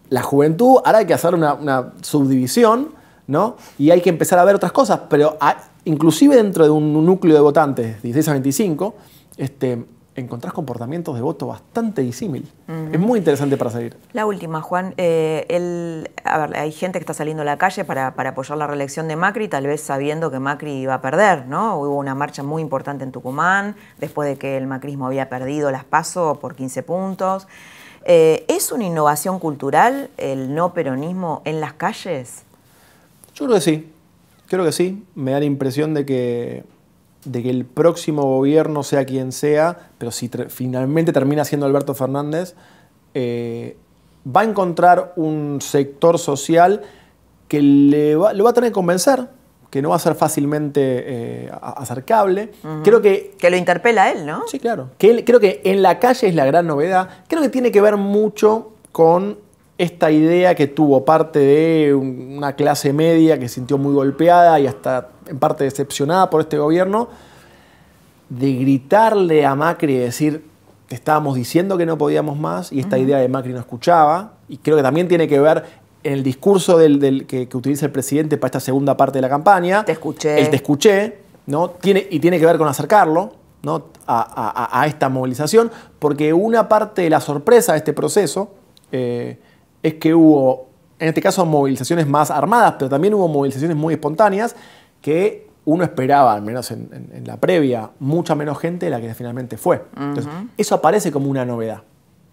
la 0.09 0.23
juventud, 0.23 0.77
ahora 0.85 0.99
hay 0.99 1.07
que 1.07 1.15
hacer 1.15 1.35
una, 1.35 1.55
una 1.55 1.95
subdivisión, 2.03 2.91
¿no? 3.27 3.57
Y 3.79 3.91
hay 3.91 4.01
que 4.01 4.11
empezar 4.11 4.39
a 4.39 4.45
ver 4.45 4.55
otras 4.55 4.73
cosas, 4.73 5.01
pero 5.09 5.37
hay- 5.41 5.57
inclusive 5.85 6.37
dentro 6.37 6.65
de 6.65 6.71
un 6.71 7.05
núcleo 7.05 7.35
de 7.35 7.41
votantes, 7.41 8.03
16 8.03 8.29
a 8.29 8.33
25, 8.33 8.95
este, 9.37 9.85
encontrás 10.17 10.53
comportamientos 10.55 11.17
de 11.17 11.23
voto 11.23 11.49
bastante 11.49 12.01
disímil. 12.01 12.49
Es 12.93 13.01
muy 13.01 13.19
interesante 13.19 13.57
para 13.57 13.71
seguir. 13.71 13.97
La 14.13 14.27
última, 14.27 14.61
Juan. 14.61 14.95
Eh, 14.97 15.45
el- 15.49 16.09
a 16.23 16.39
ver, 16.39 16.57
hay 16.57 16.71
gente 16.71 17.01
que 17.01 17.03
está 17.03 17.15
saliendo 17.15 17.43
a 17.43 17.45
la 17.45 17.59
calle 17.59 17.85
para, 17.85 18.15
para 18.15 18.31
apoyar 18.31 18.57
la 18.57 18.69
reelección 18.69 19.09
de 19.09 19.17
Macri, 19.17 19.49
tal 19.49 19.67
vez 19.67 19.81
sabiendo 19.81 20.31
que 20.31 20.39
Macri 20.39 20.71
iba 20.73 20.95
a 20.95 21.01
perder, 21.03 21.47
¿no? 21.49 21.79
Hubo 21.81 21.97
una 21.99 22.15
marcha 22.15 22.45
muy 22.45 22.63
importante 22.63 23.03
en 23.03 23.11
Tucumán, 23.11 23.75
después 23.99 24.29
de 24.29 24.37
que 24.39 24.57
el 24.57 24.69
macrismo 24.69 25.07
había 25.09 25.29
perdido 25.29 25.73
las 25.73 25.83
PASO 25.85 26.39
por 26.41 26.55
15 26.55 26.85
puntos. 26.85 27.49
Eh, 28.05 28.45
¿Es 28.47 28.71
una 28.71 28.85
innovación 28.85 29.41
cultural 29.41 30.11
el 30.17 30.55
no 30.55 30.75
peronismo 30.75 31.43
en 31.45 31.61
las 31.61 31.73
calles? 31.73 32.45
Yo 33.35 33.45
creo 33.47 33.57
que 33.57 33.61
sí, 33.61 33.89
creo 34.47 34.65
que 34.65 34.73
sí. 34.73 35.05
Me 35.15 35.33
da 35.33 35.39
la 35.41 35.45
impresión 35.47 35.95
de 35.95 36.05
que, 36.07 36.65
de 37.25 37.43
que 37.43 37.51
el 37.51 37.65
próximo 37.65 38.23
gobierno, 38.23 38.83
sea 38.83 39.05
quien 39.05 39.33
sea, 39.33 39.91
pero 39.99 40.11
si 40.11 40.31
finalmente 40.49 41.13
termina 41.13 41.45
siendo 41.45 41.67
Alberto 41.67 41.95
Fernández, 41.95 42.55
eh, 43.15 43.77
va 44.27 44.41
a 44.43 44.45
encontrar 44.45 45.13
un 45.17 45.59
sector 45.61 46.19
social 46.19 46.83
que 47.49 47.61
le 47.61 48.17
va, 48.17 48.33
lo 48.33 48.45
va 48.45 48.51
a 48.51 48.53
tener 48.55 48.71
que 48.71 48.75
convencer, 48.75 49.29
que 49.71 49.83
no 49.83 49.91
va 49.91 49.97
a 49.97 49.99
ser 49.99 50.15
fácilmente 50.15 50.81
eh, 50.83 51.51
acercable. 51.61 52.53
Creo 52.85 53.03
que 53.03 53.35
Que 53.39 53.51
lo 53.51 53.57
interpela 53.57 54.05
a 54.05 54.13
él, 54.13 54.25
¿no? 54.25 54.43
Sí, 54.47 54.59
claro. 54.61 54.91
Que 54.99 55.11
él- 55.11 55.25
creo 55.25 55.41
que 55.41 55.61
en 55.65 55.83
la 55.83 55.99
calle 55.99 56.29
es 56.29 56.35
la 56.35 56.45
gran 56.47 56.67
novedad. 56.67 57.09
Creo 57.29 57.43
que 57.43 57.49
tiene 57.49 57.73
que 57.73 57.81
ver 57.81 57.97
mucho 57.97 58.73
con 58.93 59.39
esta 59.77 60.11
idea 60.11 60.55
que 60.55 60.67
tuvo 60.69 61.05
parte 61.05 61.39
de 61.41 61.95
un- 61.95 62.35
una 62.39 62.55
clase 62.55 62.93
media 62.93 63.39
que 63.39 63.49
sintió 63.49 63.77
muy 63.79 63.93
golpeada 63.95 64.61
y 64.61 64.67
hasta 64.67 65.09
en 65.27 65.39
parte 65.39 65.65
decepcionada 65.65 66.31
por 66.31 66.41
este 66.43 66.59
gobierno, 66.59 67.09
de 68.29 68.53
gritarle 68.55 69.45
a 69.45 69.55
Macri 69.55 69.95
y 69.95 69.99
decir, 69.99 70.45
te 70.89 70.95
estábamos 70.95 71.35
diciendo 71.37 71.77
que 71.77 71.87
no 71.87 71.99
podíamos 71.99 72.39
más 72.39 72.73
y 72.73 72.81
esta 72.81 72.99
idea 72.99 73.19
de 73.19 73.29
Macri 73.29 73.53
no 73.53 73.59
escuchaba. 73.59 74.35
Y 74.49 74.59
creo 74.59 74.77
que 74.77 74.83
también 74.83 75.09
tiene 75.09 75.27
que 75.29 75.41
ver 75.41 75.65
en 76.03 76.13
el 76.13 76.23
discurso 76.23 76.77
del, 76.79 76.99
del- 77.01 77.27
que, 77.27 77.49
que 77.49 77.57
utiliza 77.57 77.87
el 77.87 77.93
presidente 77.93 78.37
para 78.37 78.49
esta 78.49 78.61
segunda 78.61 78.97
parte 78.97 79.19
de 79.19 79.23
la 79.23 79.29
campaña. 79.29 79.85
Te 79.85 79.93
escuché. 79.93 80.39
El 80.41 80.51
te 80.51 80.57
escuché, 80.57 81.19
¿no? 81.47 81.71
Tiene, 81.71 82.07
y 82.11 82.21
tiene 82.21 82.39
que 82.39 82.47
ver 82.47 82.59
con 82.59 82.69
acercarlo 82.69 83.33
¿no? 83.63 83.87
a, 84.07 84.21
a- 84.71 84.81
a 84.83 84.87
esta 84.87 85.09
movilización, 85.09 85.71
porque 85.99 86.33
una 86.35 86.69
parte 86.69 87.03
de 87.03 87.11
la 87.11 87.21
sorpresa 87.21 87.73
de 87.73 87.79
este 87.79 87.93
proceso 87.95 88.51
eh, 88.93 89.39
es 89.85 89.95
que 89.95 90.13
hubo, 90.15 90.67
en 90.99 91.09
este 91.09 91.21
caso, 91.21 91.45
movilizaciones 91.47 92.09
más 92.09 92.31
armadas, 92.33 92.75
pero 92.79 92.89
también 92.89 93.15
hubo 93.15 93.29
movilizaciones 93.29 93.77
muy 93.77 93.95
espontáneas 93.95 94.57
que 95.01 95.47
uno 95.67 95.85
esperaba, 95.85 96.33
al 96.35 96.43
menos 96.43 96.71
en, 96.73 96.89
en- 96.93 97.11
en 97.19 97.25
la 97.27 97.37
previa, 97.37 97.91
mucha 98.01 98.35
menos 98.35 98.59
gente 98.59 98.87
de 98.87 98.91
la 98.91 99.01
que 99.01 99.15
finalmente 99.15 99.57
fue. 99.57 99.85
Entonces, 99.97 100.27
eso 100.57 100.75
aparece 100.75 101.13
como 101.13 101.31
una 101.31 101.45
novedad. 101.45 101.83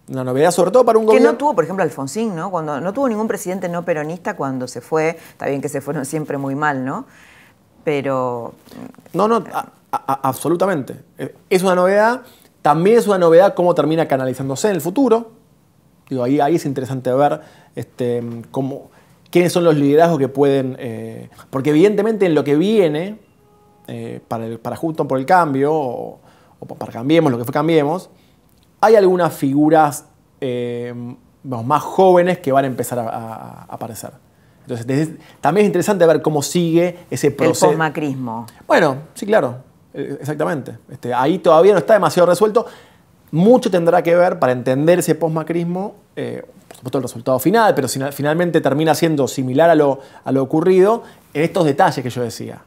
Una 0.08 0.24
novedad 0.24 0.50
sobre 0.50 0.70
todo 0.72 0.84
para 0.84 0.98
un 0.98 1.04
Que 1.04 1.08
gobierno... 1.12 1.32
no 1.32 1.38
tuvo, 1.38 1.54
por 1.54 1.64
ejemplo, 1.64 1.82
Alfonsín, 1.84 2.34
¿no? 2.34 2.50
Cuando 2.50 2.80
no 2.80 2.92
tuvo 2.92 3.08
ningún 3.08 3.28
presidente 3.28 3.68
no 3.68 3.84
peronista 3.84 4.34
cuando 4.36 4.66
se 4.66 4.80
fue, 4.80 5.10
está 5.30 5.46
bien 5.46 5.60
que 5.62 5.68
se 5.68 5.80
fueron 5.80 6.04
siempre 6.04 6.36
muy 6.38 6.54
mal, 6.54 6.84
¿no? 6.84 7.06
Pero 7.84 8.54
No, 9.12 9.28
no, 9.28 9.44
a- 9.52 9.68
a- 9.92 10.20
absolutamente. 10.28 10.96
Eh, 11.18 11.34
Es 11.50 11.62
una 11.62 11.74
novedad. 11.74 12.22
También 12.62 12.98
es 12.98 13.06
una 13.06 13.18
novedad 13.18 13.54
cómo 13.54 13.74
termina 13.74 14.06
canalizándose 14.06 14.68
en 14.68 14.74
el 14.74 14.80
futuro. 14.80 15.32
Digo, 16.12 16.24
ahí, 16.24 16.40
ahí 16.40 16.56
es 16.56 16.66
interesante 16.66 17.10
ver 17.12 17.40
este, 17.74 18.22
cómo, 18.50 18.90
quiénes 19.30 19.50
son 19.52 19.64
los 19.64 19.74
liderazgos 19.76 20.18
que 20.18 20.28
pueden. 20.28 20.76
eh, 20.78 21.30
porque 21.50 21.70
evidentemente 21.70 22.26
en 22.26 22.34
lo 22.34 22.44
que 22.44 22.54
viene, 22.56 23.18
eh, 23.88 24.20
para, 24.28 24.44
el- 24.46 24.58
para 24.58 24.76
Juntos 24.76 25.06
por 25.06 25.18
el 25.18 25.24
Cambio, 25.24 25.72
o, 25.74 26.20
o 26.60 26.66
para 26.66 26.92
Cambiemos, 26.92 27.32
lo 27.32 27.38
que 27.38 27.44
fue 27.44 27.52
Cambiemos, 27.52 28.10
hay 28.80 28.96
algunas 28.96 29.32
figuras 29.32 30.06
eh, 30.40 30.92
más 31.44 31.82
jóvenes 31.82 32.38
que 32.38 32.52
van 32.52 32.64
a 32.64 32.68
empezar 32.68 32.98
a, 32.98 33.08
a- 33.08 33.62
a 33.62 33.64
aparecer. 33.70 34.10
Entonces, 34.62 34.86
desde- 34.86 35.16
también 35.40 35.64
es 35.64 35.68
interesante 35.68 36.04
ver 36.06 36.20
cómo 36.20 36.42
sigue 36.42 36.98
ese 37.10 37.28
el 37.28 37.34
proceso. 37.34 37.68
posmacrismo. 37.68 38.46
Bueno, 38.66 38.96
sí, 39.14 39.24
claro, 39.24 39.56
exactamente. 39.94 40.76
Este, 40.90 41.12
ahí 41.14 41.38
todavía 41.38 41.72
no 41.72 41.78
está 41.78 41.94
demasiado 41.94 42.28
resuelto. 42.28 42.66
Mucho 43.32 43.70
tendrá 43.70 44.02
que 44.02 44.14
ver 44.14 44.38
para 44.38 44.52
entender 44.52 44.98
ese 45.00 45.14
postmacrismo, 45.14 45.94
eh, 46.16 46.44
por 46.68 46.76
supuesto 46.76 46.98
el 46.98 47.02
resultado 47.02 47.38
final, 47.38 47.74
pero 47.74 47.88
finalmente 48.12 48.60
termina 48.60 48.94
siendo 48.94 49.26
similar 49.26 49.70
a 49.70 49.74
lo, 49.74 50.00
a 50.22 50.32
lo 50.32 50.42
ocurrido 50.42 51.02
en 51.32 51.42
estos 51.42 51.64
detalles 51.64 52.02
que 52.02 52.10
yo 52.10 52.22
decía. 52.22 52.60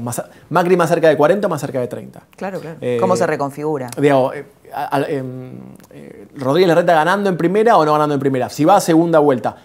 más, 0.00 0.22
Macri 0.48 0.76
más 0.78 0.88
cerca 0.88 1.08
de 1.08 1.16
40 1.16 1.46
o 1.46 1.50
más 1.50 1.60
cerca 1.60 1.78
de 1.78 1.88
30. 1.88 2.22
Claro, 2.36 2.60
claro. 2.60 2.78
Eh, 2.80 2.96
¿Cómo 3.00 3.16
se 3.16 3.26
reconfigura? 3.26 3.90
Digo, 3.98 4.32
eh, 4.32 4.46
em, 5.08 5.58
Rodríguez 6.36 6.68
Larreta 6.68 6.94
ganando 6.94 7.28
en 7.28 7.36
primera 7.36 7.76
o 7.76 7.84
no 7.84 7.92
ganando 7.92 8.14
en 8.14 8.20
primera. 8.20 8.48
Si 8.48 8.64
va 8.64 8.76
a 8.76 8.80
segunda 8.80 9.18
vuelta, 9.18 9.56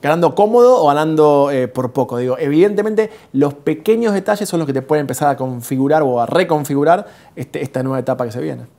ganando 0.00 0.34
cómodo 0.34 0.82
o 0.82 0.86
ganando 0.86 1.50
por 1.74 1.92
poco. 1.92 2.16
Digo, 2.16 2.38
evidentemente 2.38 3.10
los 3.34 3.52
pequeños 3.52 4.14
detalles 4.14 4.48
son 4.48 4.60
los 4.60 4.66
que 4.66 4.72
te 4.72 4.80
pueden 4.80 5.02
empezar 5.02 5.28
a 5.28 5.36
configurar 5.36 6.02
o 6.02 6.18
a 6.18 6.24
reconfigurar 6.24 7.06
este, 7.34 7.62
esta 7.62 7.82
nueva 7.82 7.98
etapa 7.98 8.24
que 8.24 8.32
se 8.32 8.40
viene. 8.40 8.75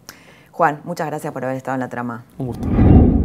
Juan, 0.58 0.82
muchas 0.86 1.06
gracias 1.06 1.32
por 1.32 1.46
haber 1.46 1.56
estado 1.56 1.76
en 1.76 1.82
la 1.82 1.88
trama. 1.88 2.26
Un 2.40 2.48
gusto. 2.48 2.68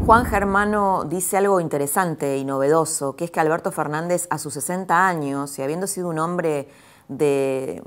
Juan 0.05 0.27
Germano 0.27 1.07
dice 1.07 1.39
algo 1.39 1.61
interesante 1.61 2.37
y 2.37 2.45
novedoso, 2.45 3.17
que 3.17 3.25
es 3.25 3.31
que 3.31 3.41
Alberto 3.41 3.73
Fernández 3.73 4.27
a 4.29 4.37
sus 4.37 4.53
60 4.53 5.09
años 5.09 5.59
y 5.59 5.63
habiendo 5.63 5.87
sido 5.87 6.11
un 6.11 6.19
hombre 6.19 6.69
de, 7.09 7.83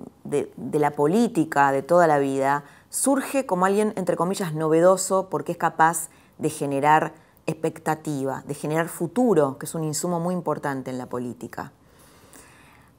la 0.73 0.89
política 0.95 1.71
de 1.71 1.83
toda 1.83 2.07
la 2.07 2.17
vida, 2.17 2.63
surge 2.89 3.45
como 3.45 3.67
alguien, 3.67 3.93
entre 3.97 4.15
comillas, 4.15 4.55
novedoso 4.55 5.29
porque 5.29 5.51
es 5.51 5.59
capaz 5.59 6.09
de 6.39 6.49
generar 6.49 7.13
expectativa, 7.45 8.41
de 8.47 8.55
generar 8.55 8.87
futuro, 8.87 9.59
que 9.59 9.67
es 9.67 9.75
un 9.75 9.83
insumo 9.83 10.19
muy 10.19 10.33
importante 10.33 10.89
en 10.89 10.97
la 10.97 11.05
política. 11.05 11.71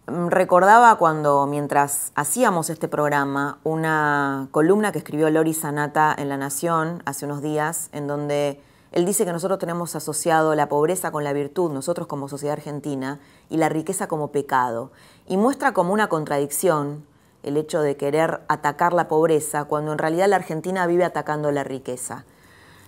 Mm, 0.06 0.28
recordaba 0.28 0.94
cuando, 0.96 1.46
mientras 1.46 2.12
hacíamos 2.14 2.70
este 2.70 2.86
programa, 2.86 3.58
una 3.64 4.48
columna 4.52 4.92
que 4.92 4.98
escribió 4.98 5.28
Lori 5.30 5.52
Sanata 5.52 6.14
en 6.16 6.28
La 6.28 6.36
Nación 6.36 7.02
hace 7.06 7.24
unos 7.24 7.42
días, 7.42 7.88
en 7.92 8.06
donde 8.06 8.60
él 8.92 9.04
dice 9.04 9.24
que 9.24 9.32
nosotros 9.32 9.58
tenemos 9.58 9.96
asociado 9.96 10.54
la 10.54 10.68
pobreza 10.68 11.10
con 11.10 11.24
la 11.24 11.32
virtud, 11.32 11.72
nosotros 11.72 12.06
como 12.06 12.28
sociedad 12.28 12.52
argentina, 12.52 13.18
y 13.50 13.56
la 13.56 13.68
riqueza 13.68 14.06
como 14.06 14.30
pecado. 14.30 14.92
Y 15.26 15.36
muestra 15.36 15.72
como 15.72 15.92
una 15.92 16.08
contradicción 16.08 17.04
el 17.42 17.56
hecho 17.56 17.80
de 17.80 17.96
querer 17.96 18.42
atacar 18.48 18.92
la 18.92 19.08
pobreza 19.08 19.64
cuando 19.64 19.92
en 19.92 19.98
realidad 19.98 20.28
la 20.28 20.36
Argentina 20.36 20.86
vive 20.86 21.04
atacando 21.04 21.50
la 21.50 21.64
riqueza. 21.64 22.24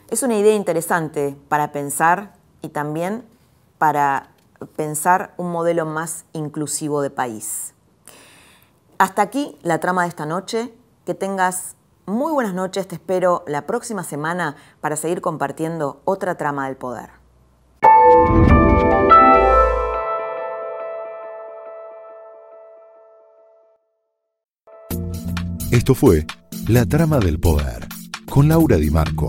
Es 0.08 0.22
una 0.22 0.36
idea 0.36 0.54
interesante 0.54 1.36
para 1.48 1.72
pensar 1.72 2.34
y 2.62 2.68
también 2.68 3.24
para 3.78 4.30
pensar 4.76 5.34
un 5.36 5.50
modelo 5.50 5.86
más 5.86 6.24
inclusivo 6.32 7.02
de 7.02 7.10
país. 7.10 7.74
Hasta 8.98 9.22
aquí 9.22 9.56
la 9.62 9.78
trama 9.78 10.02
de 10.02 10.08
esta 10.08 10.26
noche. 10.26 10.74
Que 11.04 11.14
tengas 11.14 11.76
muy 12.06 12.32
buenas 12.32 12.54
noches. 12.54 12.86
Te 12.88 12.96
espero 12.96 13.44
la 13.46 13.66
próxima 13.66 14.04
semana 14.04 14.56
para 14.80 14.96
seguir 14.96 15.20
compartiendo 15.20 16.02
otra 16.04 16.36
trama 16.36 16.66
del 16.66 16.76
poder. 16.76 17.10
Esto 25.70 25.94
fue 25.94 26.26
La 26.66 26.86
Trama 26.86 27.18
del 27.18 27.38
Poder 27.38 27.86
con 28.30 28.48
Laura 28.48 28.76
Di 28.76 28.90
Marco, 28.90 29.28